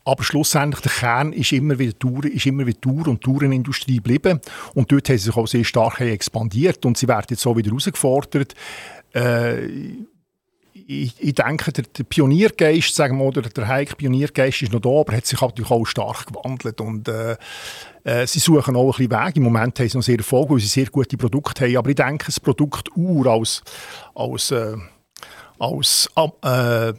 aber 0.05 0.25
schlussendlich 0.25 0.83
der 0.83 0.91
Kern 0.91 1.33
ist 1.33 1.53
immer 1.53 1.79
wieder 1.79 1.97
Tour, 1.97 2.25
ist 2.25 2.47
immer 2.47 2.67
wieder 2.67 2.81
Tour 2.81 3.07
und 3.07 3.21
Tourenindustrie 3.23 3.97
geblieben. 3.97 4.41
Und 4.75 4.91
dort 4.91 5.09
haben 5.09 5.17
sie 5.17 5.25
sich 5.27 5.37
auch 5.37 5.47
sehr 5.47 5.65
stark 5.65 6.01
expandiert 6.01 6.85
und 6.85 6.99
sie 6.99 7.07
werden 7.07 7.27
jetzt 7.31 7.47
auch 7.47 7.57
wieder 7.57 7.71
herausgefordert. 7.71 8.55
Äh, 9.13 9.69
ich, 10.87 11.15
ich, 11.19 11.35
denke, 11.35 11.73
der, 11.73 11.85
der, 11.85 12.05
Pioniergeist, 12.05 12.95
sagen 12.95 13.19
wir, 13.19 13.25
oder 13.25 13.43
der 13.43 13.69
Heik 13.69 13.97
Pioniergeist 13.97 14.63
ist 14.63 14.73
noch 14.73 14.81
da, 14.81 14.89
aber 14.89 15.17
hat 15.17 15.27
sich 15.27 15.41
natürlich 15.41 15.71
auch 15.71 15.85
stark 15.85 16.27
gewandelt 16.27 16.81
und 16.81 17.09
äh, 17.09 17.37
äh, 18.05 18.27
sie 18.27 18.39
suchen 18.39 18.77
auch 18.77 18.99
ein 18.99 19.09
bisschen 19.09 19.25
Weg. 19.25 19.37
Im 19.37 19.45
Moment 19.45 19.79
haben 19.79 19.89
sie 19.89 19.97
noch 19.97 20.05
sehr 20.05 20.19
Erfolg, 20.19 20.51
weil 20.51 20.61
sie 20.61 20.67
sehr 20.67 20.87
gute 20.87 21.17
Produkte 21.17 21.65
haben, 21.65 21.77
aber 21.77 21.91
ich 21.91 21.97
denke, 21.97 22.27
das 22.27 22.41
Produkt 22.41 22.91
Uhr 22.97 23.27
als, 23.27 23.63
als 24.15 24.51
äh, 24.51 24.77
als 25.59 26.09
äh, 26.17 26.93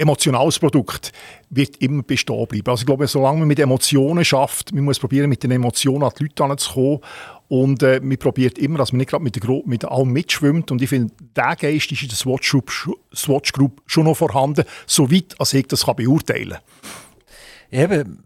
emotionales 0.00 0.58
Produkt 0.58 1.12
wird 1.50 1.76
immer 1.76 2.02
bestehen 2.02 2.46
bleiben. 2.46 2.68
Also 2.68 2.82
ich 2.82 2.86
glaube, 2.86 3.06
solange 3.06 3.40
man 3.40 3.48
mit 3.48 3.58
Emotionen 3.58 4.24
schafft, 4.24 4.72
man 4.72 4.84
muss 4.84 4.98
probieren, 4.98 5.28
mit 5.28 5.42
den 5.42 5.50
Emotionen 5.50 6.02
an 6.02 6.12
die 6.18 6.24
Leute 6.24 6.42
heranzukommen 6.42 7.00
und 7.48 7.82
äh, 7.82 8.00
man 8.00 8.16
probiert 8.16 8.58
immer, 8.58 8.78
dass 8.78 8.92
man 8.92 8.98
nicht 8.98 9.10
gerade 9.10 9.22
mit, 9.22 9.36
der 9.36 9.62
mit 9.64 9.84
allem 9.84 10.12
mitschwimmt 10.12 10.70
und 10.70 10.80
ich 10.80 10.88
finde, 10.88 11.12
der 11.36 11.56
Geist 11.56 11.92
ist 11.92 12.02
in 12.02 12.08
der 12.08 12.16
Swatch 12.16 12.50
Group, 12.50 12.70
Swatch 13.14 13.52
Group 13.52 13.82
schon 13.86 14.04
noch 14.04 14.16
vorhanden, 14.16 14.64
soweit 14.86 15.34
als 15.38 15.52
ich 15.52 15.66
das 15.66 15.84
kann 15.84 15.96
beurteilen 15.96 16.58
kann. 17.70 17.80
Eben, 17.80 18.24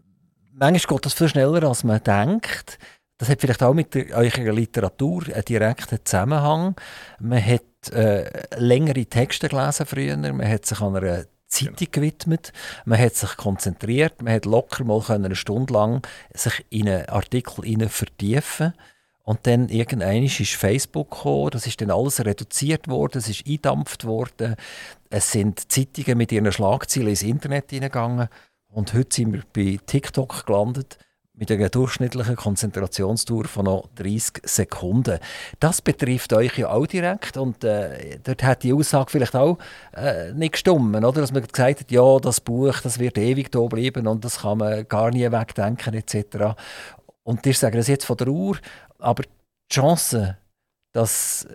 manchmal 0.52 0.96
geht 0.96 1.06
das 1.06 1.14
viel 1.14 1.28
schneller, 1.28 1.62
als 1.64 1.84
man 1.84 2.02
denkt. 2.02 2.78
Das 3.18 3.28
hat 3.28 3.40
vielleicht 3.40 3.62
auch 3.62 3.74
mit 3.74 3.94
der, 3.94 4.10
eurer 4.16 4.52
Literatur 4.52 5.24
einen 5.32 5.44
direkten 5.44 5.98
Zusammenhang. 6.04 6.74
Man 7.20 7.44
hat 7.44 7.92
äh, 7.92 8.28
längere 8.58 9.06
Texte 9.06 9.48
gelesen 9.48 9.86
früher, 9.86 10.16
man 10.16 10.48
hat 10.48 10.66
sich 10.66 10.80
an 10.80 10.96
einer 10.96 11.24
Zeitung 11.54 11.76
genau. 11.76 11.90
gewidmet. 11.90 12.52
Man 12.84 12.98
hat 12.98 13.14
sich 13.14 13.36
konzentriert, 13.36 14.22
man 14.22 14.32
hat 14.32 14.44
locker 14.44 14.84
mal 14.84 15.02
eine 15.08 15.36
Stunde 15.36 15.72
lang 15.72 16.06
sich 16.32 16.64
in 16.70 16.88
einen 16.88 17.08
Artikel 17.08 17.88
vertiefen 17.88 18.74
und 19.24 19.46
dann 19.46 19.70
irgendwann 19.70 20.22
ist 20.22 20.38
Facebook 20.52 21.10
gekommen, 21.10 21.50
das 21.50 21.66
ist 21.66 21.80
dann 21.80 21.90
alles 21.90 22.22
reduziert 22.22 22.88
worden, 22.88 23.18
es 23.18 23.28
ist 23.30 23.46
eindampft 23.46 24.04
worden. 24.04 24.54
Es 25.08 25.32
sind 25.32 25.72
Zeitungen 25.72 26.18
mit 26.18 26.30
ihren 26.30 26.52
Schlagzeilen 26.52 27.08
ins 27.08 27.22
Internet 27.22 27.70
hineingegangen. 27.70 28.28
Und 28.68 28.92
heute 28.92 29.14
sind 29.14 29.32
wir 29.32 29.42
bei 29.54 29.78
TikTok 29.86 30.44
gelandet 30.44 30.98
mit 31.36 31.50
einer 31.50 31.68
durchschnittlichen 31.68 32.36
Konzentrationsdauer 32.36 33.46
von 33.46 33.64
noch 33.64 33.88
30 33.96 34.42
Sekunden. 34.44 35.18
Das 35.58 35.82
betrifft 35.82 36.32
euch 36.32 36.56
ja 36.58 36.70
auch 36.70 36.86
direkt 36.86 37.36
und 37.36 37.64
äh, 37.64 38.18
dort 38.22 38.42
hat 38.44 38.62
die 38.62 38.72
Aussage 38.72 39.10
vielleicht 39.10 39.34
auch 39.34 39.58
äh, 39.92 40.32
nicht 40.32 40.52
gestummen, 40.52 41.04
oder? 41.04 41.20
dass 41.20 41.32
man 41.32 41.42
gesagt 41.42 41.80
hat, 41.80 41.90
ja, 41.90 42.18
das 42.20 42.40
Buch 42.40 42.80
das 42.80 43.00
wird 43.00 43.18
ewig 43.18 43.50
da 43.50 43.60
bleiben 43.60 44.06
und 44.06 44.24
das 44.24 44.42
kann 44.42 44.58
man 44.58 44.86
gar 44.86 45.10
nie 45.10 45.30
wegdenken 45.30 45.94
etc. 45.94 46.54
Und 47.24 47.44
ich 47.46 47.58
sage 47.58 47.78
das 47.78 47.88
jetzt 47.88 48.04
von 48.04 48.16
der 48.16 48.28
Uhr, 48.28 48.58
aber 48.98 49.24
die 49.24 49.74
Chance, 49.74 50.36
dass 50.92 51.48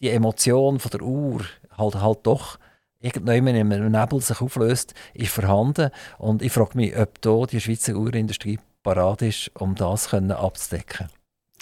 die 0.00 0.10
Emotion 0.10 0.78
von 0.78 0.90
der 0.90 1.02
Uhr 1.02 1.42
halt, 1.70 1.94
halt 1.94 2.18
doch 2.24 2.58
irgendwann 3.00 3.46
in 3.46 3.72
einem 3.72 3.92
Nebel 3.92 4.20
sich 4.20 4.40
auflöst, 4.40 4.94
ist 5.14 5.32
vorhanden. 5.32 5.90
Und 6.18 6.42
ich 6.42 6.52
frage 6.52 6.76
mich, 6.76 6.96
ob 6.96 7.18
hier 7.22 7.46
die 7.46 7.60
Schweizer 7.60 7.94
Uhrindustrie 7.94 8.58
parat 8.86 9.22
ist, 9.22 9.50
um 9.54 9.74
das 9.74 10.14
abzudecken. 10.14 11.08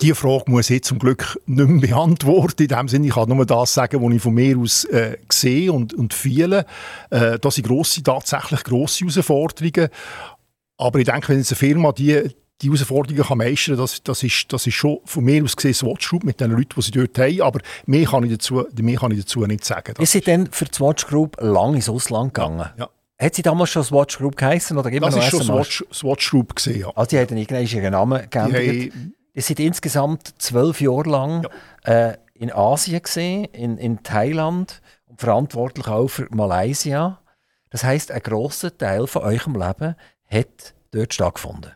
Diese 0.03 0.15
Frage 0.15 0.51
muss 0.51 0.69
ich 0.69 0.83
zum 0.83 0.99
Glück 0.99 1.41
nicht 1.47 1.69
mehr 1.69 1.89
beantworten. 1.89 2.65
In 2.65 2.69
dem 2.69 2.89
Sinne, 2.89 3.07
ich 3.07 3.15
kann 3.15 3.29
nur 3.29 3.47
das 3.47 3.73
sagen, 3.73 4.03
was 4.03 4.15
ich 4.15 4.21
von 4.21 4.35
mir 4.35 4.59
aus 4.59 4.85
äh, 4.85 5.17
sehe 5.33 5.73
und, 5.73 5.95
und 5.95 6.13
viele. 6.13 6.67
Äh, 7.11 7.39
das 7.39 7.55
sind 7.55 7.67
grosse, 7.67 8.03
tatsächlich 8.03 8.63
grosse 8.65 9.05
Herausforderungen. 9.05 9.89
Aber 10.77 10.99
ich 10.99 11.07
denke, 11.07 11.29
wenn 11.29 11.39
jetzt 11.39 11.53
eine 11.53 11.57
Firma 11.57 11.93
die, 11.93 12.29
die 12.61 12.67
Herausforderungen 12.67 13.23
kann 13.23 13.39
meistern 13.39 13.77
das, 13.79 14.03
das, 14.03 14.23
ist, 14.23 14.53
das 14.53 14.67
ist 14.67 14.75
schon 14.75 14.99
von 15.05 15.25
mir 15.25 15.45
aus 15.45 15.57
gesehen 15.57 15.75
Swatch 15.75 16.11
Group 16.11 16.25
mit 16.25 16.41
den 16.41 16.51
Leuten, 16.51 16.75
die 16.77 16.83
sie 16.83 16.91
dort 16.91 17.17
haben. 17.17 17.41
Aber 17.41 17.61
mehr 17.87 18.07
kann 18.07 18.25
ich 18.25 18.33
dazu, 18.33 18.67
mehr 18.77 18.99
kann 18.99 19.13
ich 19.13 19.21
dazu 19.21 19.47
nicht 19.47 19.65
sagen. 19.65 19.95
Ist 19.99 20.13
sie 20.13 20.21
denn 20.21 20.49
für 20.51 20.67
die 20.67 20.75
Swatch 20.75 21.07
Group 21.07 21.37
lang 21.41 21.75
ins 21.75 21.89
Ausland 21.89 22.35
gegangen? 22.35 22.69
Ja. 22.77 22.91
Hat 23.25 23.35
sie 23.35 23.43
damals 23.43 23.71
schon 23.71 23.85
Swatch 23.85 24.19
Group 24.19 24.37
geheißen? 24.37 24.77
Oder 24.77 24.91
das 24.91 25.17
ist 25.17 25.31
schon 25.31 25.43
Swatch, 25.43 25.85
Swatch 25.91 26.31
Group 26.31 26.57
gesehen, 26.57 26.81
ja. 26.81 26.91
Also 26.95 27.09
die 27.09 27.19
haben 27.19 27.37
irgendwann 27.37 27.67
ihren 27.67 27.93
Namen 27.93 28.29
geändert. 28.29 28.93
Die 29.35 29.41
sind 29.41 29.61
insgesamt 29.61 30.35
zwölf 30.39 30.81
Jahre 30.81 31.09
lang 31.09 31.47
ja. 31.87 32.11
äh, 32.11 32.19
in 32.35 32.53
Asien 32.53 33.03
gesehen, 33.03 33.47
in, 33.47 33.79
in 33.79 34.03
Thailand 34.03 34.83
und 35.07 35.21
verantwortlich 35.21 35.89
auch 35.89 36.09
für 36.09 36.29
Malaysia. 36.31 37.21
Das 37.71 37.83
heißt, 37.83 38.13
ein 38.13 38.21
grosser 38.23 38.77
Teil 38.77 39.07
von 39.07 39.23
eurem 39.23 39.55
Leben 39.55 39.97
hat 40.29 40.75
dort 40.91 41.15
stattgefunden. 41.15 41.73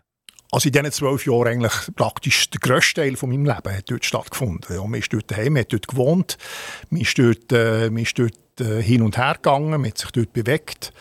Also 0.50 0.68
in 0.68 0.72
diesen 0.72 0.92
zwölf 0.92 1.26
Jahren 1.26 1.48
eigentlich 1.48 1.72
praktisch 1.96 2.50
der 2.50 2.60
grösste 2.60 3.02
Teil 3.02 3.16
von 3.16 3.30
meinem 3.30 3.44
Leben 3.44 3.76
hat 3.76 3.90
dort 3.90 4.04
stattgefunden. 4.04 4.74
Ja, 4.74 4.82
man 4.82 5.00
ist 5.00 5.12
dort 5.12 5.30
daheim, 5.30 5.54
man 5.54 5.60
hat 5.60 5.72
dort 5.72 5.88
gewohnt, 5.88 6.38
man 6.90 7.00
ist 7.00 7.18
dort, 7.18 7.52
äh, 7.52 7.90
man 7.90 8.02
ist 8.02 8.18
dort 8.18 8.60
äh, 8.60 8.82
hin 8.82 9.02
und 9.02 9.18
her 9.18 9.34
gegangen, 9.34 9.70
man 9.70 9.86
hat 9.86 9.98
sich 9.98 10.10
dort 10.10 10.32
bewegt. 10.32 10.92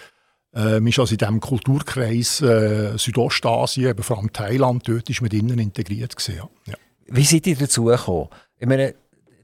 Äh, 0.57 0.79
man 0.79 0.87
ist 0.87 0.97
also 0.97 1.13
in 1.13 1.19
diesem 1.19 1.39
Kulturkreis 1.39 2.41
äh, 2.41 2.97
Südostasien, 2.97 3.91
aber 3.91 4.01
vor 4.01 4.17
allem 4.17 4.33
Thailand, 4.33 4.87
dort 4.87 5.07
ist 5.07 5.21
man 5.21 5.29
innen 5.29 5.59
integriert 5.59 6.15
gewesen, 6.15 6.41
ja. 6.65 6.73
Wie 7.05 7.23
seid 7.23 7.45
ihr 7.45 7.55
dazu 7.55 7.85
gekommen? 7.85 8.29
Ich 8.57 8.67
meine, 8.67 8.95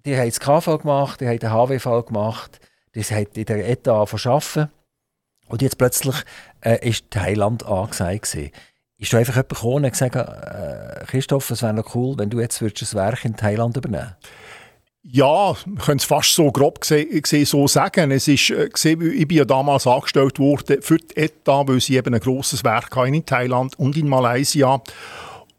ihr 0.04 0.18
habt 0.18 0.28
das 0.28 0.40
KV 0.40 0.80
gemacht, 0.80 1.22
ihr 1.22 1.30
habt 1.30 1.44
den 1.44 1.52
HWV 1.52 2.08
gemacht, 2.08 2.60
ihr 2.96 3.04
habt 3.04 3.38
in 3.38 3.46
der 3.46 3.70
ETA 3.70 3.94
arbeiten 3.94 4.70
und 5.48 5.62
jetzt 5.62 5.78
plötzlich 5.78 6.16
äh, 6.62 6.90
ist 6.90 7.12
Thailand 7.12 7.64
angesagt 7.64 8.32
gewesen. 8.32 8.52
Ist 8.98 9.14
da 9.14 9.20
einfach 9.20 9.36
jemand 9.36 9.50
gekommen 9.50 9.86
und 9.86 9.92
gesagt, 9.92 10.16
äh, 10.16 11.06
Christoph, 11.06 11.52
es 11.52 11.62
wäre 11.62 11.74
noch 11.74 11.94
cool, 11.94 12.18
wenn 12.18 12.32
du 12.32 12.40
jetzt 12.40 12.60
würdest 12.60 12.96
Werk 12.96 13.24
in 13.24 13.36
Thailand 13.36 13.78
übernehmen 13.78 14.16
ja, 15.06 15.54
wir 15.66 15.84
können 15.84 16.00
es 16.00 16.06
fast 16.06 16.34
so 16.34 16.50
grob 16.52 16.80
gesehen 16.80 17.46
so 17.46 17.68
sagen. 17.68 18.12
Es 18.12 18.28
ist, 18.28 18.52
äh, 18.52 18.70
ich 18.74 19.28
bin 19.28 19.38
ja 19.38 19.46
damals 19.46 19.86
angestellt 19.86 20.40
worden 20.40 20.82
für 20.82 20.98
die 20.98 21.18
ETA, 21.18 21.68
weil 21.68 21.82
sie 21.82 21.98
eben 21.98 22.14
ein 22.14 22.22
grosses 22.22 22.64
Werk 22.64 22.96
in 23.06 23.26
Thailand 23.26 23.78
und 23.78 23.98
in 23.98 24.08
Malaysia 24.08 24.82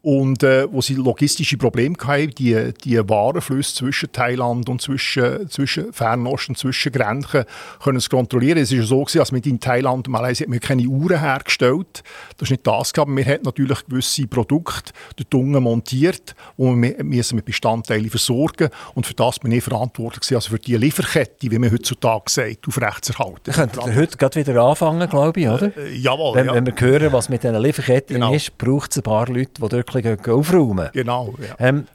und 0.05 0.43
äh, 0.43 0.71
wo 0.71 0.81
sie 0.81 0.93
logistische 0.93 1.57
Probleme 1.57 1.95
hatten, 2.05 2.29
die, 2.29 2.71
die 2.83 2.97
Warenflüsse 3.09 3.73
zwischen 3.73 4.11
Thailand 4.11 4.69
und 4.69 4.79
zwischen, 4.79 5.49
zwischen 5.49 5.91
Fernost 5.93 6.47
und 6.47 6.59
zwischen 6.59 6.91
Grenzen 6.91 7.43
können 7.83 7.99
sie 7.99 8.09
kontrollieren. 8.09 8.59
Es 8.59 8.71
war 8.71 8.83
so, 8.83 8.99
gewesen, 8.99 9.17
dass 9.17 9.31
mit 9.31 9.47
in 9.47 9.59
Thailand 9.59 10.07
und 10.07 10.11
Malaysia 10.11 10.45
wir 10.47 10.59
keine 10.59 10.83
Uhren 10.83 11.19
hergestellt 11.19 12.03
Das 12.37 12.43
ist 12.43 12.51
nicht 12.51 12.67
das 12.67 12.93
gehabt. 12.93 13.09
Wir 13.15 13.25
haben 13.25 13.41
natürlich 13.45 13.83
gewisse 13.87 14.27
Produkte 14.27 14.93
dort 15.15 15.33
unten 15.33 15.63
montiert, 15.63 16.35
wo 16.55 16.75
wir 16.75 17.03
müssen 17.03 17.37
mit 17.37 17.45
Bestandteilen 17.45 18.11
versorgen 18.11 18.69
und 18.93 19.07
für 19.07 19.15
das 19.15 19.39
bin 19.39 19.53
ich 19.53 19.63
verantwortlich 19.63 20.21
gewesen, 20.21 20.35
also 20.35 20.51
für 20.51 20.59
die 20.59 20.77
Lieferkette, 20.77 21.49
wie 21.49 21.57
man 21.57 21.71
heutzutage 21.71 22.25
sagt, 22.29 22.67
aufrechtzuerhalten. 22.67 23.41
Wir 23.45 23.53
könnten 23.53 23.95
heute 23.95 24.17
gerade 24.17 24.35
wieder 24.35 24.61
anfangen, 24.61 25.09
glaube 25.09 25.39
ich, 25.39 25.47
oder? 25.47 25.75
Äh, 25.75 25.95
jawohl, 25.95 26.35
wenn, 26.35 26.45
ja. 26.45 26.53
wenn 26.53 26.67
wir 26.67 26.75
hören, 26.77 27.11
was 27.11 27.27
mit 27.27 27.41
diesen 27.41 27.59
Lieferketten 27.59 28.13
genau. 28.13 28.31
ist, 28.35 28.55
braucht 28.59 28.91
es 28.91 28.97
ein 28.97 29.03
paar 29.03 29.27
Leute, 29.27 29.53
die 29.59 29.67
dort 29.67 29.94
bisschen 30.01 30.33
aufräumen. 30.33 30.89
Genau, 30.93 31.33
ja. 31.39 31.55
Ähm, 31.59 31.87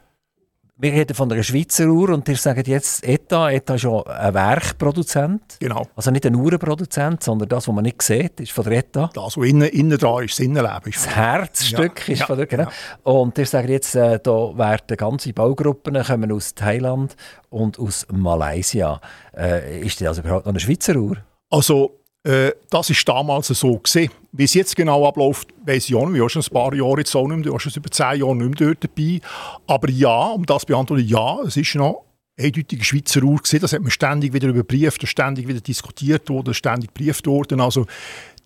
wir 0.82 0.92
reden 0.92 1.14
von 1.14 1.30
einer 1.30 1.42
Schweizer 1.42 1.86
Uhr 1.88 2.08
und 2.08 2.26
ihr 2.26 2.36
sagt 2.36 2.66
jetzt 2.66 3.06
ETA. 3.06 3.50
ETA 3.50 3.74
ist 3.74 3.82
ja 3.84 4.02
ein 4.02 4.32
Werkproduzent. 4.32 5.58
Genau. 5.60 5.86
Also 5.94 6.10
nicht 6.10 6.24
ein 6.24 6.34
Uhrenproduzent, 6.34 7.22
sondern 7.22 7.50
das, 7.50 7.68
was 7.68 7.74
man 7.74 7.84
nicht 7.84 8.00
sieht, 8.00 8.40
ist 8.40 8.52
von 8.52 8.64
der 8.64 8.78
ETA. 8.78 9.10
Das, 9.12 9.36
was 9.36 9.46
innen, 9.46 9.68
innen 9.68 9.98
dran 9.98 10.24
ist, 10.24 10.38
das 10.38 10.46
Innenleben. 10.46 10.86
Ist 10.86 11.04
das 11.04 11.14
Herzstück 11.14 12.08
ja. 12.08 12.12
ist 12.14 12.20
ja. 12.20 12.26
von 12.26 12.38
der 12.38 12.46
genau. 12.46 12.62
Ja. 12.62 12.70
Und 13.02 13.36
ihr 13.36 13.44
sagt 13.44 13.68
jetzt, 13.68 13.94
äh, 13.94 14.18
da 14.22 14.56
werden 14.56 14.96
ganze 14.96 15.34
Baugruppen 15.34 16.02
kommen 16.02 16.32
aus 16.32 16.54
Thailand 16.54 17.14
und 17.50 17.78
aus 17.78 18.06
Malaysia. 18.10 19.02
Äh, 19.36 19.80
ist 19.82 20.00
das 20.00 20.08
also 20.08 20.22
überhaupt 20.22 20.46
noch 20.46 20.52
eine 20.52 20.60
Schweizer 20.60 20.96
Uhr? 20.96 21.18
Also 21.50 21.99
äh, 22.24 22.52
das 22.68 22.90
ist 22.90 23.08
damals 23.08 23.48
so 23.48 23.78
gesehen. 23.78 24.10
Wie 24.32 24.44
es 24.44 24.54
jetzt 24.54 24.76
genau 24.76 25.06
abläuft, 25.06 25.48
weiß 25.64 25.88
ich 25.88 25.94
auch 25.94 26.06
nicht. 26.06 26.16
Ich 26.16 26.20
bin 26.20 26.28
schon 26.28 26.42
ein 26.42 26.52
paar 26.52 26.74
Jahre 26.74 26.98
jetzt 26.98 27.14
auch 27.14 27.26
nicht 27.26 27.46
mehr, 27.46 27.60
schon 27.60 27.72
über 27.74 27.90
zehn 27.90 28.20
Jahre 28.20 28.36
nicht 28.36 28.60
mehr 28.60 28.68
dort 28.68 28.84
dabei. 28.84 29.20
Aber 29.66 29.90
ja, 29.90 30.28
um 30.28 30.44
das 30.46 30.62
zu 30.62 30.66
beantworten, 30.66 31.06
ja, 31.06 31.40
es 31.46 31.56
ist 31.56 31.74
noch 31.74 32.04
eindeutige 32.38 32.84
Schweizer 32.84 33.22
Uhr 33.22 33.38
gesehen. 33.38 33.60
Das 33.60 33.72
hat 33.72 33.82
man 33.82 33.90
ständig 33.90 34.32
wieder 34.32 34.48
überprüft, 34.48 35.06
ständig 35.06 35.48
wieder 35.48 35.60
diskutiert 35.60 36.28
worden, 36.28 36.54
ständig 36.54 36.94
geprüft 36.94 37.26
worden. 37.26 37.60
Also 37.60 37.86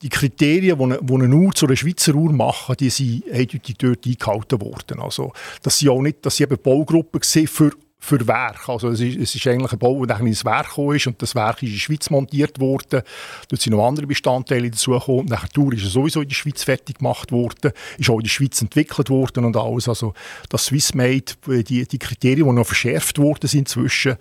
die 0.03 0.09
Kriterien, 0.09 0.79
die 0.79 0.85
eine, 0.85 0.99
die 1.01 1.15
eine 1.15 1.35
Uhr 1.35 1.53
zu 1.55 1.67
einer 1.67 1.77
Schweizer 1.77 2.15
Uhr 2.15 2.33
machen, 2.33 2.77
die 2.79 2.91
sind 2.91 3.25
eindeutig 3.31 3.77
dort 3.79 4.07
eingehalten 4.07 4.61
worden. 4.61 5.01
Also, 5.01 5.33
das 5.63 5.79
sind 5.79 5.89
auch 5.89 6.03
nicht, 6.03 6.25
dass 6.27 6.37
sie 6.37 6.43
eben 6.43 6.59
Baugruppen 6.61 7.23
für 7.23 7.73
für 8.05 8.27
Werk. 8.29 8.69
Also 8.69 8.91
es 8.91 9.01
ist, 9.01 9.17
es 9.17 9.35
ist 9.35 9.47
eigentlich 9.47 9.73
ein 9.73 9.79
Bau, 9.79 10.05
der 10.05 10.21
ins 10.21 10.45
Werk 10.45 10.69
gekommen 10.69 10.97
ist 10.97 11.07
und 11.07 11.21
das 11.23 11.35
Werk 11.35 11.63
ist 11.63 11.69
in 11.69 11.75
der 11.75 11.81
Schweiz 11.81 12.11
montiert 12.11 12.61
worden. 12.61 13.03
Dort 13.49 13.63
sind 13.63 13.73
noch 13.73 13.87
andere 13.87 14.07
Bestandteile 14.07 14.71
dazugekommen. 14.71 15.27
Nach 15.27 15.41
der 15.41 15.49
Tour 15.49 15.73
ist 15.73 15.85
es 15.85 15.93
sowieso 15.93 16.21
in 16.21 16.29
der 16.29 16.35
Schweiz 16.35 16.63
fertig 16.63 16.99
gemacht 16.99 17.33
worden, 17.33 17.73
ist 17.99 18.11
auch 18.11 18.19
in 18.19 18.25
der 18.25 18.29
Schweiz 18.29 18.61
entwickelt 18.61 19.09
worden 19.09 19.47
und 19.47 19.57
alles. 19.57 19.89
Also 19.89 20.13
das 20.51 20.67
Swissmade, 20.67 21.25
die, 21.47 21.87
die 21.87 21.99
Kriterien, 21.99 22.47
die 22.47 22.53
noch 22.53 22.67
verschärft 22.67 23.19
worden 23.19 23.49
sind 23.49 23.61
inzwischen, 23.61 24.17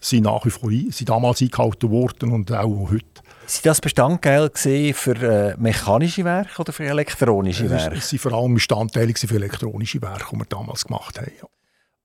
sind 0.00 0.24
nach 0.24 0.44
wie 0.44 0.50
vor 0.50 0.70
sind 0.70 1.08
damals 1.08 1.40
eingehalten 1.40 1.90
worden 1.90 2.32
und 2.32 2.50
auch 2.52 2.90
heute. 2.90 3.04
Sind 3.46 3.64
das 3.64 3.80
Bestandteile 3.80 4.50
für 4.52 5.14
äh, 5.16 5.54
mechanische 5.58 6.24
Werke 6.24 6.60
oder 6.60 6.72
für 6.72 6.84
elektronische 6.84 7.70
Werke? 7.70 7.96
Es 7.96 8.12
waren 8.12 8.18
vor 8.18 8.32
allem 8.32 8.54
Bestandteile 8.54 9.14
für 9.14 9.34
elektronische 9.34 10.02
Werke, 10.02 10.26
die 10.32 10.36
wir 10.38 10.44
damals 10.44 10.84
gemacht 10.84 11.18
haben. 11.18 11.32
Ja. 11.40 11.48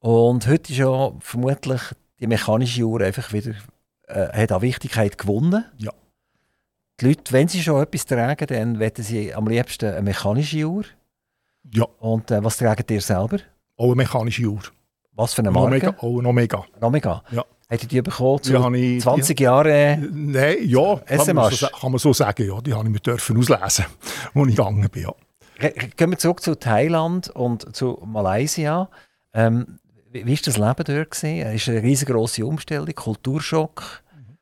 Und 0.04 0.48
heute 0.48 0.74
ist 0.74 0.80
ja 0.80 1.14
vermutlich 1.20 1.82
die 2.20 2.28
mechanische 2.28 2.84
Uhr 2.84 3.00
einfach 3.00 3.32
wieder 3.32 3.54
äh, 4.10 4.28
hat 4.34 4.52
an 4.52 4.62
Wichtigkeit 4.62 5.18
gewonnen. 5.18 5.64
Ja. 5.78 5.94
Die 7.00 7.08
Leute, 7.08 7.32
wenn 7.32 7.48
sie 7.48 7.64
schon 7.64 7.82
etwas 7.82 8.06
tragen, 8.06 8.48
dann 8.48 8.82
wollen 8.82 8.92
sie 8.98 9.34
am 9.34 9.48
liebsten 9.48 9.86
eine 9.86 10.02
mechanische 10.02 10.66
Uhr. 10.66 10.84
Ja. 11.74 11.86
Und 12.00 12.32
äh, 12.32 12.44
was 12.44 12.58
tragen 12.58 12.84
ihr 12.90 13.00
selber? 13.00 13.38
Auch 13.78 13.86
eine 13.86 13.96
mechanische 13.96 14.44
Uhr. 14.44 14.60
Was 15.14 15.36
für 15.36 15.42
eine 15.42 15.52
Marke? 15.52 15.68
Omega. 15.68 15.96
Auch 15.98 16.20
ein 16.20 16.26
Omega. 16.26 16.66
Ein 16.76 16.84
Omega? 16.84 17.24
Ja. 17.32 17.46
Hättet 17.70 17.94
ihr 17.94 18.04
die 18.04 18.10
bekommen 18.10 18.44
zu 18.44 18.72
die 18.72 18.98
20 18.98 19.40
Jahren 19.40 20.32
Nein, 20.34 20.58
ja, 20.64 20.98
kann 20.98 21.34
man, 21.34 21.50
so, 21.54 21.68
kann 21.68 21.92
man, 21.94 22.00
so, 22.00 22.12
sagen. 22.12 22.46
Ja. 22.46 22.60
Die 22.60 22.74
habe 22.74 22.84
ich 22.84 22.92
mir 22.92 23.00
dürfen 23.00 23.38
auslesen, 23.38 23.86
als 24.36 24.50
ich 24.50 24.56
gegangen 24.58 24.90
bin. 24.90 25.04
Ja. 25.04 25.70
Gehen 25.96 26.12
wir 26.12 26.18
zurück 26.18 26.42
zu 26.42 26.60
Thailand 26.60 27.30
und 27.30 27.74
zu 27.74 28.04
Malaysia. 28.06 28.90
Ähm, 29.34 29.80
wie, 30.14 30.34
ist 30.34 30.48
das 30.48 30.58
Leben 30.58 30.84
dort 30.86 31.12
gewesen? 31.12 31.40
Es 31.40 31.62
ist 31.62 31.70
eine 31.70 31.84
riesengroße 31.84 32.46
Umstellung, 32.46 32.94
Kulturschock. 32.94 34.04
Mhm. 34.16 34.38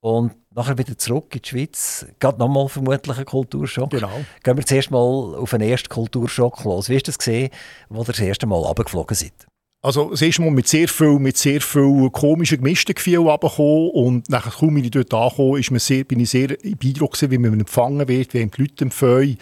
Und 0.00 0.32
nachher 0.54 0.78
wieder 0.78 0.96
zurück 0.96 1.34
in 1.34 1.42
die 1.42 1.48
Schweiz. 1.48 2.06
Gerade 2.18 2.38
nochmal 2.38 2.68
vermutlich 2.68 3.18
ein 3.18 3.24
Kulturschock. 3.24 3.90
Genau. 3.90 4.24
Gehen 4.42 4.56
wir 4.56 4.66
zuerst 4.66 4.90
mal 4.90 4.98
auf 4.98 5.50
den 5.50 5.60
ersten 5.60 5.88
Kulturschock 5.88 6.64
los. 6.64 6.88
Wie 6.88 6.96
ist 6.96 7.08
das 7.08 7.18
gesehen, 7.18 7.50
wo 7.88 8.00
ihr 8.00 8.06
das 8.06 8.20
erste 8.20 8.46
Mal 8.46 8.56
runtergeflogen 8.56 9.14
seid? 9.14 9.46
Also 9.84 10.10
das 10.10 10.22
erste 10.22 10.42
Mal 10.42 10.52
mit 10.52 10.68
sehr 10.68 10.88
viel, 10.88 11.18
mit 11.18 11.36
sehr 11.36 11.60
viel 11.60 12.08
komischen, 12.10 12.58
gemischten 12.58 12.94
Gefühlen 12.94 13.26
runtergekommen 13.26 13.90
und 13.90 14.30
nachher 14.30 14.52
kaum 14.52 14.74
bin 14.74 14.84
ich 14.84 14.92
dort 14.92 15.12
angekommen, 15.12 15.58
ist 15.58 15.72
mir 15.72 15.80
sehr, 15.80 16.04
bin 16.04 16.20
ich 16.20 16.30
sehr 16.30 16.56
beeindruckt 16.78 17.28
wie 17.28 17.38
man 17.38 17.58
empfangen 17.58 18.06
wird, 18.06 18.32
wie 18.32 18.46
die 18.46 18.62
Leute 18.62 18.84
empfehlen. 18.84 19.38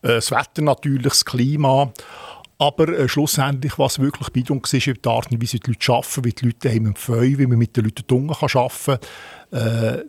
Äh, 0.00 0.08
das 0.08 0.30
Wetter 0.30 0.62
natürlich, 0.62 1.02
das 1.02 1.24
Klima. 1.26 1.92
Aber 2.62 2.88
äh, 2.88 3.08
schlussendlich, 3.08 3.76
was 3.76 3.98
wirklich 3.98 4.30
beeindruckend 4.30 4.72
ist, 4.72 4.86
ist 4.86 5.04
die 5.04 5.08
Art 5.08 5.32
und 5.32 5.42
Weise, 5.42 5.54
wie 5.54 5.58
die 5.58 5.70
Leute 5.72 5.92
arbeiten, 5.92 6.24
wie 6.24 6.32
die 6.32 6.44
Leute 6.44 6.70
einem 6.70 6.86
empfehlen, 6.86 7.38
wie 7.38 7.46
man 7.46 7.58
mit 7.58 7.76
den 7.76 7.84
Leuten 7.84 8.06
Dunge 8.06 8.34
kann 8.38 8.48
arbeiten 8.54 8.98
kann. 9.50 9.98
Äh, 9.98 10.04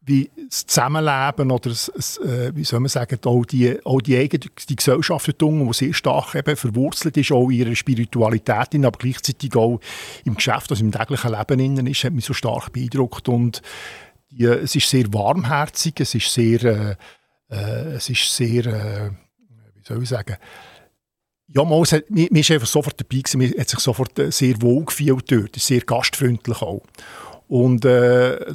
wie 0.00 0.30
das 0.48 0.64
Zusammenleben 0.64 1.50
oder 1.50 1.68
das, 1.68 2.16
äh, 2.24 2.52
wie 2.54 2.64
soll 2.64 2.80
man 2.80 2.88
sagen, 2.88 3.18
auch 3.26 3.44
die, 3.44 3.78
auch 3.84 4.00
die 4.00 4.16
eigene 4.16 4.46
die 4.66 4.76
Gesellschaft, 4.76 5.26
die 5.38 5.72
sehr 5.72 5.92
stark 5.92 6.34
eben 6.34 6.56
verwurzelt 6.56 7.18
ist, 7.18 7.32
auch 7.32 7.50
in 7.50 7.58
ihrer 7.58 7.76
Spiritualität, 7.76 8.74
aber 8.74 8.98
gleichzeitig 8.98 9.54
auch 9.54 9.78
im 10.24 10.36
Geschäft, 10.36 10.70
also 10.70 10.82
im 10.82 10.90
täglichen 10.92 11.32
Leben 11.32 11.60
innen 11.60 11.86
ist, 11.86 12.04
hat 12.04 12.14
mich 12.14 12.24
so 12.24 12.32
stark 12.32 12.72
beeindruckt 12.72 13.28
und 13.28 13.60
die, 14.30 14.44
es 14.44 14.74
ist 14.74 14.88
sehr 14.88 15.12
warmherzig, 15.12 16.00
es 16.00 16.14
ist 16.14 16.32
sehr, 16.32 16.64
äh, 16.64 16.96
äh, 17.50 17.94
es 17.96 18.08
ist 18.08 18.34
sehr, 18.34 18.64
äh, 18.64 19.10
wie 19.74 19.84
soll 19.84 20.02
ich 20.02 20.08
sagen, 20.08 20.38
ja, 21.54 21.64
hat, 21.64 22.10
mir, 22.10 22.28
mir 22.30 22.40
ist 22.40 22.50
einfach 22.50 22.66
sofort 22.66 23.00
dabei 23.00 23.22
gewesen, 23.22 23.38
mir 23.38 23.50
hat 23.58 23.68
sich 23.68 23.80
sofort 23.80 24.18
äh, 24.18 24.30
sehr 24.30 24.60
wohl 24.60 24.84
gefühlt 24.84 25.30
dort, 25.30 25.56
sehr 25.56 25.80
gastfreundlich 25.80 26.62
auch. 26.62 26.82
Und 27.48 27.84
äh, 27.84 28.54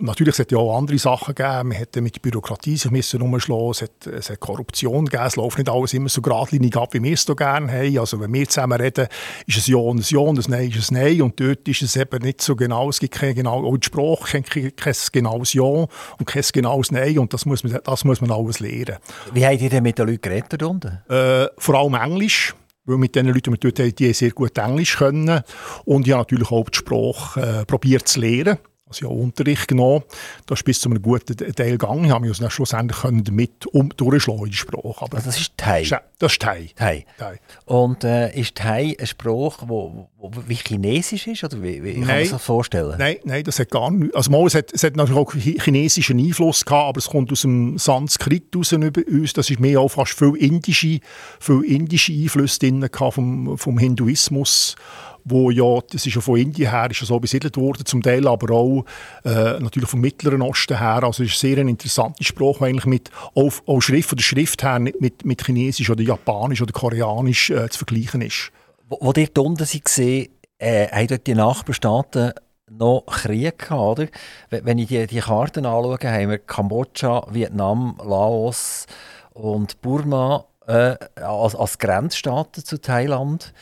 Natürlich, 0.00 0.34
es 0.34 0.40
hat 0.40 0.50
ja 0.50 0.58
auch 0.58 0.76
andere 0.76 0.98
Sachen 0.98 1.36
gegeben. 1.36 1.68
Man 1.68 1.76
hätte 1.76 2.00
mit 2.00 2.16
der 2.16 2.20
Bürokratie 2.20 2.76
sich 2.76 2.90
müssen 2.90 3.22
umschlagen. 3.22 3.70
Es 3.70 3.82
hat, 3.82 4.06
es 4.08 4.28
hat 4.28 4.40
Korruption 4.40 5.04
gegeben. 5.04 5.24
Es 5.24 5.36
läuft 5.36 5.58
nicht 5.58 5.70
alles 5.70 5.94
immer 5.94 6.08
so 6.08 6.20
geradlinig 6.20 6.76
ab, 6.76 6.94
wie 6.94 7.02
wir 7.02 7.12
es 7.12 7.22
so 7.22 7.36
gerne 7.36 7.70
haben. 7.70 7.98
Also, 7.98 8.18
wenn 8.18 8.32
wir 8.32 8.48
zusammen 8.48 8.80
reden, 8.80 9.06
ist 9.46 9.58
es 9.58 9.68
Ja 9.68 9.76
und 9.76 10.00
ein 10.00 10.04
Ja 10.08 10.18
und 10.18 10.38
ein 10.38 10.50
Nein 10.50 10.70
ist 10.70 10.90
ein 10.90 10.94
Nein. 10.94 11.22
Und 11.22 11.38
dort 11.38 11.68
ist 11.68 11.82
es 11.82 11.94
eben 11.94 12.22
nicht 12.22 12.42
so 12.42 12.56
genau. 12.56 12.88
Es 12.88 12.98
gibt 12.98 13.14
kein 13.14 13.36
genau, 13.36 13.64
auch 13.64 13.76
die 13.76 13.86
Sprache 13.86 14.42
kein, 14.42 14.74
kein 14.74 14.94
genaues 15.12 15.52
Ja 15.52 15.62
und 15.62 16.26
kein 16.26 16.44
genaues 16.52 16.90
Nein. 16.90 17.20
Und 17.20 17.32
das 17.32 17.46
muss 17.46 17.62
man, 17.62 17.78
das 17.84 18.04
muss 18.04 18.20
man 18.20 18.32
alles 18.32 18.58
lernen. 18.58 18.96
Wie 19.32 19.46
habt 19.46 19.60
ihr 19.60 19.70
denn 19.70 19.84
mit 19.84 19.96
den 19.96 20.08
Leuten 20.08 20.22
geredet 20.22 20.60
Äh, 20.60 21.46
vor 21.56 21.74
allem 21.76 21.94
Englisch 21.94 22.54
weil 22.84 22.96
mit 22.96 23.14
den 23.14 23.26
Leuten, 23.26 23.52
die 23.52 23.60
dort 23.60 23.80
haben, 23.80 23.94
die 23.94 24.14
sehr 24.14 24.30
gut 24.30 24.56
Englisch 24.56 24.96
können. 24.96 25.42
Und 25.84 26.06
ich 26.06 26.12
habe 26.14 26.22
natürlich 26.22 26.50
auch 26.50 26.70
die 26.70 26.78
Sprache 26.78 27.60
äh, 27.60 27.66
probiert 27.66 28.08
zu 28.08 28.20
lernen 28.20 28.58
also 28.88 29.06
ja 29.06 29.12
Unterricht 29.12 29.68
genommen. 29.68 30.04
Das 30.46 30.60
ist 30.60 30.64
bis 30.64 30.80
zu 30.80 30.88
einem 30.88 31.02
guten 31.02 31.36
Teil 31.36 31.72
gegangen. 31.72 32.04
Ich 32.04 32.10
habe 32.10 32.26
mich 32.26 32.30
also 32.30 32.48
schlussendlich 32.50 33.00
können 33.00 33.24
damit 33.24 33.66
um, 33.66 33.90
durchschlagen 33.96 34.44
in 34.44 34.50
die 34.50 34.56
Sprache. 34.56 35.04
Aber 35.04 35.16
also 35.16 35.26
das 35.26 35.38
ist 35.38 35.52
Thai? 35.56 35.84
Das 36.18 36.32
ist 36.32 36.42
Thai. 36.42 36.70
Thai. 36.74 37.04
Thai. 37.18 37.38
Und 37.66 38.04
äh, 38.04 38.32
ist 38.38 38.56
Thai 38.56 38.96
eine 38.98 39.06
Sprache, 39.06 39.68
wo, 39.68 40.08
wo, 40.16 40.30
wie 40.46 40.54
Chinesisch 40.54 41.26
ist? 41.26 41.44
Oder 41.44 41.62
wie, 41.62 41.82
wie 41.82 41.94
kann 41.94 42.06
man 42.06 42.18
sich 42.20 42.30
das 42.30 42.42
vorstellen? 42.42 42.96
Nein, 42.98 43.16
nein, 43.24 43.44
das 43.44 43.58
hat 43.58 43.70
gar 43.70 43.90
nicht. 43.90 44.14
Also 44.14 44.30
mal, 44.30 44.46
es, 44.46 44.54
hat, 44.54 44.72
es 44.72 44.82
hat 44.82 44.96
natürlich 44.96 45.20
auch 45.20 45.32
chinesischen 45.32 46.18
Einfluss 46.18 46.64
gehabt, 46.64 46.88
aber 46.88 46.98
es 46.98 47.08
kommt 47.08 47.30
aus 47.32 47.42
dem 47.42 47.78
Sanskrit 47.78 48.54
raus 48.56 48.72
über 48.72 49.02
uns. 49.06 49.32
Das 49.32 49.50
ist 49.50 49.60
mehr 49.60 49.80
auch 49.80 49.88
fast 49.88 50.18
viel 50.18 50.34
indische, 50.36 51.00
viel 51.40 51.62
indische 51.64 52.12
Einflüsse 52.12 52.58
drin 52.60 52.88
vom, 52.92 53.58
vom 53.58 53.78
Hinduismus 53.78 54.76
wo 55.30 55.50
ja, 55.50 55.80
das 55.90 56.06
ist 56.06 56.14
ja 56.14 56.20
von 56.20 56.38
Indien 56.38 56.70
her 56.70 56.90
ist 56.90 57.00
ja 57.00 57.06
so 57.06 57.18
besiedelt 57.18 57.56
worden, 57.56 57.84
zum 57.84 58.02
Teil 58.02 58.26
aber 58.26 58.54
auch 58.54 58.84
äh, 59.24 59.58
natürlich 59.60 59.88
vom 59.88 60.00
Mittleren 60.00 60.42
Osten 60.42 60.78
her. 60.78 61.02
Also 61.02 61.22
es 61.22 61.30
ist 61.30 61.40
sehr 61.40 61.58
eine 61.58 61.70
interessante 61.70 62.24
Sprache, 62.24 62.64
eigentlich 62.64 62.86
mit 62.86 63.10
auch, 63.34 63.52
auch 63.66 63.80
Schrift 63.80 64.12
oder 64.12 64.22
Schrift 64.22 64.62
her 64.62 64.78
mit, 64.78 65.24
mit 65.24 65.44
Chinesisch 65.44 65.90
oder 65.90 66.02
Japanisch 66.02 66.62
oder 66.62 66.72
Koreanisch 66.72 67.50
äh, 67.50 67.68
zu 67.68 67.78
vergleichen 67.78 68.22
ist. 68.22 68.50
Wo, 68.88 68.98
wo 69.00 69.12
ihr 69.16 69.28
unten 69.38 69.66
gesehen 69.84 70.28
äh, 70.58 70.88
haben 70.88 71.06
dort 71.06 71.26
die 71.26 71.34
Nachbarstaaten 71.34 72.32
noch 72.70 73.04
Krieg 73.06 73.58
gehabt, 73.58 74.00
oder? 74.00 74.08
Wenn 74.50 74.78
ich 74.78 74.88
die, 74.88 75.06
die 75.06 75.20
Karten 75.20 75.66
anschaue, 75.66 75.98
haben 76.02 76.30
wir 76.30 76.38
Kambodscha, 76.38 77.26
Vietnam, 77.30 77.98
Laos 78.04 78.86
und 79.32 79.80
Burma 79.80 80.44
äh, 80.66 80.96
als, 81.16 81.54
als 81.54 81.78
Grenzstaaten 81.78 82.64
zu 82.64 82.80
Thailand. 82.80 83.52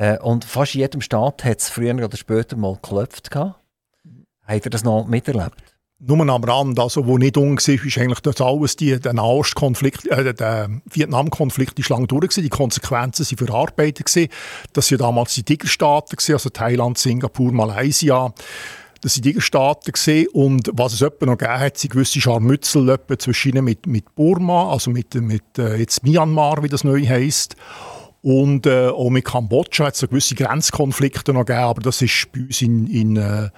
Äh, 0.00 0.18
und 0.20 0.46
fast 0.46 0.74
in 0.74 0.80
jedem 0.80 1.02
Staat 1.02 1.44
hat 1.44 1.58
es 1.58 1.68
früher 1.68 1.94
oder 1.94 2.16
später 2.16 2.56
mal 2.56 2.74
geklopft. 2.74 3.28
Habt 3.34 4.66
ihr 4.66 4.70
das 4.70 4.82
noch 4.82 5.06
miterlebt? 5.06 5.62
Nur 5.98 6.26
am 6.26 6.42
Rand, 6.42 6.80
also 6.80 7.06
wo 7.06 7.18
nicht 7.18 7.36
ung 7.36 7.58
war, 7.58 7.84
ist 7.84 7.98
eigentlich 7.98 8.20
das 8.20 8.40
alles, 8.40 8.76
die, 8.76 8.98
der 8.98 9.12
Nahostkonflikt, 9.12 10.06
äh, 10.06 10.32
der 10.32 10.70
Vietnamkonflikt 10.90 11.78
ist 11.78 11.90
lange 11.90 12.06
durch 12.06 12.30
gewesen. 12.30 12.42
die 12.42 12.48
Konsequenzen 12.48 13.26
sind 13.26 13.36
verarbeitet 13.36 14.06
gewesen. 14.06 14.30
Das 14.72 14.90
waren 14.90 14.98
damals 15.00 15.34
die 15.34 15.42
Tigerstaaten 15.42 16.16
gewesen, 16.16 16.32
also 16.32 16.48
Thailand, 16.48 16.96
Singapur, 16.96 17.52
Malaysia. 17.52 18.32
Das 19.02 19.14
sind 19.14 19.24
Tigerstaaten 19.24 19.92
gewesen. 19.92 20.28
und 20.32 20.70
was 20.72 20.94
es 20.94 21.02
noch 21.02 21.10
gegeben 21.10 21.60
hat, 21.60 21.76
sind 21.76 21.92
gewisse 21.92 22.22
Scharmützel 22.22 22.98
zwischen 23.18 23.50
ihnen 23.50 23.66
mit, 23.66 23.86
mit 23.86 24.14
Burma, 24.14 24.72
also 24.72 24.90
mit, 24.90 25.14
mit 25.14 25.58
äh, 25.58 25.76
jetzt 25.76 26.04
Myanmar, 26.04 26.62
wie 26.62 26.70
das 26.70 26.84
neu 26.84 27.06
heisst. 27.06 27.56
Und 28.22 28.66
äh, 28.66 28.88
auch 28.88 29.08
mit 29.08 29.24
Kambodscha 29.24 29.86
hat 29.86 29.94
es 29.94 30.02
gewisse 30.02 30.34
Grenzkonflikte 30.34 31.32
noch 31.32 31.46
gegeben, 31.46 31.64
aber 31.64 31.80
das 31.80 32.02
ist 32.02 32.28
bei 32.32 32.40
uns 32.40 32.60
in, 32.60 32.86
in, 32.86 33.16
äh, 33.16 33.48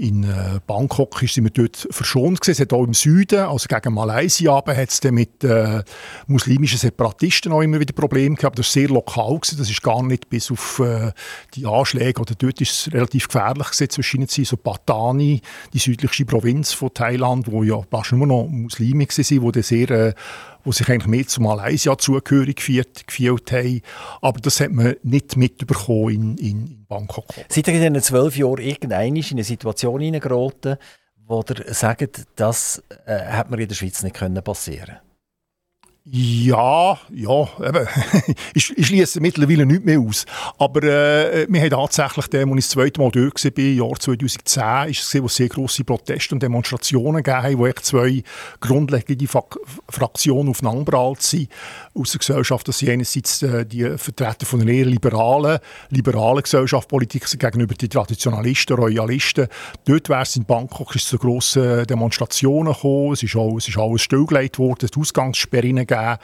in 0.00 0.24
äh, 0.24 0.60
Bangkok 0.66 1.22
ist, 1.22 1.36
wir 1.36 1.50
dort 1.50 1.86
verschont 1.90 2.40
gewesen. 2.40 2.52
Es 2.52 2.60
hat 2.60 2.72
auch 2.72 2.84
im 2.84 2.94
Süden, 2.94 3.40
also 3.40 3.66
gegen 3.68 3.92
Malaysia, 3.92 4.56
hat 4.56 4.88
es 4.88 5.02
mit 5.10 5.44
äh, 5.44 5.82
muslimischen 6.26 6.78
Separatisten 6.78 7.52
auch 7.52 7.60
immer 7.60 7.78
wieder 7.80 7.92
Probleme 7.92 8.34
gehabt. 8.34 8.58
Das 8.58 8.66
war 8.66 8.72
sehr 8.80 8.88
lokal, 8.88 9.38
gewesen. 9.38 9.58
das 9.58 9.68
ist 9.68 9.82
gar 9.82 10.02
nicht 10.02 10.30
bis 10.30 10.50
auf 10.50 10.78
äh, 10.78 11.12
die 11.54 11.66
Anschläge, 11.66 12.18
oder 12.18 12.34
dort 12.34 12.62
ist 12.62 12.72
es 12.72 12.92
relativ 12.94 13.28
gefährlich 13.28 13.66
gewesen, 13.66 13.90
zwischen 13.90 14.20
ihnen 14.22 14.28
so 14.28 14.56
Patani, 14.56 15.42
die 15.74 15.78
südlichste 15.78 16.24
Provinz 16.24 16.72
von 16.72 16.94
Thailand, 16.94 17.50
wo 17.52 17.62
ja 17.62 17.82
fast 17.90 18.12
nur 18.12 18.26
noch 18.26 18.48
Muslime 18.48 19.04
waren, 19.04 19.52
die 19.52 19.62
sehr 19.62 19.90
äh, 19.90 20.14
die 20.64 20.72
sich 20.72 20.88
eigentlich 20.88 21.06
mehr 21.06 21.26
zu 21.26 21.40
Malaysia 21.40 21.96
zugehörig 21.96 22.56
gefühlt, 22.56 23.06
gefühlt 23.06 23.50
haben. 23.52 23.80
Aber 24.20 24.40
das 24.40 24.60
hat 24.60 24.72
man 24.72 24.94
nicht 25.02 25.36
mitbekommen 25.36 26.10
in, 26.10 26.36
in, 26.36 26.79
Bangkok. 26.90 27.24
Seid 27.48 27.68
ihr 27.68 27.74
in 27.74 27.94
diesen 27.94 28.02
zwölf 28.02 28.36
Jahren 28.36 28.58
irgendein 28.58 29.16
in 29.16 29.24
eine 29.30 29.44
Situation 29.44 30.00
hineingeraten, 30.00 30.76
wo 31.26 31.42
ihr 31.48 31.72
sagt, 31.72 32.26
das 32.36 32.82
äh, 33.06 33.18
hat 33.18 33.50
mir 33.50 33.60
in 33.60 33.68
der 33.68 33.74
Schweiz 33.74 34.02
nicht 34.02 34.44
passieren 34.44 34.86
können? 34.86 35.10
Ja, 36.04 36.98
ja, 37.12 37.48
eben. 37.60 37.86
ich, 38.54 38.76
ich 38.76 38.86
schließe 38.86 39.20
mittlerweile 39.20 39.66
nicht 39.66 39.84
mehr 39.84 40.00
aus. 40.00 40.24
Aber 40.58 40.82
äh, 40.82 41.46
wir 41.48 41.60
haben 41.60 41.70
tatsächlich, 41.70 42.24
als 42.34 42.34
ich 42.34 42.56
das 42.56 42.68
zweite 42.70 43.00
Mal 43.00 43.10
dort 43.10 43.44
war, 43.44 43.58
im 43.58 43.78
Jahr 43.78 43.98
2010, 43.98 44.90
ist 44.90 45.14
es, 45.14 45.22
wo 45.22 45.26
es 45.26 45.36
sehr 45.36 45.48
grosse 45.48 45.84
Proteste 45.84 46.34
und 46.34 46.42
Demonstrationen 46.42 47.22
gegeben 47.22 47.58
wo 47.58 47.66
echt 47.66 47.84
zwei 47.84 48.22
grundlegende 48.60 49.26
Fraktionen 49.88 50.48
aufeinanderprallt 50.48 51.22
sind 51.22 51.48
aus 51.94 52.12
der 52.12 52.18
Gesellschaft. 52.20 52.68
Das 52.68 52.78
sind 52.78 52.90
einerseits 52.90 53.42
äh, 53.42 53.66
die 53.66 53.98
Vertreter 53.98 54.46
von 54.46 54.60
einer 54.60 54.70
eher 54.70 54.86
liberalen, 54.86 55.58
liberalen 55.90 56.42
Gesellschaft, 56.42 56.88
Politik 56.88 57.26
gegenüber 57.38 57.74
den 57.74 57.90
Traditionalisten, 57.90 58.76
Royalisten. 58.76 59.48
Dort 59.84 60.08
wäre 60.08 60.22
es 60.22 60.36
in 60.36 60.44
Bangkok 60.44 60.98
zu 60.98 61.18
grossen 61.18 61.86
Demonstrationen 61.86 62.72
gekommen. 62.72 63.12
Es 63.12 63.22
ist, 63.22 63.36
auch, 63.36 63.56
es 63.56 63.68
ist 63.68 63.78
alles 63.78 64.02
stillgelegt 64.02 64.58
worden, 64.58 64.88
es 64.90 64.96
Ausgangssperren 64.96 65.76
gegeben. 65.76 66.16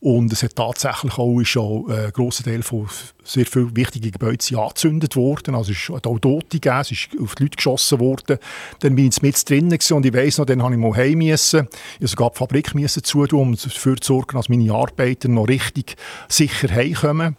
Und 0.00 0.32
es 0.32 0.42
hat 0.42 0.56
tatsächlich 0.56 1.16
auch, 1.18 1.40
ist 1.40 1.56
auch 1.56 1.88
äh, 1.88 2.06
ein 2.06 2.12
grosser 2.12 2.44
Teil 2.44 2.62
von 2.62 2.88
sehr 3.24 3.46
vielen 3.46 3.76
wichtigen 3.76 4.10
Gebäuden 4.10 4.56
angezündet 4.56 5.16
worden. 5.16 5.54
Also 5.54 5.72
es 5.72 5.88
hat 5.88 6.06
auch 6.06 6.18
Tote 6.18 6.58
gegeben, 6.58 6.80
es 6.80 6.90
ist 6.90 7.08
auf 7.20 7.34
die 7.34 7.44
Leute 7.44 7.56
geschossen 7.56 8.00
worden. 8.00 8.38
Dann 8.80 8.94
bin 8.94 9.08
ich 9.08 9.22
mit 9.22 9.48
drinnen 9.48 9.78
und 9.90 10.06
ich 10.06 10.14
weiss 10.14 10.38
noch, 10.38 10.46
dann 10.46 10.62
habe 10.62 10.74
ich 10.74 10.80
mal 10.80 10.94
heim 10.94 11.18
müssen. 11.18 11.68
Ich 12.00 12.10
sogar 12.10 12.30
die 12.30 12.38
Fabrik 12.38 12.74
müssen 12.74 13.04
zutun, 13.04 13.40
um 13.40 13.56
dafür 13.56 13.96
zu 13.96 14.14
sorgen, 14.14 14.36
dass 14.36 14.48
meine 14.48 14.72
Arbeiter 14.72 15.28
noch 15.28 15.48
richtig 15.48 15.96
sicher 16.28 16.70
heimkommen. 16.70 17.36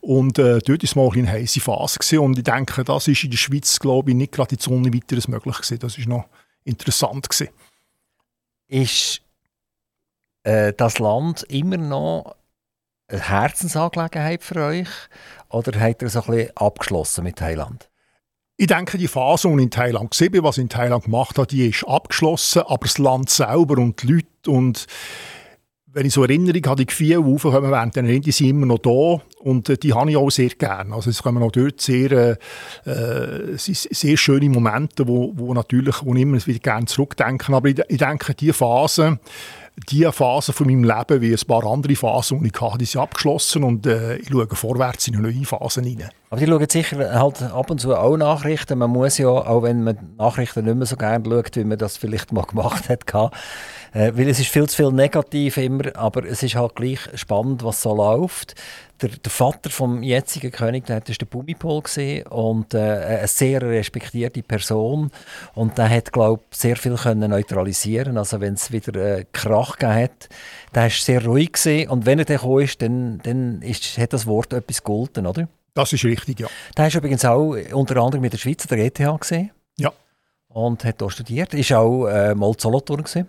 Und 0.00 0.38
äh, 0.38 0.60
dort 0.60 0.68
war 0.68 0.78
es 0.84 0.94
mal 0.94 1.10
eine 1.12 1.28
heiße 1.28 1.60
Phase. 1.60 1.98
Gewesen. 1.98 2.18
Und 2.20 2.38
ich 2.38 2.44
denke, 2.44 2.84
das 2.84 3.08
ist 3.08 3.24
in 3.24 3.30
der 3.30 3.38
Schweiz, 3.38 3.80
glaube 3.80 4.10
ich, 4.10 4.16
nicht 4.16 4.32
gerade 4.32 4.52
jetzt 4.52 4.68
ohne 4.68 4.94
weiteres 4.94 5.26
möglich 5.26 5.56
gewesen. 5.56 5.80
Das 5.80 5.98
war 5.98 6.06
noch 6.06 6.28
interessant. 6.62 7.28
Gewesen. 7.28 7.52
Ist 8.68 9.22
äh, 10.44 10.72
das 10.72 11.00
Land 11.00 11.42
immer 11.48 11.76
noch 11.76 12.36
eine 13.08 13.20
Herzensangelegenheit 13.20 14.42
für 14.42 14.64
euch? 14.64 14.88
Oder 15.48 15.78
habt 15.80 16.02
ihr 16.02 16.08
so 16.08 16.22
ein 16.22 16.26
bisschen 16.26 16.56
abgeschlossen 16.56 17.24
mit 17.24 17.36
Thailand? 17.36 17.88
Ich 18.58 18.68
denke, 18.68 18.96
die 18.96 19.08
Phase, 19.08 19.48
die 19.48 19.54
ich 19.56 19.62
in 19.64 19.70
Thailand 19.70 20.20
war, 20.20 20.42
was 20.42 20.56
ich 20.56 20.62
in 20.62 20.68
Thailand 20.68 21.04
gemacht 21.04 21.36
habe, 21.36 21.46
die 21.46 21.68
ist 21.68 21.84
abgeschlossen, 21.86 22.62
aber 22.62 22.86
das 22.86 22.98
Land 22.98 23.28
selber 23.28 23.78
und 23.78 24.02
die 24.02 24.06
Leute 24.06 24.50
und 24.50 24.86
wenn 25.96 26.04
ich 26.04 26.12
so 26.12 26.22
Erinnerung 26.22 26.62
habe, 26.66 26.76
die 26.76 26.86
Gefühle, 26.86 27.18
aufkommen 27.18 27.70
während 27.70 27.96
der 27.96 28.02
die 28.02 28.30
sind 28.30 28.50
immer 28.50 28.66
noch 28.66 28.80
da 28.80 29.22
und 29.40 29.70
äh, 29.70 29.78
die 29.78 29.94
habe 29.94 30.10
ich 30.10 30.16
auch 30.18 30.28
sehr 30.28 30.50
gerne. 30.50 30.94
Also 30.94 31.08
es 31.08 31.22
kommen 31.22 31.42
auch 31.42 31.50
dort 31.50 31.80
sehr, 31.80 32.38
äh, 32.84 32.90
äh 32.90 33.56
sehr 33.56 34.16
schöne 34.18 34.50
Momente, 34.50 35.08
wo, 35.08 35.32
wo 35.34 35.54
natürlich 35.54 36.04
wo 36.04 36.14
ich 36.14 36.20
immer 36.20 36.46
wieder 36.46 36.58
gerne 36.58 36.84
zurückdenken. 36.84 37.54
Aber 37.54 37.70
ich, 37.70 37.80
ich 37.88 37.96
denke, 37.96 38.34
diese 38.34 38.52
Phase 38.52 39.18
diese 39.90 40.10
Phase 40.10 40.52
von 40.54 40.66
meinem 40.66 40.84
Leben 40.84 41.20
wie 41.20 41.32
ein 41.32 41.46
paar 41.46 41.64
andere 41.66 41.94
Phasen, 41.96 42.42
die 42.42 42.50
ich 42.54 42.60
hatte, 42.60 42.78
die 42.78 42.86
sind 42.86 43.02
abgeschlossen 43.02 43.62
und 43.62 43.86
äh, 43.86 44.16
ich 44.16 44.28
schaue 44.28 44.48
vorwärts 44.50 45.06
in 45.08 45.16
eine 45.16 45.30
neue 45.30 45.44
Phase 45.44 45.82
hinein. 45.82 46.08
Aber 46.30 46.40
die 46.40 46.46
schauen 46.46 46.68
sicher 46.68 47.20
halt 47.20 47.42
ab 47.42 47.70
und 47.70 47.80
zu 47.80 47.94
auch 47.94 48.16
Nachrichten. 48.16 48.78
Man 48.78 48.90
muss 48.90 49.18
ja, 49.18 49.28
auch 49.28 49.62
wenn 49.62 49.84
man 49.84 50.14
Nachrichten 50.16 50.64
nicht 50.64 50.76
mehr 50.76 50.86
so 50.86 50.96
gerne 50.96 51.28
schaut, 51.28 51.56
wie 51.56 51.64
man 51.64 51.76
das 51.76 51.98
vielleicht 51.98 52.32
mal 52.32 52.44
gemacht 52.44 52.88
hat, 52.88 53.04
äh, 53.92 54.12
weil 54.14 54.28
es 54.28 54.40
ist 54.40 54.48
viel 54.48 54.66
zu 54.66 54.76
viel 54.76 54.92
negativ 54.92 55.58
immer, 55.58 55.94
aber 55.94 56.24
es 56.24 56.42
ist 56.42 56.54
halt 56.54 56.74
gleich 56.74 57.00
spannend, 57.14 57.62
was 57.62 57.82
so 57.82 57.94
läuft. 57.94 58.54
Der, 59.02 59.10
der 59.10 59.30
Vater 59.30 59.68
vom 59.68 60.02
jetzigen 60.02 60.50
König, 60.50 60.86
der 60.86 60.96
war 60.96 61.00
der 61.00 61.26
Bumipol 61.26 61.82
und 62.30 62.74
äh, 62.74 62.78
eine 62.78 63.28
sehr 63.28 63.60
respektierte 63.60 64.42
Person 64.42 65.10
und 65.54 65.76
der 65.76 65.90
hat, 65.90 66.12
glaube 66.12 66.42
ich, 66.50 66.56
sehr 66.56 66.76
viel 66.76 66.94
können 66.94 67.30
neutralisieren. 67.30 68.16
Also 68.16 68.40
wenn 68.40 68.54
es 68.54 68.72
wieder 68.72 69.18
äh, 69.18 69.24
Krach 69.32 69.76
gegeben 69.76 70.02
hat, 70.02 70.28
der 70.74 70.82
war 70.84 70.90
sehr 70.90 71.24
ruhig 71.24 71.52
gewesen. 71.52 71.90
und 71.90 72.06
wenn 72.06 72.18
er 72.18 72.24
dann 72.24 72.38
gekommen 72.38 72.64
ist, 72.64 72.80
dann, 72.80 73.18
dann 73.22 73.60
ist, 73.62 73.98
hat 73.98 74.12
das 74.12 74.26
Wort 74.26 74.52
etwas 74.52 74.82
gegolten, 74.82 75.26
oder? 75.26 75.48
Das 75.76 75.92
ist 75.92 76.04
richtig, 76.04 76.40
ja. 76.40 76.48
Der 76.76 76.86
ist 76.86 76.94
übrigens 76.94 77.24
auch 77.26 77.54
unter 77.72 77.96
anderem 77.98 78.22
mit 78.22 78.32
der 78.32 78.38
Schweiz 78.38 78.66
der 78.66 78.78
ETH 78.78 79.20
gesehen. 79.20 79.50
Ja. 79.76 79.92
Und 80.48 80.84
hat 80.84 81.02
dort 81.02 81.12
studiert. 81.12 81.52
Ist 81.52 81.72
auch 81.72 82.06
äh, 82.06 82.34
mal 82.34 82.54
Solothurn 82.56 83.02
gesehen. 83.02 83.28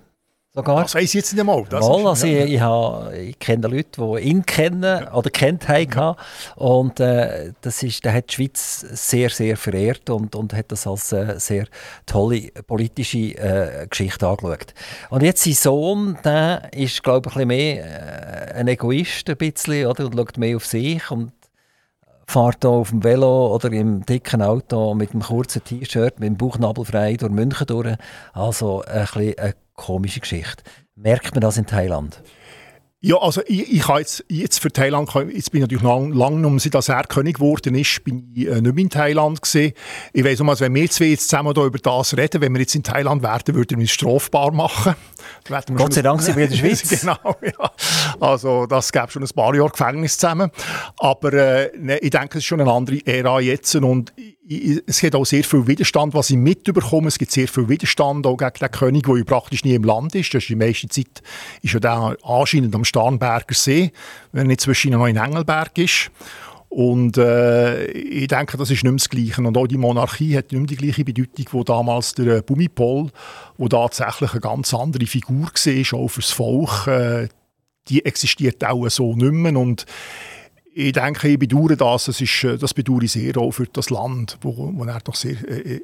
Sogar. 0.57 0.81
Das 0.81 0.95
weiss 0.95 1.03
ich 1.03 1.13
jetzt 1.13 1.33
nicht 1.33 1.39
einmal. 1.39 1.65
Das 1.69 1.87
mal, 1.87 1.99
ist, 1.99 2.05
also 2.07 2.25
ja. 2.25 2.43
ich, 2.43 2.53
ich, 2.53 2.61
habe, 2.61 3.15
ich 3.15 3.37
kenne 3.37 3.67
Leute, 3.67 4.01
die 4.01 4.21
ihn 4.21 4.43
kennen 4.43 4.81
ja. 4.81 5.13
oder 5.13 5.29
kennt 5.29 5.67
haben. 5.67 5.91
Ja. 5.95 6.15
Und 6.55 6.99
äh, 6.99 7.53
das 7.61 7.83
ist, 7.83 8.03
der 8.03 8.13
hat 8.13 8.31
die 8.31 8.33
Schweiz 8.33 8.79
sehr, 8.79 9.29
sehr 9.29 9.55
verehrt 9.55 10.09
und, 10.09 10.35
und 10.35 10.55
hat 10.55 10.71
das 10.71 10.87
als 10.87 11.11
äh, 11.11 11.35
sehr 11.37 11.67
tolle 12.07 12.49
politische 12.65 13.37
äh, 13.37 13.85
Geschichte 13.87 14.27
angeschaut. 14.27 14.73
Und 15.11 15.21
jetzt 15.21 15.43
sein 15.43 15.53
Sohn, 15.53 16.17
der 16.25 16.73
ist, 16.73 17.03
glaube 17.03 17.29
ich, 17.29 17.35
ein 17.35 17.47
bisschen 17.47 17.47
mehr 17.49 18.53
äh, 18.55 18.59
ein 18.59 18.67
Egoist 18.67 19.29
ein 19.29 19.37
bisschen, 19.37 19.85
oder? 19.85 20.05
und 20.05 20.15
schaut 20.15 20.39
mehr 20.39 20.55
auf 20.55 20.65
sich 20.65 21.11
und 21.11 21.33
fahrt 22.25 22.63
hier 22.63 22.71
auf 22.71 22.89
dem 22.89 23.03
Velo 23.03 23.53
oder 23.53 23.71
im 23.71 24.03
dicken 24.07 24.41
Auto 24.41 24.95
mit 24.95 25.11
einem 25.11 25.21
kurzen 25.21 25.63
T-Shirt, 25.63 26.19
mit 26.19 26.29
dem 26.29 26.37
Bauchnabel 26.37 26.83
frei 26.83 27.15
durch 27.15 27.31
München 27.31 27.67
durch. 27.67 27.95
Also 28.33 28.81
ein 28.81 29.05
bisschen 29.05 29.53
komische 29.77 30.19
Geschichte. 30.19 30.63
Merkt 30.95 31.33
man 31.33 31.41
das 31.41 31.57
in 31.57 31.65
Thailand? 31.65 32.21
Ja, 32.99 33.17
also 33.17 33.41
ich, 33.45 33.71
ich 33.71 33.87
habe 33.87 33.99
jetzt, 33.99 34.25
jetzt 34.27 34.59
für 34.59 34.71
Thailand, 34.71 35.07
jetzt 35.31 35.51
bin 35.51 35.59
ich 35.59 35.61
natürlich 35.61 35.83
lang, 35.83 36.11
lang 36.13 36.43
um 36.43 36.57
seit 36.57 36.73
er 36.89 37.03
König 37.03 37.35
geworden 37.35 37.75
ist, 37.75 38.03
bin 38.03 38.33
ich 38.33 38.47
äh, 38.47 38.59
nicht 38.59 38.73
mehr 38.73 38.83
in 38.83 38.89
Thailand 38.89 39.39
gesehen. 39.39 39.73
Ich 40.13 40.25
weiss 40.25 40.39
noch 40.39 40.47
mal, 40.47 40.59
wenn 40.59 40.73
wir 40.73 40.89
zwei 40.89 41.05
jetzt 41.05 41.29
zusammen 41.29 41.53
da 41.53 41.63
über 41.63 41.77
das 41.77 42.17
reden, 42.17 42.41
wenn 42.41 42.53
wir 42.53 42.61
jetzt 42.61 42.73
in 42.73 42.81
Thailand 42.81 43.21
wären, 43.21 43.55
würden 43.55 43.77
wir 43.77 43.83
uns 43.83 43.91
strafbar 43.91 44.51
machen. 44.51 44.95
Gott 45.75 45.93
sei 45.93 46.01
Dank 46.01 46.23
sind 46.23 46.37
wir 46.37 46.45
in 46.45 46.49
der 46.49 46.57
Schweiz. 46.57 46.89
genau, 46.89 47.35
ja. 47.43 47.71
Also 48.19 48.65
das 48.65 48.91
gäbe 48.91 49.11
schon 49.11 49.23
ein 49.23 49.29
paar 49.29 49.53
Jahre 49.53 49.69
Gefängnis 49.69 50.17
zusammen. 50.17 50.49
Aber 50.97 51.33
äh, 51.33 51.71
ne, 51.77 51.99
ich 51.99 52.09
denke, 52.09 52.39
es 52.39 52.43
ist 52.43 52.45
schon 52.45 52.61
eine 52.61 52.71
andere 52.71 53.05
Ära 53.05 53.39
jetzt 53.39 53.75
und 53.75 54.11
es 54.49 55.01
gibt 55.01 55.15
auch 55.15 55.25
sehr 55.25 55.43
viel 55.43 55.67
Widerstand, 55.67 56.13
was 56.13 56.29
ich 56.29 56.37
mitbekomme. 56.37 57.09
Es 57.09 57.17
gibt 57.17 57.31
sehr 57.31 57.47
viel 57.47 57.67
Widerstand 57.67 58.25
auch 58.25 58.37
gegen 58.37 58.53
den 58.59 58.71
König, 58.71 59.05
der 59.05 59.23
praktisch 59.25 59.65
nie 59.65 59.73
im 59.73 59.83
Land 59.83 60.15
ist. 60.15 60.33
Das 60.33 60.43
ist 60.43 60.49
die 60.49 60.55
meiste 60.55 60.87
Zeit 60.87 61.21
ist 61.61 61.73
ja 61.73 61.79
der 61.79 62.17
anscheinend 62.23 62.73
am 62.73 62.85
Starnberger 62.85 63.53
See, 63.53 63.91
wenn 64.31 64.45
er 64.45 64.47
nicht 64.47 64.61
zwischen 64.61 64.91
noch 64.91 65.05
in 65.05 65.17
Engelberg 65.17 65.77
ist. 65.77 66.11
Und 66.69 67.17
äh, 67.17 67.87
ich 67.87 68.27
denke, 68.27 68.57
das 68.57 68.69
ist 68.69 68.83
nicht 68.83 68.91
mehr 68.91 68.93
das 68.93 69.09
Gleiche. 69.09 69.41
Und 69.41 69.57
auch 69.57 69.67
die 69.67 69.77
Monarchie 69.77 70.37
hat 70.37 70.51
nicht 70.51 70.59
mehr 70.59 70.67
die 70.67 70.75
gleiche 70.75 71.03
Bedeutung, 71.03 71.45
wie 71.51 71.63
damals 71.63 72.13
der 72.13 72.41
Bumipol, 72.41 73.09
wo 73.57 73.67
tatsächlich 73.67 74.31
eine 74.31 74.41
ganz 74.41 74.73
andere 74.73 75.07
Figur 75.07 75.43
war, 75.43 75.99
auch 75.99 76.07
fürs 76.07 76.31
Volk. 76.31 76.87
Äh, 76.87 77.29
die 77.89 78.05
existiert 78.05 78.63
auch 78.65 78.87
so 78.89 79.15
nicht 79.15 79.31
mehr. 79.31 79.57
Und 79.57 79.85
ich 80.77 80.93
denke, 80.93 81.27
ich 81.27 81.39
bedauere 81.39 81.75
das. 81.75 82.05
Das, 82.05 82.21
ist, 82.21 82.43
äh, 82.43 82.57
das 82.57 82.73
bedauere 82.73 83.03
ich 83.03 83.11
sehr 83.11 83.35
auch 83.37 83.51
für 83.51 83.65
das 83.65 83.89
Land, 83.89 84.37
wo, 84.41 84.71
wo 84.73 84.83
er 84.83 84.99
doch 84.99 85.15
sehr, 85.15 85.37
äh, 85.49 85.81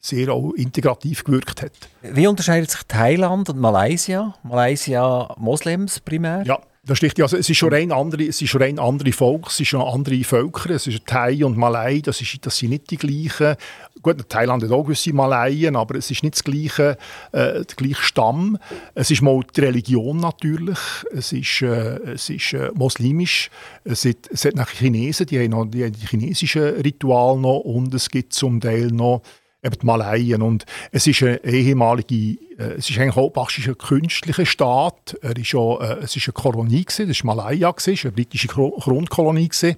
sehr 0.00 0.32
auch 0.32 0.52
integrativ 0.54 1.22
gewirkt 1.22 1.62
hat. 1.62 1.72
Wie 2.02 2.26
unterscheidet 2.26 2.70
sich 2.70 2.82
Thailand 2.88 3.48
und 3.48 3.60
Malaysia? 3.60 4.34
Malaysia 4.42 5.32
Moslems 5.38 6.00
primär? 6.00 6.42
Ja, 6.44 6.58
das 6.82 6.98
ist 6.98 7.02
richtig. 7.04 7.22
Also, 7.22 7.36
es 7.36 7.48
ist 7.48 7.56
schon 7.56 7.72
rein 7.72 7.92
andere, 7.92 8.24
es 8.24 8.42
ist 8.42 8.50
schon 8.50 8.62
rein 8.62 8.80
andere 8.80 9.12
Volk, 9.12 9.46
es 9.46 9.58
sind 9.58 9.66
schon 9.66 9.82
andere 9.82 10.24
Völker. 10.24 10.70
Es 10.70 10.88
ist 10.88 11.06
Thai 11.06 11.44
und 11.44 11.56
Malay, 11.56 12.02
das, 12.02 12.20
ist, 12.20 12.44
das 12.44 12.56
sind 12.56 12.70
nicht 12.70 12.90
die 12.90 12.96
gleichen. 12.96 13.54
Gut, 14.02 14.28
Thailand 14.28 14.62
hat 14.64 14.70
auch 14.70 14.82
gewisse 14.82 15.12
Malayen, 15.12 15.76
aber 15.76 15.94
es 15.94 16.10
ist 16.10 16.22
nicht 16.22 16.34
das 16.34 16.44
gleiche, 16.44 16.98
äh, 17.30 17.64
der 17.64 17.76
gleiche 17.76 18.02
Stamm. 18.02 18.58
Es 18.94 19.10
ist 19.10 19.22
mal 19.22 19.40
die 19.54 19.60
Religion 19.60 20.16
natürlich. 20.16 20.78
Es 21.12 21.32
ist, 21.32 21.62
äh, 21.62 21.98
es 22.12 22.28
ist 22.28 22.52
äh, 22.52 22.70
muslimisch. 22.74 23.50
Es 23.84 24.04
hat, 24.04 24.28
es 24.30 24.44
hat 24.44 24.54
Chinesen, 24.70 25.26
die 25.26 25.38
haben, 25.38 25.50
noch, 25.50 25.66
die 25.66 25.90
die 25.90 26.06
chinesischen 26.06 26.62
Rituale 26.62 27.38
noch 27.38 27.58
und 27.58 27.94
es 27.94 28.10
gibt 28.10 28.32
zum 28.32 28.60
Teil 28.60 28.88
noch 28.88 29.22
eben 29.62 29.78
die 29.80 29.86
Malayen. 29.86 30.42
Und 30.42 30.64
es 30.90 31.06
ist 31.06 31.22
eine 31.22 31.42
ehemalige, 31.44 32.38
äh, 32.58 32.74
es 32.78 32.90
ist 32.90 32.98
eigentlich 32.98 33.16
auch 33.16 33.32
ein 33.34 33.78
künstlicher 33.78 34.46
Staat. 34.46 35.16
Er 35.22 35.36
ist 35.36 35.54
auch, 35.54 35.80
äh, 35.80 35.98
es 36.02 36.16
ist 36.16 36.26
eine 36.26 36.32
Kolonie 36.32 36.84
gewesen, 36.84 37.08
das 37.08 37.24
war 37.24 37.34
Malaya, 37.34 37.70
gewesen, 37.70 38.08
eine 38.08 38.12
britische 38.12 38.48
Grundkolonie 38.48 39.48
gewesen, 39.48 39.76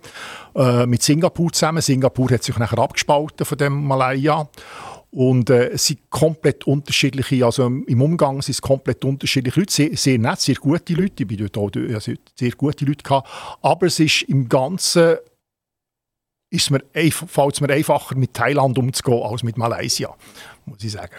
äh, 0.57 0.87
mit 0.87 1.03
Singapur 1.03 1.53
zusammen. 1.53 1.83
Singapur 1.83 2.31
hat 2.31 2.43
sich 2.43 2.57
nachher 2.59 2.79
abgespalten 2.79 3.45
von 3.45 3.59
dem 3.59 3.87
Malaya. 3.87 4.49
Und 5.11 5.49
äh, 5.49 5.69
es 5.69 5.87
sind 5.87 6.11
komplett 6.11 6.67
unterschiedliche, 6.67 7.45
also 7.45 7.67
im 7.67 8.03
Umgang 8.03 8.43
sind 8.43 8.55
es 8.55 8.61
komplett 8.61 9.05
unterschiedliche 9.05 9.61
Leute, 9.61 9.73
sehr, 9.73 9.97
sehr 9.97 10.19
nett, 10.19 10.41
sehr 10.41 10.57
gute 10.57 10.93
Leute, 10.93 11.23
ich 11.23 11.27
bin 11.29 11.37
dort 11.37 11.57
auch 11.57 11.71
also 11.95 12.15
sehr 12.35 12.51
gute 12.51 12.85
Leute 12.85 13.05
gehabt, 13.05 13.29
aber 13.63 13.87
es 13.87 14.01
ist 14.01 14.23
im 14.23 14.49
Ganzen 14.49 15.19
ist 16.55 16.71
mir, 16.71 16.81
fällt 17.11 17.55
es 17.55 17.61
mir 17.61 17.71
einfacher, 17.71 18.17
mit 18.17 18.35
Thailand 18.35 18.79
umzugehen 18.79 19.23
als 19.23 19.43
mit 19.43 19.59
Malaysia, 19.59 20.15
muss 20.65 20.83
ich 20.83 20.93
sagen. 20.93 21.17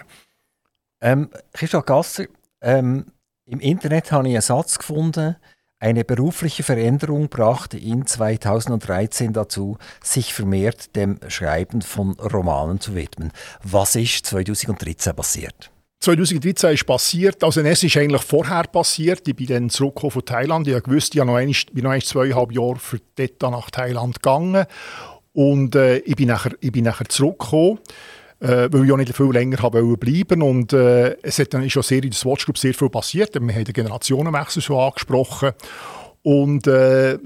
Ähm, 1.00 1.30
Christoph 1.52 1.84
Gasser, 1.84 2.24
ähm, 2.60 3.06
im 3.44 3.60
Internet 3.60 4.10
habe 4.12 4.28
ich 4.28 4.34
einen 4.34 4.42
Satz 4.42 4.78
gefunden, 4.78 5.36
eine 5.78 6.04
berufliche 6.04 6.62
Veränderung 6.62 7.28
brachte 7.28 7.76
ihn 7.76 8.06
2013 8.06 9.34
dazu, 9.34 9.76
sich 10.02 10.32
vermehrt 10.32 10.96
dem 10.96 11.20
Schreiben 11.28 11.82
von 11.82 12.12
Romanen 12.14 12.80
zu 12.80 12.94
widmen. 12.94 13.30
Was 13.62 13.94
ist 13.94 14.24
2013 14.24 15.14
passiert? 15.14 15.70
2013 16.00 16.72
ist 16.72 16.86
passiert, 16.86 17.44
also 17.44 17.60
es 17.60 17.82
ist 17.82 17.96
eigentlich 17.96 18.22
vorher 18.22 18.64
passiert. 18.64 19.28
Ich 19.28 19.36
bin 19.36 19.46
dann 19.46 19.70
zurückgekommen 19.70 20.12
von 20.12 20.24
Thailand. 20.24 20.66
Ich 20.68 20.86
wusste, 20.86 21.18
ich 21.18 21.24
noch 21.24 21.34
einmal, 21.34 21.54
bin 21.72 21.84
noch 21.84 21.90
einmal 21.90 22.02
zweieinhalb 22.02 22.52
Jahre 22.52 22.76
für 22.76 23.00
dort 23.16 23.42
nach 23.42 23.70
Thailand 23.70 24.22
gegangen 24.22 24.66
und 25.36 25.76
äh, 25.76 25.98
ich, 25.98 26.16
bin 26.16 26.28
nachher, 26.28 26.52
ich 26.60 26.72
bin 26.72 26.84
nachher 26.84 27.06
zurückgekommen, 27.10 27.78
äh, 28.40 28.68
weil 28.70 28.86
ich 28.86 28.92
auch 28.92 28.96
nicht 28.96 29.14
viel 29.14 29.30
länger 29.30 29.62
habe 29.62 29.96
bleiben 29.98 30.40
und 30.40 30.72
äh, 30.72 31.14
es 31.22 31.38
hat 31.38 31.52
dann 31.52 31.62
ist 31.62 31.74
sehr 31.74 32.02
in 32.02 32.10
der 32.10 32.18
Swatch 32.18 32.46
Group 32.46 32.56
sehr 32.56 32.72
viel 32.72 32.88
passiert. 32.88 33.34
Wir 33.34 33.54
haben 33.54 33.64
den 33.64 33.74
Generationenwechsel 33.74 34.62
schon 34.62 34.80
angesprochen 34.80 35.52
und 36.22 36.66
äh, 36.66 37.18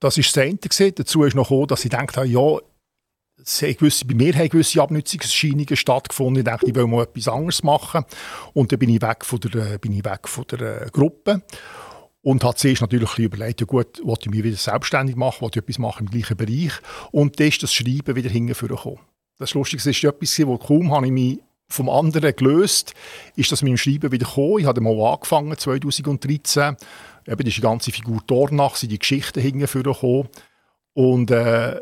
das 0.00 0.16
ist 0.16 0.34
das 0.34 0.42
Ende 0.42 0.66
gesehen. 0.66 0.94
Dazu 0.96 1.24
ist 1.24 1.36
noch 1.36 1.50
gekommen, 1.50 1.66
dass 1.66 1.84
ich 1.84 1.90
gedacht 1.90 2.16
habe, 2.16 2.26
ja, 2.26 2.56
gewisse, 3.74 4.06
bei 4.06 4.14
mir 4.14 4.34
haben 4.34 4.48
gewisse 4.48 4.80
Abnutzungserscheinungen 4.80 5.76
stattgefunden. 5.76 6.40
Ich 6.40 6.44
dachte, 6.46 6.66
ich 6.66 6.74
will 6.74 6.86
mal 6.86 7.02
etwas 7.02 7.28
anderes 7.28 7.62
machen. 7.62 8.06
Und 8.54 8.72
dann 8.72 8.78
bin 8.78 8.88
ich 8.88 9.02
weg 9.02 9.22
von 9.26 9.38
der, 9.40 9.76
bin 9.76 9.92
ich 9.92 10.04
weg 10.04 10.26
von 10.26 10.46
der 10.50 10.86
äh, 10.86 10.90
Gruppe. 10.90 11.42
Und 12.22 12.44
hat 12.44 12.58
sich 12.58 12.80
natürlich 12.80 13.18
überlegt, 13.18 13.60
ja 13.60 13.66
gut, 13.66 14.00
wollte 14.04 14.26
ich 14.26 14.30
mich 14.30 14.44
wieder 14.44 14.56
selbstständig 14.56 15.16
machen, 15.16 15.40
wollte 15.40 15.58
ich 15.58 15.64
etwas 15.64 15.78
machen 15.78 16.06
im 16.06 16.10
gleichen 16.10 16.36
Bereich. 16.36 16.72
Und 17.12 17.40
dann 17.40 17.48
ist 17.48 17.62
das 17.62 17.72
Schreiben 17.72 18.14
wieder 18.14 18.28
hingekommen. 18.28 18.98
Das 19.38 19.54
Lustige 19.54 19.88
ist 19.88 20.04
etwas, 20.04 20.46
wo 20.46 20.58
kaum 20.58 20.92
habe 20.92 21.06
ich 21.06 21.12
mich 21.12 21.38
vom 21.68 21.88
anderen 21.88 22.34
gelöst, 22.34 22.94
ist 23.36 23.52
das 23.52 23.62
mit 23.62 23.70
dem 23.70 23.76
Schreiben 23.78 24.12
wieder 24.12 24.26
gekommen. 24.26 24.58
Ich 24.58 24.66
habe 24.66 24.80
mal 24.80 25.12
angefangen, 25.12 25.56
2013. 25.56 26.76
Eben 27.26 27.46
ist 27.46 27.56
die 27.56 27.60
ganze 27.60 27.92
Figur 27.92 28.20
Dornach, 28.26 28.76
sind 28.76 28.92
die 28.92 28.98
Geschichten 28.98 29.40
hingekommen. 29.40 30.28
Und 30.92 31.30
äh, 31.30 31.80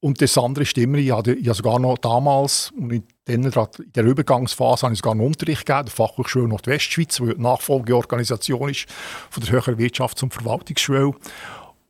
und 0.00 0.22
das 0.22 0.38
andere 0.38 0.64
ist 0.64 0.78
immer, 0.78 0.96
ich 0.96 1.08
ich 1.08 1.12
habe 1.12 1.54
sogar 1.54 1.78
noch 1.78 1.98
damals, 1.98 2.72
und 2.76 2.90
in, 2.90 3.04
in 3.26 3.50
der 3.50 4.04
Übergangsphase, 4.04 4.84
habe 4.84 4.94
ich 4.94 5.00
sogar 5.00 5.12
einen 5.12 5.20
Unterricht 5.20 5.66
gegeben, 5.66 5.84
der 5.86 5.92
Fachhochschule 5.92 6.48
Nordwestschweiz, 6.48 7.16
die 7.16 7.34
Nachfolgeorganisation 7.36 8.70
ist 8.70 8.86
von 9.28 9.42
der 9.42 9.52
Höheren 9.52 9.76
Wirtschafts- 9.76 10.22
und 10.22 10.32
Verwaltungsschule. 10.32 11.12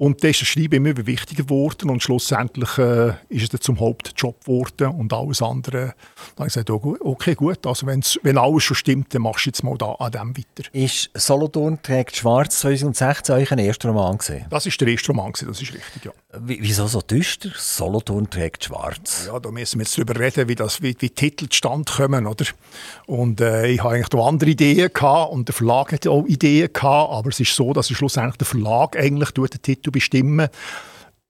Und 0.01 0.25
dann 0.25 0.31
ist 0.31 0.41
das 0.41 0.49
Schreiben 0.49 0.87
immer 0.87 1.07
wichtiger 1.07 1.43
geworden 1.43 1.91
und 1.91 2.03
schlussendlich 2.03 2.79
äh, 2.79 3.11
ist 3.29 3.43
es 3.43 3.49
dann 3.51 3.61
zum 3.61 3.81
Hauptjob 3.81 4.43
geworden 4.43 4.87
und 4.93 5.13
alles 5.13 5.43
andere. 5.43 5.93
Dann 6.37 6.39
habe 6.39 6.49
ich 6.49 6.55
gesagt, 6.55 6.71
okay, 6.71 7.35
gut, 7.35 7.67
also 7.67 7.87
wenn's, 7.87 8.19
wenn 8.23 8.39
alles 8.39 8.63
schon 8.63 8.77
stimmt, 8.77 9.15
dann 9.15 9.21
machst 9.21 9.45
du 9.45 9.51
jetzt 9.51 9.63
mal 9.63 9.77
da 9.77 9.93
an 9.93 10.11
dem 10.11 10.35
weiter. 10.35 10.71
Ist 10.73 11.11
«Solothurn 11.13 11.83
trägt 11.83 12.17
schwarz» 12.17 12.61
2016 12.61 13.35
euch 13.35 13.53
ein 13.53 13.59
erster 13.59 13.91
Roman 13.91 14.17
gewesen? 14.17 14.47
Das 14.49 14.65
ist 14.65 14.81
der 14.81 14.89
erste 14.89 15.09
Roman, 15.09 15.33
gewesen, 15.33 15.49
das 15.49 15.61
ist 15.61 15.75
richtig, 15.75 16.07
ja. 16.07 16.13
Wieso 16.33 16.87
so 16.87 17.03
düster? 17.03 17.51
«Solothurn 17.55 18.31
trägt 18.31 18.65
schwarz»? 18.65 19.27
Ja, 19.27 19.39
da 19.39 19.51
müssen 19.51 19.81
wir 19.81 19.85
jetzt 19.85 19.99
darüber 19.99 20.19
reden, 20.19 20.49
wie, 20.49 20.55
das, 20.55 20.81
wie, 20.81 20.97
wie 20.99 21.11
Titel 21.11 21.47
zustande 21.51 21.93
kommen, 21.93 22.27
oder? 22.27 22.47
Und 23.05 23.43
äh, 23.43 23.67
ich 23.67 23.83
habe 23.83 23.97
eigentlich 23.97 24.23
andere 24.23 24.49
Ideen 24.49 24.91
gehabt 24.95 25.31
und 25.31 25.47
der 25.47 25.55
Verlag 25.55 25.93
hatte 25.93 26.11
auch 26.11 26.25
Ideen 26.25 26.73
gehabt, 26.73 27.13
aber 27.13 27.29
es 27.29 27.39
ist 27.39 27.55
so, 27.55 27.75
dass 27.75 27.91
schlussendlich 27.91 28.39
der 28.39 28.47
Verlag 28.47 28.97
eigentlich 28.97 29.33
den 29.33 29.61
Titel 29.61 29.90
Titel 29.91 29.93
bestimmen. 29.93 30.49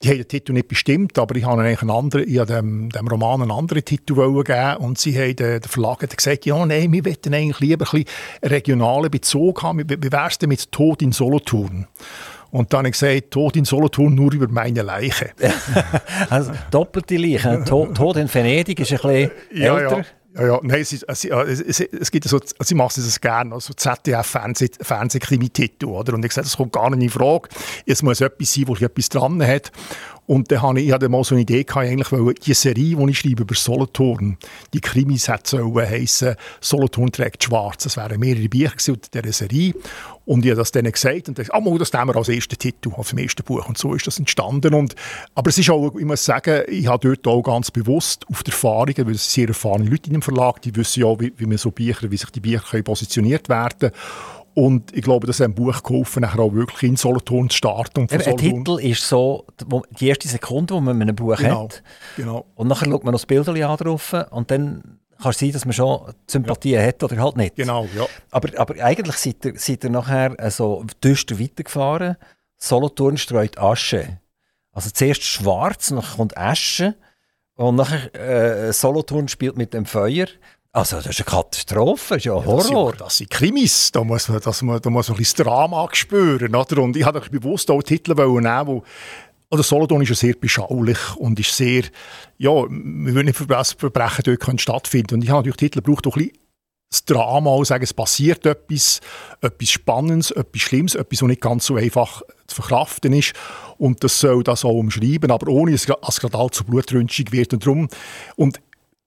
Die 0.03 0.09
haben 0.09 0.17
den 0.17 0.29
Titel 0.29 0.53
nicht 0.55 0.69
bestimmt, 0.69 1.19
aber 1.19 1.37
ich 1.37 1.45
habe 1.45 1.61
eigentlich 1.61 1.83
einen 1.83 1.91
anderen, 1.91 2.27
ich 2.27 2.43
dem, 2.43 2.89
dem 2.89 3.09
Roman 3.09 3.43
einen 3.43 3.51
anderen 3.51 3.85
Titel 3.85 4.15
geben 4.15 4.77
und 4.79 4.99
sie 4.99 5.19
haben, 5.19 5.37
der, 5.37 5.61
der 5.61 5.69
Verlag 5.69 6.03
hat 6.03 6.17
gesagt, 6.17 6.47
ja, 6.47 6.65
nein, 6.65 6.91
wir 6.91 7.05
wollten 7.05 7.35
eigentlich 7.35 7.61
lieber 7.61 7.85
ein 7.93 8.05
bisschen 8.05 8.51
regionalen 8.51 9.11
Bezug 9.11 9.63
haben. 9.63 9.79
Wie, 9.81 10.09
es 10.11 10.39
denn 10.39 10.49
mit 10.49 10.73
Tod 10.73 11.03
in 11.03 11.13
Solothurn? 11.13 11.87
Und 12.51 12.73
dann 12.73 12.79
habe 12.79 12.89
ich 12.89 12.93
gesagt, 12.93 13.31
Tod 13.31 13.57
in 13.57 13.67
Solothurn 13.67 14.15
nur 14.15 14.33
über 14.33 14.49
meine 14.49 14.83
Leiche. 14.83 15.33
also 16.31 16.53
doppelte 16.71 17.19
Leiche. 17.19 17.63
Tod, 17.65 17.95
Tod 17.95 18.17
in 18.17 18.33
Venedig 18.33 18.81
ist 18.81 18.93
ein 18.93 18.97
bisschen 18.97 19.31
ja, 19.53 19.79
älter. 19.79 19.99
Ja. 19.99 20.05
Ja, 20.35 20.47
ja, 20.47 20.59
nein, 20.63 20.81
es, 20.81 20.93
es, 20.93 21.25
es, 21.25 21.81
es 21.81 22.11
gibt 22.13 22.29
so, 22.29 22.39
sie 22.61 22.77
machen 22.77 23.03
das 23.05 23.21
gerne, 23.21 23.53
also 23.53 23.75
ZDF-Fernsehkrimi-Titel, 23.75 25.87
oder? 25.87 26.15
Und 26.15 26.25
ich 26.25 26.31
sage, 26.33 26.47
das 26.47 26.57
kommt 26.57 26.73
gar 26.73 26.89
nicht 26.91 27.03
in 27.03 27.11
Frage. 27.11 27.49
Es 27.85 28.01
muss 28.03 28.21
etwas 28.21 28.55
sein, 28.55 28.69
wo 28.69 28.77
etwas 28.77 29.09
dran 29.09 29.45
hat. 29.45 29.73
Und 30.31 30.53
dann 30.53 30.63
hatte 30.63 30.79
ich, 30.79 30.93
ich 30.93 31.09
mal 31.09 31.25
so 31.25 31.35
eine 31.35 31.43
Idee, 31.43 31.65
gehabt, 31.65 31.89
eigentlich, 31.89 32.13
weil 32.13 32.35
die 32.35 32.55
Serie, 32.55 32.95
die 32.95 33.11
ich 33.11 33.19
schreibe 33.19 33.43
über 33.43 33.55
Solothurn, 33.57 34.39
die 34.73 34.81
Krimis 34.81 35.27
hätte 35.27 35.61
heissen, 35.75 36.37
Solothurn 36.61 37.11
trägt 37.11 37.43
schwarz. 37.43 37.83
Das 37.83 37.97
wären 37.97 38.21
mehrere 38.21 38.49
Bücher 38.49 38.95
dieser 39.13 39.33
Serie. 39.33 39.75
Und 40.27 40.45
ich 40.45 40.53
habe 40.53 40.61
das 40.61 40.71
denen 40.71 40.93
gesagt 40.93 41.29
und 41.29 41.37
dachte, 41.37 41.53
ah, 41.53 41.61
das 41.77 41.93
nehmen 41.93 42.09
wir 42.11 42.15
als 42.17 42.29
ersten 42.29 42.57
Titel, 42.57 42.93
als 42.97 43.13
ersten 43.13 43.43
Buch. 43.43 43.67
Und 43.67 43.77
so 43.77 43.93
ist 43.93 44.07
das 44.07 44.21
entstanden. 44.21 44.73
Und, 44.73 44.95
aber 45.35 45.51
es 45.51 45.59
ist 45.59 45.69
auch, 45.69 45.97
ich 45.97 46.05
muss 46.05 46.25
sagen, 46.25 46.63
ich 46.69 46.87
habe 46.87 47.09
dort 47.09 47.27
auch 47.27 47.43
ganz 47.43 47.73
bewusst 47.73 48.25
auf 48.31 48.45
die 48.45 48.53
Erfahrungen, 48.53 49.05
weil 49.07 49.15
es 49.15 49.33
sehr 49.33 49.49
erfahrene 49.49 49.91
Leute 49.91 50.07
in 50.07 50.13
dem 50.13 50.23
Verlag, 50.23 50.63
die 50.63 50.77
wissen 50.77 51.01
ja, 51.01 51.19
wie, 51.19 51.33
wie 51.39 51.47
man 51.47 51.59
so 51.59 51.73
Bücher, 51.73 52.09
wie 52.09 52.17
sich 52.17 52.31
die 52.31 52.39
Bücher 52.39 52.81
positioniert 52.85 53.49
werden 53.49 53.79
können. 53.81 53.93
Und 54.55 54.95
ich 54.97 55.03
glaube, 55.03 55.27
das 55.27 55.39
hat 55.39 55.47
dem 55.47 55.55
Buch 55.55 55.83
geholfen, 55.83 56.23
nachher 56.23 56.41
auch 56.41 56.53
wirklich 56.53 56.91
in 56.91 56.97
Solothurn 56.97 57.49
zu 57.51 57.57
starten. 57.57 58.01
Und 58.01 58.13
ein 58.13 58.37
Titel 58.37 58.81
ist 58.81 59.09
so 59.09 59.47
die 60.01 60.09
erste 60.09 60.29
Sekunde, 60.29 60.75
die 60.75 60.81
man 60.81 60.99
mit 60.99 61.09
einem 61.09 61.17
Buch 61.17 61.37
genau, 61.37 61.65
hat. 61.65 61.83
Genau. 62.17 62.47
Und 62.57 62.69
nachher 62.69 62.87
schaut 62.87 63.05
man 63.05 63.13
noch 63.13 63.21
das 63.21 63.27
Bild 63.27 63.49
an 63.49 63.77
drauf 63.77 64.15
und 64.31 64.51
dann 64.51 64.99
kann 65.21 65.31
es 65.31 65.39
sein, 65.39 65.53
dass 65.53 65.65
man 65.65 65.73
schon 65.73 66.15
Sympathie 66.27 66.73
ja. 66.73 66.83
hat 66.83 67.03
oder 67.03 67.17
halt 67.19 67.37
nicht. 67.37 67.57
Genau, 67.57 67.87
ja. 67.97 68.07
Aber, 68.31 68.59
aber 68.59 68.83
eigentlich 68.83 69.17
seid 69.17 69.45
ihr, 69.45 69.53
seid 69.57 69.85
ihr 69.85 69.91
nachher 69.91 70.35
so 70.51 70.85
düster 71.05 71.39
weitergefahren. 71.39 72.17
Solothurn 72.57 73.17
streut 73.17 73.59
Asche. 73.59 74.19
Also 74.73 74.91
zuerst 74.91 75.23
schwarz, 75.23 75.89
dann 75.89 76.03
kommt 76.03 76.37
Asche 76.37 76.95
und 77.55 77.77
nachher 77.77 78.15
äh, 78.15 78.73
Solothurn 78.73 79.29
spielt 79.29 79.57
mit 79.57 79.75
dem 79.75 79.85
Feuer. 79.85 80.27
Also 80.73 80.97
das 80.97 81.07
ist 81.07 81.19
eine 81.19 81.37
Katastrophe, 81.37 82.15
das 82.15 82.19
ist 82.19 82.25
ja 82.27 82.37
ein 82.37 82.45
Horror. 82.45 82.93
Das 82.93 82.97
sind, 82.97 83.01
das 83.01 83.17
sind 83.17 83.31
Krimis, 83.31 83.91
da 83.93 84.05
muss 84.05 84.29
man, 84.29 84.41
das, 84.41 84.61
da 84.61 84.65
muss 84.65 85.09
man 85.09 85.17
ein 85.17 85.17
bisschen 85.17 85.45
Drama 85.45 85.89
spüren. 85.93 86.55
Oder? 86.55 86.83
Und 86.83 86.97
ich 86.97 87.05
habe 87.05 87.21
bewusst 87.29 87.71
auch 87.71 87.83
Titel 87.83 88.15
nehmen, 88.15 88.67
wo 88.67 88.83
oder 89.53 89.65
Solothurn 89.65 90.03
ist 90.03 90.11
ja 90.11 90.15
sehr 90.15 90.35
beschaulich 90.35 91.17
und 91.17 91.41
ist 91.41 91.57
sehr, 91.57 91.83
ja, 92.39 92.51
wir 92.51 93.15
würden 93.15 93.27
nicht 93.27 93.37
Verbrechen 93.37 94.23
dort 94.25 94.41
können 94.41 94.59
stattfinden. 94.59 95.15
Und 95.15 95.25
ich 95.25 95.31
habe 95.31 95.39
natürlich 95.39 95.57
Titel 95.57 95.81
braucht 95.81 96.07
auch 96.07 96.17
ein 96.17 96.23
bisschen 96.23 96.39
das 96.91 97.05
Drama, 97.05 97.65
sagen, 97.65 97.85
es 97.85 97.95
passiert 97.95 98.45
etwas, 98.47 99.01
etwas 99.41 99.71
Spannendes, 99.71 100.33
etwas 100.33 100.61
Schlimmes, 100.61 100.95
etwas, 100.97 101.23
was 101.23 101.29
nicht 101.29 101.41
ganz 101.41 101.67
so 101.67 101.77
einfach 101.77 102.23
zu 102.49 102.57
verkraften 102.57 103.13
ist. 103.13 103.33
Und 103.79 104.03
das 104.03 104.19
soll 104.19 104.43
das 104.43 104.65
auch 104.65 104.73
umschreiben, 104.73 105.31
aber 105.31 105.49
ohne 105.51 105.73
dass 105.73 105.87
es 105.87 106.21
gerade 106.21 106.39
allzu 106.39 106.65
blutrünstig 106.65 107.31
wird. 107.31 107.53
Und 107.53 107.65
darum, 107.65 107.89
und 108.37 108.61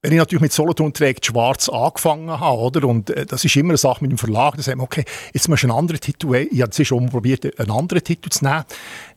wenn 0.03 0.11
ich 0.11 0.17
natürlich 0.17 0.41
mit 0.41 0.51
Solothurn 0.51 0.91
trägt 0.91 1.25
schwarz 1.25 1.69
angefangen 1.69 2.29
habe, 2.29 2.59
oder? 2.59 2.87
Und 2.89 3.09
äh, 3.09 3.25
das 3.25 3.45
ist 3.45 3.55
immer 3.55 3.69
eine 3.69 3.77
Sache 3.77 3.99
mit 4.01 4.11
dem 4.11 4.17
Verlag. 4.17 4.55
Da 4.57 4.61
sagt 4.61 4.75
man, 4.75 4.83
okay, 4.83 5.05
jetzt 5.31 5.47
musst 5.47 5.63
du 5.63 5.67
einen 5.67 5.77
anderen 5.77 6.01
Titel, 6.01 6.35
ich 6.35 6.61
habe 6.61 6.71
jetzt 6.75 6.85
schon 6.85 7.09
probiert, 7.09 7.57
einen 7.57 7.71
anderen 7.71 8.03
Titel 8.03 8.29
zu 8.29 8.43
nehmen. 8.43 8.65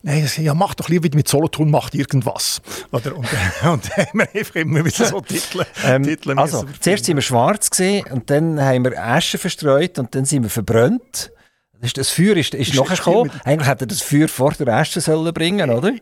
Nein, 0.01 0.23
ich 0.23 0.37
ja, 0.37 0.53
mach 0.53 0.75
doch 0.75 0.87
lieber 0.87 1.03
wieder 1.03 1.17
mit 1.17 1.27
Solothurn, 1.27 1.69
macht 1.69 1.93
irgendwas. 1.93 2.61
Oder? 2.93 3.17
Und, 3.17 3.25
äh, 3.25 3.67
und 3.67 3.83
dann 3.89 4.05
haben 4.05 4.19
wir 4.19 4.33
einfach 4.33 4.55
immer 4.55 4.85
wieder 4.85 5.05
so 5.05 5.19
Titel. 5.19 5.65
ähm, 5.83 6.03
Titel 6.03 6.39
also, 6.39 6.65
zuerst 6.79 7.03
sind 7.03 7.17
wir 7.17 7.21
schwarz 7.21 7.69
gesehen 7.69 8.05
und 8.09 8.29
dann 8.29 8.59
haben 8.61 8.85
wir 8.85 8.97
Asche 8.97 9.37
verstreut 9.37 9.99
und 9.99 10.15
dann 10.15 10.23
sind 10.23 10.43
wir 10.43 10.49
verbrannt. 10.49 11.31
Das, 11.79 12.09
Feuer 12.09 12.35
ist, 12.35 12.55
ist, 12.55 12.69
ist 12.69 12.75
nachher 12.75 12.95
gekommen. 12.95 13.31
Eigentlich 13.43 13.67
hätte 13.67 13.83
er 13.83 13.87
das 13.87 14.01
Feuer 14.01 14.27
vor 14.27 14.51
der 14.53 14.67
Asche 14.69 14.99
sollen 14.99 15.31
bringen, 15.31 15.69
oder? 15.69 15.93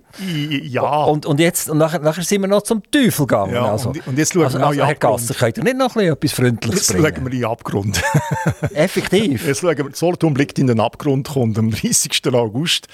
Ja. 0.61 1.03
Und, 1.03 1.25
und 1.25 1.39
jetzt, 1.39 1.69
und 1.69 1.79
nachher, 1.79 1.99
nachher 1.99 2.23
sind 2.23 2.41
wir 2.41 2.47
noch 2.47 2.61
zum 2.61 2.81
Teufel 2.89 3.27
gegangen. 3.27 3.53
Ja, 3.53 3.71
also. 3.71 3.89
und, 3.89 4.07
und 4.07 4.17
jetzt 4.17 4.33
schauen 4.33 4.45
also, 4.45 4.57
wir 4.57 4.67
also, 4.67 4.85
Herr 4.85 4.95
Gasser, 4.95 5.33
könnt 5.33 5.57
ihr 5.57 5.63
nicht 5.65 5.77
noch 5.77 5.95
etwas 5.97 6.31
Freundliches 6.31 6.79
jetzt 6.79 6.87
bringen? 6.93 7.03
Jetzt 7.03 7.15
schauen 7.15 7.25
wir 7.25 7.33
in 7.33 7.39
den 7.39 7.49
Abgrund. 7.49 8.01
Effektiv. 8.73 9.45
Jetzt 9.45 9.59
schauen 9.59 9.77
wir, 9.77 9.89
Solothurn 9.91 10.33
blickt 10.33 10.59
in 10.59 10.67
den 10.67 10.79
Abgrund, 10.79 11.27
kommt 11.27 11.59
am 11.59 11.71
30. 11.71 12.21
August 12.33 12.87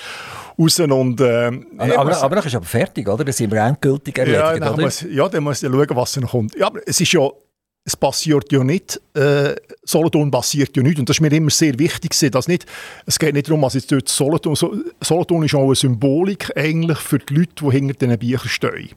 raus 0.58 0.80
und... 0.80 1.22
Äh, 1.22 1.52
aber, 1.78 2.00
aber, 2.00 2.24
aber 2.24 2.36
dann 2.38 2.46
ist 2.46 2.56
aber 2.56 2.66
fertig, 2.66 3.08
oder? 3.08 3.24
Dann 3.24 3.34
sind 3.34 3.52
wir 3.52 3.62
endgültig 3.62 4.18
erledigt, 4.18 4.64
ja, 4.64 4.74
oder? 4.74 4.82
Muss, 4.82 5.06
ja, 5.08 5.30
dann 5.30 5.44
muss 5.44 5.62
ich 5.62 5.70
schauen, 5.70 5.88
was 5.92 6.18
noch 6.18 6.32
kommt. 6.32 6.56
Ja, 6.56 6.68
aber 6.68 6.80
es 6.86 7.00
ist 7.00 7.12
ja 7.14 7.30
es 7.84 7.98
passiert 7.98 8.52
ja 8.52 8.64
nicht, 8.64 9.02
äh, 9.16 9.56
Solothurn 9.84 10.30
passiert 10.30 10.78
ja 10.78 10.84
nicht. 10.84 11.00
Und 11.00 11.10
das 11.10 11.18
ist 11.18 11.22
mir 11.22 11.32
immer 11.32 11.50
sehr 11.50 11.78
wichtig, 11.80 12.16
dass 12.32 12.48
nicht, 12.48 12.66
es 13.06 13.18
geht 13.18 13.34
nicht 13.34 13.48
darum, 13.48 13.64
was 13.64 13.74
jetzt 13.74 13.92
dort 13.92 14.08
Solothurn, 14.08 14.56
Solothurn 15.02 15.44
ist 15.44 15.56
auch 15.56 15.66
eine 15.66 15.76
Symbolik 15.76 16.56
eigentlich 16.56 17.00
für 17.00 17.18
die 17.18 17.34
Leute, 17.34 17.54
die 17.60 17.72
hinter 17.72 17.94
diesen 17.94 18.20
Büchern 18.20 18.50
stehen. 18.50 18.90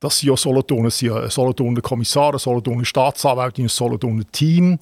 Das 0.00 0.18
sind 0.18 0.30
ja 0.30 0.36
Solothurn, 0.36 0.84
das 0.84 0.98
sind 0.98 1.08
ja 1.08 1.28
Solothurner 1.28 1.82
Kommissare, 1.82 2.38
Solothurner 2.38 2.86
Staatsanwältin, 2.86 3.66
ein 3.66 3.68
Solothurner 3.68 4.24
Team. 4.32 4.78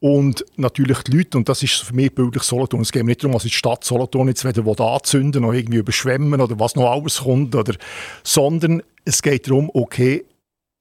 Und 0.00 0.44
natürlich 0.56 0.98
die 1.02 1.12
Leute, 1.12 1.38
und 1.38 1.48
das 1.48 1.62
ist 1.62 1.74
für 1.74 1.94
mich 1.94 2.14
bildlich 2.14 2.42
Solothurn. 2.42 2.82
Es 2.82 2.92
geht 2.92 3.04
nicht 3.04 3.22
darum, 3.22 3.34
was 3.34 3.42
die 3.42 3.50
Stadt 3.50 3.84
Solothurn 3.84 4.28
jetzt 4.28 4.44
wieder 4.44 4.80
anzünden 4.80 5.44
oder 5.44 5.56
irgendwie 5.56 5.78
überschwemmen 5.78 6.40
oder 6.40 6.58
was 6.58 6.74
noch 6.74 6.90
alles 6.90 7.18
kommt, 7.18 7.54
oder, 7.54 7.74
sondern 8.22 8.82
es 9.04 9.22
geht 9.22 9.48
darum, 9.48 9.70
okay, 9.72 10.24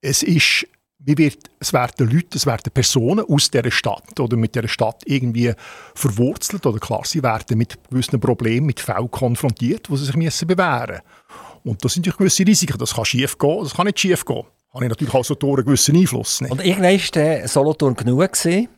es 0.02 0.24
ist 0.24 0.68
wird, 1.00 1.50
es 1.60 1.74
werden 1.74 2.10
Leute, 2.10 2.38
es 2.38 2.45
werden 2.45 2.72
Personen 2.74 3.26
aus 3.26 3.50
dieser 3.50 3.72
Stadt 3.72 4.20
oder 4.20 4.38
mit 4.38 4.56
dieser 4.56 4.68
Stadt 4.68 5.02
irgendwie 5.06 5.54
verwurzelt 5.95 6.66
oder 6.66 6.80
klar, 6.80 7.02
sie 7.06 7.24
werden 7.24 7.58
mit 7.58 7.78
gewissen 7.89 8.20
Problemen, 8.20 8.68
mit 8.68 8.80
Fällen 8.80 9.10
konfrontiert, 9.10 9.88
die 9.89 9.97
sie 9.97 10.06
sich 10.06 10.16
müssen 10.16 10.47
bewähren 10.47 11.00
Und 11.64 11.84
das 11.84 11.93
sind 11.93 12.06
natürlich 12.06 12.18
gewisse 12.18 12.45
Risiken. 12.45 12.78
Das 12.78 12.93
kann 12.93 13.06
schief 13.06 13.38
gehen, 13.38 13.64
das 13.64 13.74
kann 13.74 13.86
nicht 13.86 14.00
schief 14.00 14.26
gehen. 14.26 14.43
Habe 14.74 14.86
ich 14.86 14.89
natürlich 14.89 15.14
auch 15.14 15.26
so 15.26 15.36
einen 15.41 15.66
gewissen 15.66 15.95
Einfluss. 15.95 16.41
Nicht? 16.41 16.52
Und 16.52 16.64
irgendwann 16.64 17.00
war 17.00 17.12
der 17.16 17.47
Solothurn 17.47 17.95
genug. 17.95 18.32
Gewesen. 18.32 18.70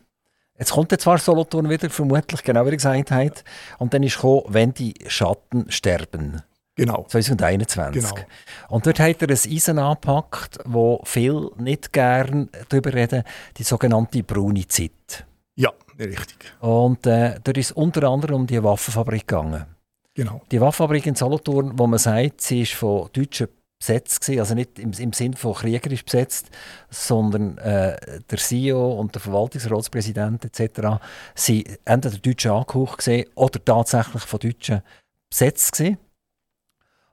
Jetzt 0.58 0.72
kommt 0.72 0.92
jetzt 0.92 1.02
zwar 1.02 1.18
Solothurn 1.18 1.68
wieder, 1.68 1.90
vermutlich, 1.90 2.42
genau 2.42 2.64
wie 2.64 2.70
er 2.70 2.76
gesagt 2.76 3.10
hat. 3.10 3.44
Und 3.78 3.92
dann 3.92 4.02
ist 4.02 4.14
gekommen, 4.14 4.44
wenn 4.48 4.72
die 4.72 4.94
Schatten 5.06 5.70
sterben. 5.70 6.42
Genau. 6.84 7.04
2021. 7.08 8.02
Genau. 8.02 8.26
Und 8.68 8.86
dort 8.86 8.98
hat 8.98 9.22
er 9.22 9.28
ein 9.28 9.32
Eisen 9.32 9.78
angepackt, 9.78 10.58
wo 10.64 11.00
viel 11.04 11.50
nicht 11.58 11.92
gern 11.92 12.48
darüber 12.68 12.92
reden, 12.92 13.22
die 13.56 13.62
sogenannte 13.62 14.22
braune 14.24 14.66
Zeit. 14.66 15.24
Ja, 15.54 15.70
richtig. 15.98 16.52
Und 16.60 17.06
äh, 17.06 17.38
dort 17.44 17.56
ist 17.56 17.72
unter 17.72 18.08
anderem 18.08 18.42
um 18.42 18.46
die 18.46 18.62
Waffenfabrik 18.62 19.28
gegangen. 19.28 19.66
Genau. 20.14 20.42
Die 20.50 20.60
Waffenfabrik 20.60 21.06
in 21.06 21.14
Solothurn, 21.14 21.78
wo 21.78 21.86
man 21.86 22.00
sagt, 22.00 22.40
sie 22.40 22.62
ist 22.62 22.72
von 22.72 23.08
Deutschen 23.12 23.48
besetzt 23.78 24.20
gewesen, 24.20 24.40
also 24.40 24.54
nicht 24.54 24.78
im, 24.78 24.92
im 24.92 25.12
Sinn 25.12 25.34
von 25.34 25.54
kriegerisch 25.54 26.04
besetzt, 26.04 26.50
sondern 26.90 27.58
äh, 27.58 27.96
der 28.30 28.38
CEO 28.38 28.92
und 28.92 29.14
der 29.14 29.20
Verwaltungsratspräsident 29.20 30.44
etc. 30.44 31.00
sind 31.34 31.78
entweder 31.84 32.18
Deutsche 32.18 32.52
angehaucht 32.52 32.98
gesehen 32.98 33.28
oder 33.34 33.64
tatsächlich 33.64 34.22
von 34.22 34.40
Deutschen 34.40 34.82
besetzt 35.30 35.72
gewesen. 35.72 35.98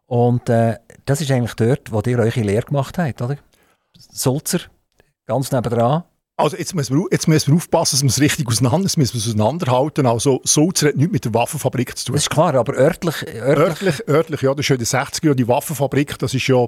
Und 0.09 0.49
äh, 0.49 0.77
das 1.05 1.21
ist 1.21 1.29
eigentlich 1.29 1.53
dort, 1.53 1.91
wo 1.91 2.01
ihr 2.01 2.17
eure 2.17 2.41
Lehre 2.41 2.65
gemacht 2.65 2.97
habt, 2.97 3.21
oder? 3.21 3.37
Sulzer, 3.95 4.61
ganz 5.27 5.51
nebendran. 5.51 6.03
Also 6.35 6.57
jetzt 6.57 6.73
müssen, 6.73 6.97
wir, 6.97 7.05
jetzt 7.11 7.27
müssen 7.27 7.51
wir 7.51 7.57
aufpassen, 7.57 7.97
dass 7.97 8.03
wir 8.03 8.09
es 8.09 8.19
richtig 8.19 8.47
auseinander, 8.47 8.79
müssen 8.79 8.97
wir 8.97 9.19
es 9.19 9.27
auseinanderhalten. 9.27 10.07
Also 10.07 10.41
Sulzer 10.45 10.87
hat 10.87 10.95
nichts 10.95 11.11
mit 11.11 11.25
der 11.25 11.33
Waffenfabrik 11.35 11.95
zu 11.95 12.05
tun. 12.05 12.15
Das 12.15 12.23
ist 12.23 12.29
klar, 12.31 12.55
aber 12.55 12.73
örtlich... 12.73 13.23
Örtlich, 13.27 14.07
örtlich, 14.07 14.07
örtlich 14.07 14.41
ja, 14.41 14.55
das 14.55 14.61
ist 14.61 14.69
ja 14.69 14.75
in 14.75 14.79
den 14.79 14.87
60er 14.87 15.25
Jahren. 15.25 15.37
Die 15.37 15.47
Waffenfabrik, 15.47 16.17
das 16.17 16.33
ist 16.33 16.47
ja, 16.47 16.65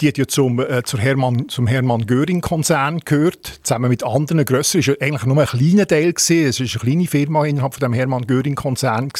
die 0.00 0.08
hat 0.08 0.16
ja 0.16 0.26
zum, 0.26 0.60
äh, 0.60 0.82
zur 0.84 1.00
Hermann, 1.00 1.48
zum 1.48 1.66
Hermann 1.66 2.06
Göring-Konzern 2.06 3.00
gehört, 3.00 3.60
zusammen 3.64 3.90
mit 3.90 4.02
anderen 4.02 4.46
grösseren. 4.46 4.86
War 4.86 4.94
ja 4.94 5.06
eigentlich 5.06 5.26
nur 5.26 5.38
ein 5.38 5.46
kleiner 5.46 5.86
Teil. 5.86 6.12
Gewesen. 6.14 6.46
Es 6.46 6.60
war 6.60 6.66
eine 6.66 6.90
kleine 6.90 7.06
Firma 7.06 7.44
innerhalb 7.44 7.74
von 7.74 7.80
dem 7.80 7.92
Hermann 7.92 8.26
Göring-Konzern. 8.26 9.10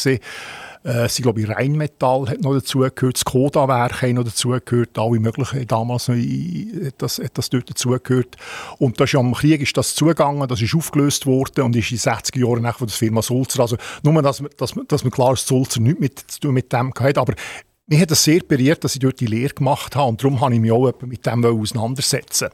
Äh, 0.84 1.08
sie, 1.08 1.22
glaube 1.22 1.40
ich, 1.40 1.48
Rheinmetall 1.48 2.28
hat 2.28 2.40
noch 2.40 2.54
dazugehört, 2.54 3.14
das 3.14 3.24
Koda-Werk 3.24 4.02
hat 4.02 4.12
noch 4.12 4.24
dazugehört, 4.24 4.98
alle 4.98 5.20
möglichen 5.20 5.66
damals 5.66 6.08
noch 6.08 6.16
etwas, 6.16 7.18
etwas 7.18 7.50
dort 7.50 7.70
dazugehört. 7.70 8.36
Und 8.78 9.00
das 9.00 9.10
ist 9.10 9.16
am 9.16 9.32
Krieg 9.32 9.60
ist 9.60 9.76
das 9.76 9.94
zugegangen, 9.94 10.48
das 10.48 10.60
ist 10.60 10.74
aufgelöst 10.74 11.26
worden 11.26 11.64
und 11.64 11.76
ist 11.76 11.90
in 11.92 11.98
den 11.98 12.14
60er 12.14 12.38
Jahren 12.38 12.62
nach 12.62 12.78
der 12.78 12.88
Firma 12.88 13.22
Sulzer. 13.22 13.60
Also 13.60 13.76
nur, 14.02 14.20
dass, 14.22 14.42
dass, 14.56 14.74
dass 14.88 15.04
man 15.04 15.10
klar 15.10 15.34
ist, 15.34 15.46
Sulzer 15.46 15.80
nichts 15.80 16.00
mit, 16.00 16.18
zu 16.18 16.40
tun 16.40 16.54
mit 16.54 16.72
dem 16.72 16.90
gehabt, 16.90 17.18
aber 17.18 17.34
mich 17.86 18.00
hat 18.00 18.10
das 18.10 18.24
sehr 18.24 18.40
berührt, 18.40 18.84
dass 18.84 18.94
ich 18.94 19.00
dort 19.00 19.20
die 19.20 19.26
Lehre 19.26 19.52
gemacht 19.52 19.94
habe 19.96 20.08
und 20.08 20.22
darum 20.22 20.40
habe 20.40 20.54
ich 20.54 20.60
mich 20.60 20.72
auch 20.72 20.92
mit 21.02 21.26
dem 21.26 21.44
auseinandersetzen 21.44 22.48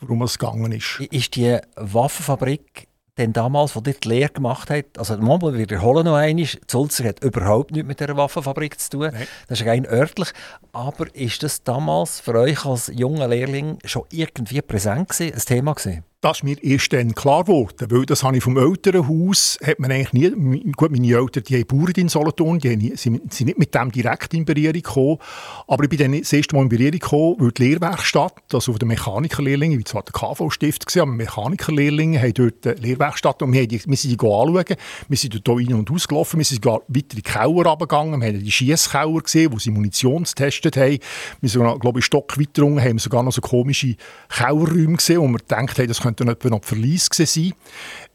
warum 0.00 0.22
es 0.22 0.38
gegangen 0.38 0.72
ist. 0.72 1.00
Ist 1.10 1.36
die 1.36 1.58
Waffenfabrik 1.76 2.88
denn 3.16 3.32
damals, 3.32 3.76
als 3.76 3.86
ihr 3.86 3.94
die 3.94 4.08
Lehre 4.08 4.30
gemacht 4.30 4.70
habt, 4.70 4.98
also 4.98 5.16
wir 5.18 5.54
wiederholen 5.54 6.04
noch 6.04 6.16
einmal, 6.16 6.46
Sulzer 6.68 7.04
hat 7.04 7.22
überhaupt 7.22 7.70
nichts 7.70 7.86
mit 7.86 8.00
dieser 8.00 8.16
Waffenfabrik 8.16 8.78
zu 8.80 8.90
tun. 8.90 9.10
Nein. 9.12 9.26
Das 9.48 9.60
ist 9.60 9.66
rein 9.66 9.86
örtlich. 9.86 10.32
Aber 10.72 11.14
ist 11.14 11.42
das 11.42 11.62
damals 11.62 12.20
für 12.20 12.34
euch 12.34 12.64
als 12.64 12.90
junger 12.92 13.28
Lehrling 13.28 13.78
schon 13.84 14.04
irgendwie 14.10 14.62
präsent 14.62 15.08
gewesen, 15.10 15.34
ein 15.34 15.40
Thema 15.40 15.74
gewesen? 15.74 16.04
Das 16.24 16.38
ist 16.38 16.42
mir 16.42 16.56
erst 16.64 16.90
dann 16.94 17.14
klar 17.14 17.44
geworden, 17.44 17.86
weil 17.90 18.06
das 18.06 18.22
habe 18.22 18.38
ich 18.38 18.42
vom 18.42 18.56
Elternhaus, 18.56 19.58
hat 19.62 19.78
man 19.78 19.92
eigentlich 19.92 20.14
nie, 20.14 20.72
gut, 20.72 20.90
meine 20.90 21.06
Eltern, 21.06 21.42
die 21.42 21.56
haben 21.56 21.66
Bauern 21.66 21.92
in 21.98 22.08
Solothurn, 22.08 22.58
die 22.58 22.74
nie, 22.78 22.96
sind, 22.96 23.30
sind 23.30 23.48
nicht 23.48 23.58
mit 23.58 23.74
dem 23.74 23.92
direkt 23.92 24.32
in 24.32 24.46
Berührung 24.46 24.72
gekommen, 24.72 25.18
aber 25.68 25.84
ich 25.84 25.90
bin 25.90 25.98
dann 25.98 26.18
das 26.18 26.32
erste 26.32 26.56
Mal 26.56 26.62
in 26.62 26.70
Berührung 26.70 26.92
gekommen, 26.92 27.36
weil 27.40 27.50
die 27.50 27.64
Lehrwerkstatt, 27.64 28.54
also 28.54 28.72
auf 28.72 28.78
der 28.78 28.88
Mechanikerlehrlinge, 28.88 29.78
wie 29.78 29.84
zwar 29.84 30.02
der 30.02 30.14
KV-Stift 30.14 30.96
aber 30.96 31.12
Mechanikerlehrlinge 31.12 32.18
haben 32.18 32.32
dort 32.32 32.66
eine 32.68 32.76
Lehrwerkstatt 32.76 33.42
und 33.42 33.52
wir, 33.52 33.60
haben 33.60 33.68
die, 33.68 33.84
wir 33.84 33.96
sind 33.98 34.18
die 34.18 34.26
anschauen, 34.26 34.76
wir 35.08 35.18
sind 35.18 35.46
dort 35.46 35.58
rein 35.58 35.74
und 35.74 35.90
ausgelaufen, 35.90 36.38
wir 36.38 36.46
sind 36.46 36.64
weiter 36.64 36.82
in 36.88 37.02
die 37.16 37.20
Keller 37.20 37.66
runtergegangen, 37.66 38.22
wir 38.22 38.28
haben 38.28 38.42
die 38.42 38.50
Schiesskeller 38.50 39.20
gesehen, 39.20 39.52
wo 39.52 39.58
sie 39.58 39.70
Munition 39.70 40.24
getestet 40.24 40.78
haben, 40.78 40.98
wir 41.42 41.50
sind, 41.50 41.80
glaube 41.80 41.98
ich, 41.98 42.06
Stock 42.06 42.40
weiter 42.40 42.62
haben 42.82 42.98
sogar 42.98 43.22
noch 43.22 43.32
so 43.32 43.42
komische 43.42 43.96
Kellerräume 44.30 44.96
gesehen, 44.96 45.20
wo 45.20 45.28
wir 45.28 45.36
gedacht 45.36 45.78
haben, 45.78 45.88
das 45.88 46.00
könnte 46.00 46.13
könnten 46.14 46.28
etwa 46.28 46.50
noch 46.50 46.64
Verlies 46.64 47.08
sein. 47.12 47.52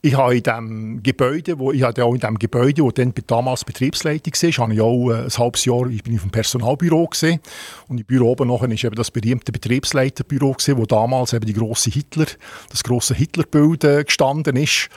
Ich 0.02 0.16
habe 0.16 0.38
in 0.38 0.43
dem 0.43 1.04
Gebäude, 1.04 1.60
wo 1.60 1.74
ich 1.74 1.84
hatte 1.84 2.06
auch 2.06 2.14
in 2.14 2.22
dem 2.22 2.39
Gebäude, 2.39 2.84
wo 2.84 2.91
dann 2.91 3.14
damals 3.28 3.66
Betriebsleitung 3.66 4.34
war, 4.34 4.64
habe 4.64 4.74
ich 4.74 4.82
auch 4.82 5.10
äh, 5.10 5.26
ein 5.26 5.38
halbes 5.38 5.66
Jahr 5.66 5.88
ich 5.88 6.04
bin 6.04 6.14
im 6.14 6.30
Personalbüro 6.30 7.08
gesehen 7.08 7.41
und 7.89 8.00
im 8.00 8.06
Büro 8.06 8.32
oben 8.32 8.47
nachher 8.47 8.72
ist 8.72 8.84
eben 8.86 8.95
das 8.95 9.12
berühmte 9.12 9.52
Betriebsleiterbüro 9.52 10.54
gesehen, 10.54 10.78
wo 10.78 10.86
damals 10.86 11.34
eben 11.34 11.45
die 11.45 11.54
große 11.54 11.89
Hitler, 11.89 12.28
das 12.70 12.84
große 12.84 13.14
Hitlerbild 13.14 13.84
äh, 13.84 14.04
gestanden 14.06 14.56
ist. 14.56 14.88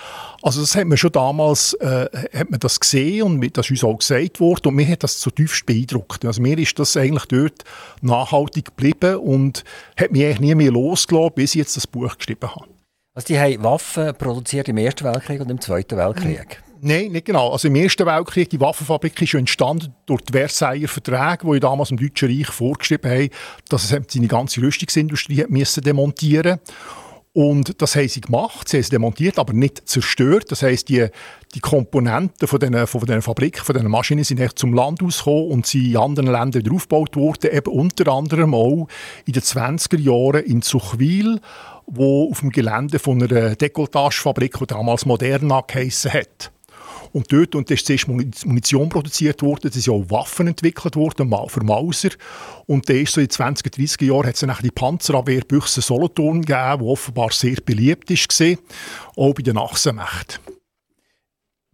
Also 0.40 0.60
das 0.60 0.76
hat 0.76 0.86
man 0.86 0.96
schon 0.96 1.10
damals 1.10 1.74
äh, 1.74 2.06
hat 2.32 2.50
man 2.50 2.60
das 2.60 2.78
gesehen 2.78 3.22
und 3.24 3.56
das 3.56 3.66
ist 3.66 3.82
uns 3.82 3.84
auch 3.84 3.98
gesagt 3.98 4.38
worden 4.38 4.68
und 4.68 4.74
mir 4.76 4.86
hat 4.86 5.02
das 5.02 5.18
zutiefst 5.18 5.66
beeindruckt. 5.66 6.24
Also 6.24 6.40
mir 6.40 6.56
ist 6.58 6.78
das 6.78 6.96
eigentlich 6.96 7.26
dort 7.26 7.64
nachhaltig 8.02 8.66
geblieben 8.66 9.16
und 9.16 9.64
hat 9.96 10.12
mich 10.12 10.24
eigentlich 10.24 10.40
nie 10.40 10.54
mehr 10.54 10.70
losgelassen, 10.70 11.32
bis 11.34 11.56
ich 11.56 11.58
jetzt 11.58 11.76
das 11.76 11.88
Buch 11.88 12.16
geschrieben 12.16 12.48
habe. 12.54 12.71
Also 13.14 13.26
die 13.26 13.38
haben 13.38 13.62
Waffen 13.62 14.14
produziert 14.16 14.68
im 14.68 14.78
Ersten 14.78 15.04
Weltkrieg 15.04 15.40
und 15.40 15.50
im 15.50 15.60
Zweiten 15.60 15.98
Weltkrieg? 15.98 16.62
Nein, 16.80 17.12
nicht 17.12 17.26
genau. 17.26 17.50
Also 17.50 17.68
im 17.68 17.76
Ersten 17.76 18.06
Weltkrieg, 18.06 18.48
die 18.48 18.60
Waffenfabrik 18.60 19.20
ist 19.20 19.28
schon 19.28 19.40
entstanden 19.40 19.94
durch 20.06 20.22
die 20.22 20.32
Versailler 20.32 20.88
Verträge, 20.88 21.52
die 21.52 21.60
damals 21.60 21.90
im 21.90 21.98
Deutschen 21.98 22.28
Reich 22.28 22.48
vorgeschrieben 22.48 23.10
haben, 23.10 23.28
dass 23.68 23.84
es 23.84 24.02
seine 24.08 24.26
ganze 24.28 24.62
Rüstungsindustrie 24.62 25.44
müssen 25.48 25.82
demontieren 25.82 26.58
und 27.34 27.80
das 27.80 27.96
haben 27.96 28.08
sie 28.08 28.20
gemacht, 28.20 28.68
sie 28.68 28.76
haben 28.76 28.84
sie 28.84 28.90
demontiert, 28.90 29.38
aber 29.38 29.54
nicht 29.54 29.88
zerstört. 29.88 30.50
Das 30.50 30.62
heisst, 30.62 30.90
die, 30.90 31.06
die 31.54 31.60
Komponenten 31.60 32.46
von 32.46 32.60
diesen, 32.60 32.86
von 32.86 33.00
diesen 33.00 33.22
Fabriken, 33.22 33.64
von 33.64 33.74
diesen 33.74 33.90
Maschinen 33.90 34.22
sind 34.22 34.38
echt 34.38 34.58
zum 34.58 34.74
Land 34.74 35.02
ausgekommen 35.02 35.50
und 35.50 35.66
sind 35.66 35.86
in 35.86 35.96
anderen 35.96 36.30
Ländern 36.30 36.62
wieder 36.62 36.74
aufgebaut 36.74 37.16
worden, 37.16 37.50
eben 37.50 37.72
unter 37.72 38.12
anderem 38.12 38.54
auch 38.54 38.86
in 39.24 39.32
den 39.32 39.42
20er 39.42 39.98
Jahren 39.98 40.44
in 40.44 40.60
Zuchwil 40.60 41.40
wo 41.86 42.30
auf 42.30 42.40
dem 42.40 42.50
Gelände 42.50 42.98
von 42.98 43.22
einer 43.22 43.54
Dekolletagefabrik, 43.54 44.58
die 44.58 44.66
damals 44.66 45.06
Moderna 45.06 45.62
geheissen 45.66 46.12
hat. 46.12 46.52
Und 47.12 47.30
dort 47.30 47.54
und 47.54 47.70
ist 47.70 47.86
zuerst 47.86 48.08
Munition 48.08 48.88
produziert 48.88 49.42
worden, 49.42 49.68
es 49.68 49.84
sind 49.84 49.92
auch 49.92 50.10
Waffen 50.10 50.48
entwickelt 50.48 50.96
worden 50.96 51.32
für 51.48 51.62
Mauser. 51.62 52.10
Und 52.66 52.88
dann 52.88 52.96
ist 52.96 53.12
so 53.12 53.20
in 53.20 53.26
den 53.26 53.54
20er, 53.54 53.70
30er 53.70 54.04
Jahren 54.06 54.26
hat 54.26 54.34
es 54.34 54.40
dann 54.40 54.56
die 54.62 54.70
Panzerabwehrbüchse 54.70 55.82
Solothurn 55.82 56.42
gegeben, 56.42 56.78
die 56.78 56.88
offenbar 56.88 57.30
sehr 57.30 57.56
beliebt 57.64 58.08
war, 58.10 58.56
auch 59.16 59.34
bei 59.34 59.42
den 59.42 59.58
Achsenmächten. 59.58 60.38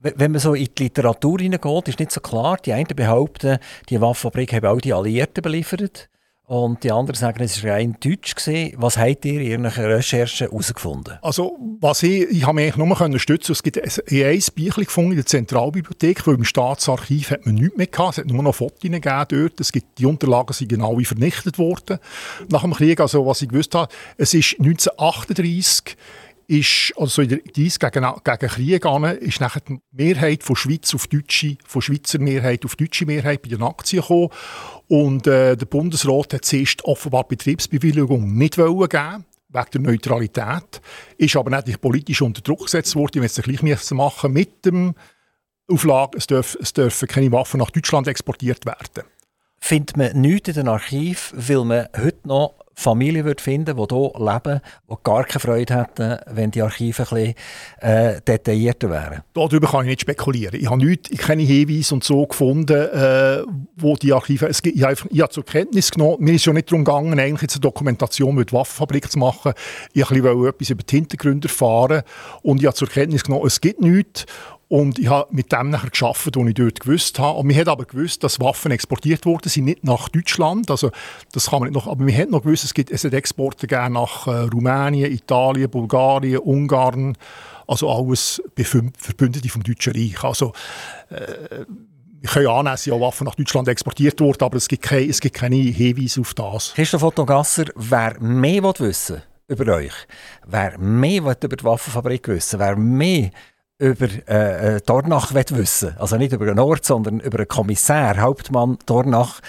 Wenn 0.01 0.31
man 0.31 0.41
so 0.41 0.55
in 0.55 0.69
die 0.77 0.85
Literatur 0.85 1.39
hineingeht, 1.39 1.89
ist 1.89 1.99
nicht 1.99 2.13
so 2.13 2.21
klar. 2.21 2.57
Die 2.65 2.73
einen 2.73 2.87
behaupten, 2.87 3.59
die 3.89 4.01
Waffenfabrik 4.01 4.53
haben 4.53 4.67
auch 4.67 4.81
die 4.81 4.93
Alliierten 4.93 5.43
beliefert. 5.43 6.09
Und 6.49 6.83
die 6.83 6.91
anderen 6.91 7.15
sagen, 7.15 7.43
es 7.43 7.63
war 7.63 7.73
rein 7.73 7.99
deutsch. 8.01 8.35
Gewesen. 8.35 8.73
Was 8.79 8.97
habt 8.97 9.27
ihr 9.27 9.39
in 9.43 9.47
Ihren 9.47 9.67
Recherchen 9.67 10.49
herausgefunden? 10.49 11.19
Also, 11.21 11.59
was 11.79 12.03
ich, 12.03 12.23
ich 12.23 12.47
habe 12.47 12.55
mich 12.55 12.75
nur 12.75 12.97
können 12.97 13.19
stützen 13.19 13.53
Es 13.53 13.63
gibt 13.63 13.77
ein 13.77 14.43
Büchlein 14.55 14.87
gefunden 14.87 15.11
in 15.11 15.17
der 15.19 15.27
Zentralbibliothek, 15.27 16.27
weil 16.27 16.37
im 16.37 16.45
Staatsarchiv 16.45 17.33
hat 17.33 17.45
man 17.45 17.57
nichts 17.57 17.77
mehr 17.77 17.87
gehabt. 17.87 18.13
Es 18.13 18.19
hat 18.25 18.27
nur 18.29 18.43
noch 18.43 18.55
Fotos 18.55 18.81
gegeben 18.81 19.27
dort. 19.29 19.61
Es 19.61 19.73
gibt, 19.73 19.99
die 19.99 20.07
Unterlagen 20.07 20.55
sind 20.55 20.69
genau 20.69 20.97
wie 20.99 21.05
vernichtet 21.05 21.59
worden 21.59 21.99
nach 22.49 22.63
dem 22.63 22.73
Krieg. 22.73 22.99
Also, 22.99 23.27
was 23.27 23.43
ich 23.43 23.51
gewusst 23.51 23.75
habe, 23.75 23.93
es 24.17 24.33
ist 24.33 24.59
1938 24.59 25.99
ist, 26.49 26.95
also 26.97 27.23
in 27.23 27.29
der 27.29 27.39
Dies 27.39 27.79
gegen, 27.79 28.07
gegen 28.25 28.49
Krieg 28.49 28.87
an, 28.87 29.05
ist 29.05 29.41
nachher 29.41 29.61
die 29.61 29.79
Mehrheit 29.93 30.43
von 30.43 30.57
Schweiz 30.57 30.95
auf 30.95 31.07
Deutsche, 31.07 31.59
von 31.67 31.83
Schweizer 31.83 32.19
Mehrheit 32.19 32.65
auf 32.65 32.75
deutsche 32.75 33.05
Mehrheit 33.05 33.43
bei 33.43 33.51
den 33.51 33.63
Aktien 33.63 34.01
gekommen. 34.01 34.31
Und 34.89 35.27
äh, 35.27 35.57
der 35.57 35.67
Bundesrat 35.67 36.33
hat 36.33 36.47
zuerst 36.47 36.85
offenbar 36.85 37.29
Betriebsbewilligung 37.29 38.35
nicht 38.35 38.57
wollen 38.57 38.89
geben 38.89 39.27
wegen 39.51 39.71
der 39.73 39.81
Neutralität, 39.81 40.81
ist 41.17 41.37
aber 41.37 41.63
nicht 41.65 41.81
politisch 41.81 42.23
unter 42.23 42.43
Druck 42.43 42.65
gesetzt 42.65 42.97
worden, 42.97 43.23
wenn 43.23 43.25
es 43.25 43.37
gleich 43.37 43.63
machen 43.91 44.33
mit 44.33 44.65
dem 44.65 44.95
Auflage, 45.71 46.17
es 46.19 46.27
dürfen, 46.27 46.61
es 46.63 46.73
dürfen 46.73 47.09
keine 47.09 47.33
Waffen 47.33 47.61
nach 47.61 47.71
Deutschland 47.71 48.09
exportiert 48.09 48.65
werden. 48.65 49.05
Findet 49.61 49.97
man 49.97 50.21
nichts 50.21 50.49
in 50.49 50.55
den 50.55 50.69
Archiv, 50.69 51.33
weil 51.35 51.65
man 51.65 51.89
heute 51.97 52.29
noch 52.29 52.55
Familien 52.79 53.25
würde 53.25 53.43
finden 53.43 53.77
die 53.77 53.85
hier 53.91 54.13
leben, 54.19 54.61
die 54.89 54.95
gar 55.03 55.25
keine 55.25 55.41
Freude 55.41 55.75
hätten, 55.75 56.17
wenn 56.31 56.53
die 56.53 56.63
Archive 56.63 57.03
bisschen 57.03 57.35
äh, 57.81 58.21
detaillierter 58.21 58.89
wären? 58.89 59.23
Darüber 59.35 59.67
kann 59.67 59.81
ich 59.81 59.89
nicht 59.89 60.03
spekulieren. 60.03 60.61
Ich 60.61 60.71
habe 60.71 60.85
nicht, 60.85 61.11
ich 61.11 61.19
keine 61.19 61.43
Hinweise 61.43 61.93
und 61.93 62.05
so 62.05 62.25
gefunden, 62.25 62.77
äh, 62.77 63.43
wo 63.77 63.97
die 63.97 64.13
Archive... 64.13 64.47
Es 64.47 64.61
ich, 64.63 64.81
habe, 64.81 64.95
ich 65.11 65.21
habe 65.21 65.33
zur 65.33 65.45
Kenntnis 65.45 65.91
genommen, 65.91 66.19
mir 66.21 66.35
ist 66.35 66.47
ja 66.47 66.53
nicht 66.53 66.71
darum 66.71 66.85
gegangen, 66.85 67.19
eigentlich 67.19 67.43
jetzt 67.43 67.57
eine 67.57 67.63
Dokumentation 67.63 68.37
mit 68.37 68.53
der 68.53 68.61
Waffenfabrik 68.61 69.11
zu 69.11 69.19
machen. 69.19 69.55
Ich 69.93 70.09
wollte 70.09 70.49
etwas 70.49 70.71
über 70.71 70.85
die 70.85 70.97
Hintergründe 70.97 71.49
erfahren 71.49 72.03
und 72.43 72.61
ich 72.61 72.67
habe 72.67 72.77
zur 72.77 72.89
Kenntnis 72.89 73.25
genommen, 73.25 73.47
es 73.49 73.61
gibt 73.61 73.81
nichts 73.81 74.25
und 74.69 74.99
ich 74.99 75.09
habe 75.09 75.35
mit 75.35 75.51
dem 75.51 75.71
nachher 75.71 75.89
geschafft, 75.89 76.37
was 76.37 76.47
ich 76.47 76.55
dort 76.55 76.81
gewusst 76.81 77.19
habe. 77.19 77.39
Und 77.39 77.47
mir 77.47 77.57
hat 77.57 77.69
aber 77.69 77.87
gewusst, 77.87 78.23
dass 78.23 78.39
Waffen 78.39 78.71
exportiert 78.71 79.25
worden 79.25 79.49
sind, 79.49 79.65
nicht 79.65 79.83
nach 79.83 80.11
Deutschland. 80.11 80.71
Also, 80.71 80.91
das 81.33 81.47
kann 81.47 81.61
man 81.61 81.71
nicht 81.71 81.75
noch, 81.75 81.91
aber 81.91 82.05
mir 82.05 82.17
hat 82.17 82.31
noch 82.31 82.43
gewusst, 82.43 82.65
es 82.65 82.75
gibt 82.75 82.91
es 82.91 83.03
hat 83.03 83.15
Exporte 83.15 83.67
gegeben 83.67 83.95
nach 83.95 84.27
äh, 84.27 84.31
Rumänien, 84.31 85.11
Italien, 85.11 85.71
Bulgarien, 85.71 86.39
Ungarn. 86.39 87.17
Also 87.67 87.91
alles 87.91 88.43
Verbündete 88.57 89.49
vom 89.49 89.63
Deutschen 89.63 89.95
Reich. 89.95 90.23
Also, 90.23 90.53
äh, 91.09 91.65
ich 92.21 92.31
kann 92.31 92.43
ja 92.43 92.51
annehmen, 92.51 92.73
dass 92.73 92.89
auch 92.89 93.01
Waffen 93.01 93.25
nach 93.25 93.37
Deutschland 93.37 93.69
exportiert 93.69 94.21
wurden, 94.21 94.43
aber 94.43 94.57
es 94.57 94.69
gibt, 94.69 94.83
keine, 94.83 95.07
es 95.07 95.21
gibt 95.21 95.37
keine 95.37 95.57
Hinweise 95.57 96.21
auf 96.21 96.35
das. 96.35 96.75
Christoph 96.75 97.05
Otto 97.05 97.25
Gasser, 97.25 97.67
wer 97.77 98.21
mehr 98.21 98.63
wissen 98.63 99.23
über 99.47 99.77
euch, 99.77 99.93
wer 100.47 100.79
mehr 100.79 101.23
über 101.23 101.37
die 101.37 101.65
Waffenfabrik 101.65 102.29
wissen 102.29 102.59
wer 102.59 102.77
mehr 102.77 103.31
über 103.79 104.09
äh, 104.29 104.77
äh 104.77 104.81
Dornach 104.85 105.33
wissen 105.35 105.97
Also 105.99 106.17
nicht 106.17 106.33
über 106.33 106.47
einen 106.47 106.59
Ort, 106.59 106.85
sondern 106.85 107.21
über 107.21 107.39
einen 107.39 107.49
Kommissar, 107.49 108.17
Hauptmann 108.19 108.79
Dornach. 108.87 109.41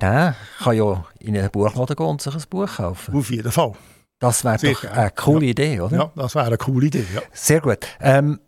Der 0.00 0.34
kann 0.58 0.76
ja 0.76 1.04
in 1.18 1.36
einen 1.36 1.50
Buchladen 1.50 1.96
gehen 1.96 2.06
und 2.06 2.22
sich 2.22 2.34
ein 2.34 2.42
Buch 2.48 2.76
kaufen. 2.76 3.14
Auf 3.14 3.30
jeden 3.30 3.52
Fall. 3.52 3.72
Das 4.18 4.44
wäre 4.44 4.58
doch 4.58 4.84
eine 4.84 5.10
coole 5.10 5.46
ja. 5.46 5.50
Idee, 5.50 5.80
oder? 5.80 5.96
Ja, 5.96 6.12
das 6.14 6.34
wäre 6.34 6.46
eine 6.46 6.58
coole 6.58 6.86
Idee, 6.86 7.06
ja. 7.14 7.22
Sehr 7.32 7.60
gut. 7.60 7.78
Ähm, 8.00 8.38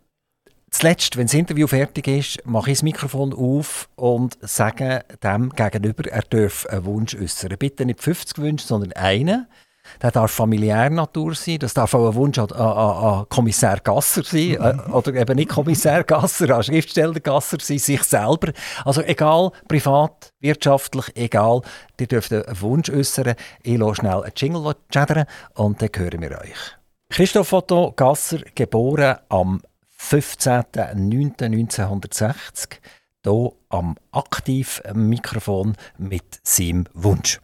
Zuletzt, 0.73 1.17
wenn 1.17 1.27
das 1.27 1.35
Interview 1.35 1.67
fertig 1.67 2.07
ist, 2.07 2.47
mache 2.47 2.71
ich 2.71 2.77
das 2.79 2.83
Mikrofon 2.83 3.31
auf 3.31 3.89
und 3.95 4.39
sage 4.41 5.05
dem 5.21 5.51
gegenüber, 5.51 6.09
er 6.11 6.23
darf 6.23 6.65
einen 6.65 6.85
Wunsch 6.85 7.13
äußern. 7.13 7.55
Bitte 7.59 7.85
nicht 7.85 8.01
50 8.01 8.39
Wünsche, 8.39 8.65
sondern 8.65 8.91
einen. 8.93 9.45
Der 10.01 10.11
darf 10.11 10.31
familiär 10.31 10.89
Natur 10.89 11.35
sein, 11.35 11.59
das 11.59 11.73
darf 11.73 11.93
auch 11.93 12.09
ein 12.09 12.15
Wunsch 12.15 12.37
an, 12.37 12.51
an, 12.51 12.59
an 12.59 13.25
Kommissar 13.29 13.79
Gasser 13.79 14.23
sein, 14.23 14.55
äh, 14.55 14.75
oder 14.91 15.13
eben 15.13 15.35
nicht 15.35 15.49
Kommissar 15.49 16.03
Gasser, 16.03 16.49
an 16.55 16.63
Schriftsteller 16.63 17.19
Gasser 17.19 17.57
sein, 17.61 17.79
sich 17.79 18.03
selber. 18.03 18.51
Also 18.85 19.01
egal, 19.01 19.51
privat, 19.67 20.31
wirtschaftlich, 20.39 21.11
egal, 21.15 21.61
ihr 21.99 22.07
dürft 22.07 22.31
einen 22.33 22.61
Wunsch 22.61 22.89
äußern. 22.89 23.35
Ich 23.61 23.77
lasse 23.77 23.95
schnell 23.95 24.23
einen 24.23 24.31
Jingle 24.35 24.73
chattern 24.91 25.25
und 25.55 25.81
dann 25.81 25.89
hören 25.95 26.21
wir 26.21 26.31
euch. 26.31 26.77
Christoph 27.09 27.53
Otto 27.53 27.93
Gasser, 27.95 28.39
geboren 28.55 29.17
am 29.29 29.61
15.09.1960. 29.99 32.79
hier 33.23 33.51
am 33.69 33.95
Aktivmikrofon 34.11 35.75
mit 35.97 36.39
seinem 36.43 36.85
Wunsch. 36.93 37.42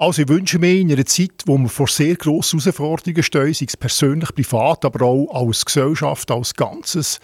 Also 0.00 0.22
ich 0.22 0.28
wünsche 0.28 0.60
mir 0.60 0.78
in 0.78 0.92
einer 0.92 1.04
Zeit, 1.06 1.42
wo 1.46 1.58
wir 1.58 1.68
vor 1.68 1.88
sehr 1.88 2.14
grossen 2.14 2.60
Herausforderungen 2.60 3.22
stehen, 3.22 3.52
sei 3.52 3.66
es 3.66 3.76
persönlich, 3.76 4.32
privat, 4.32 4.84
aber 4.84 5.04
auch 5.04 5.34
als 5.34 5.64
Gesellschaft, 5.64 6.30
als 6.30 6.54
Ganzes, 6.54 7.18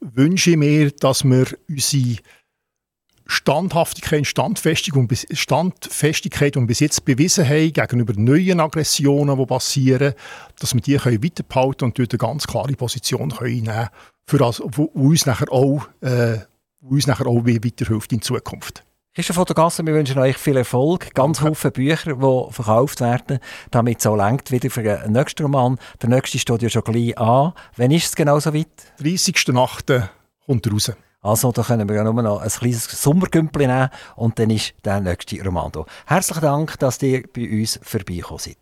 wünsche 0.00 0.50
ich 0.50 0.56
mir, 0.56 0.90
dass 0.90 1.22
wir 1.22 1.46
unsere 1.68 2.16
Standhaftigkeit, 3.24 4.26
Standfestigkeit 4.26 4.98
und, 4.98 5.38
Standfestigkeit 5.38 6.56
und 6.56 6.66
bis 6.66 6.80
jetzt 6.80 7.04
bewiesen 7.04 7.46
haben 7.46 7.72
gegenüber 7.72 8.14
neuen 8.16 8.58
Aggressionen, 8.58 9.38
die 9.38 9.46
passieren, 9.46 10.14
dass 10.58 10.74
wir 10.74 10.80
die 10.80 10.96
können 10.96 11.22
weiterbehalten 11.22 11.84
und 11.84 11.98
dort 11.98 12.12
eine 12.12 12.18
ganz 12.18 12.48
klare 12.48 12.72
Position 12.72 13.30
können 13.30 13.62
nehmen 13.62 13.88
das, 14.26 14.60
wo 14.64 14.84
uns 14.84 15.24
nachher 15.24 15.52
auch, 15.52 15.88
äh, 16.00 16.38
uns 16.80 17.06
nachher 17.06 17.26
auch 17.26 17.44
weiterhilft 17.46 18.12
in 18.12 18.22
Zukunft. 18.22 18.82
Christoph 19.18 19.34
Fotogassen, 19.34 19.84
wir 19.84 19.94
wünschen 19.94 20.16
euch 20.20 20.36
viel 20.36 20.56
Erfolg. 20.56 21.12
Ganz 21.12 21.42
okay. 21.42 21.52
viele 21.52 21.72
Bücher, 21.72 22.14
die 22.14 22.52
verkauft 22.52 23.00
werden, 23.00 23.40
damit 23.72 23.98
es 23.98 24.06
auch 24.06 24.14
längt 24.14 24.52
wieder 24.52 24.70
für 24.70 24.84
den 24.84 25.10
nächsten 25.10 25.42
Roman. 25.42 25.76
Der 26.00 26.08
nächste 26.08 26.38
steht 26.38 26.62
ja 26.62 26.68
schon 26.68 26.84
gleich 26.84 27.18
an. 27.18 27.52
Wann 27.74 27.90
ist 27.90 28.06
es 28.06 28.14
genau 28.14 28.38
so 28.38 28.54
weit? 28.54 28.68
30.08. 29.00 30.08
kommt 30.46 30.66
er 30.66 30.72
raus. 30.72 30.92
Also, 31.20 31.50
da 31.50 31.64
können 31.64 31.88
wir 31.88 31.96
ja 31.96 32.04
nur 32.04 32.22
noch 32.22 32.40
ein 32.40 32.48
kleines 32.48 32.84
Sommergümpel 32.84 33.66
nehmen 33.66 33.88
und 34.14 34.38
dann 34.38 34.50
ist 34.50 34.74
der 34.84 35.00
nächste 35.00 35.42
Roman 35.42 35.72
da. 35.72 35.84
Herzlichen 36.06 36.42
Dank, 36.42 36.78
dass 36.78 37.02
ihr 37.02 37.24
bei 37.34 37.50
uns 37.50 37.80
vorbeigekommen 37.82 38.38
seid. 38.38 38.58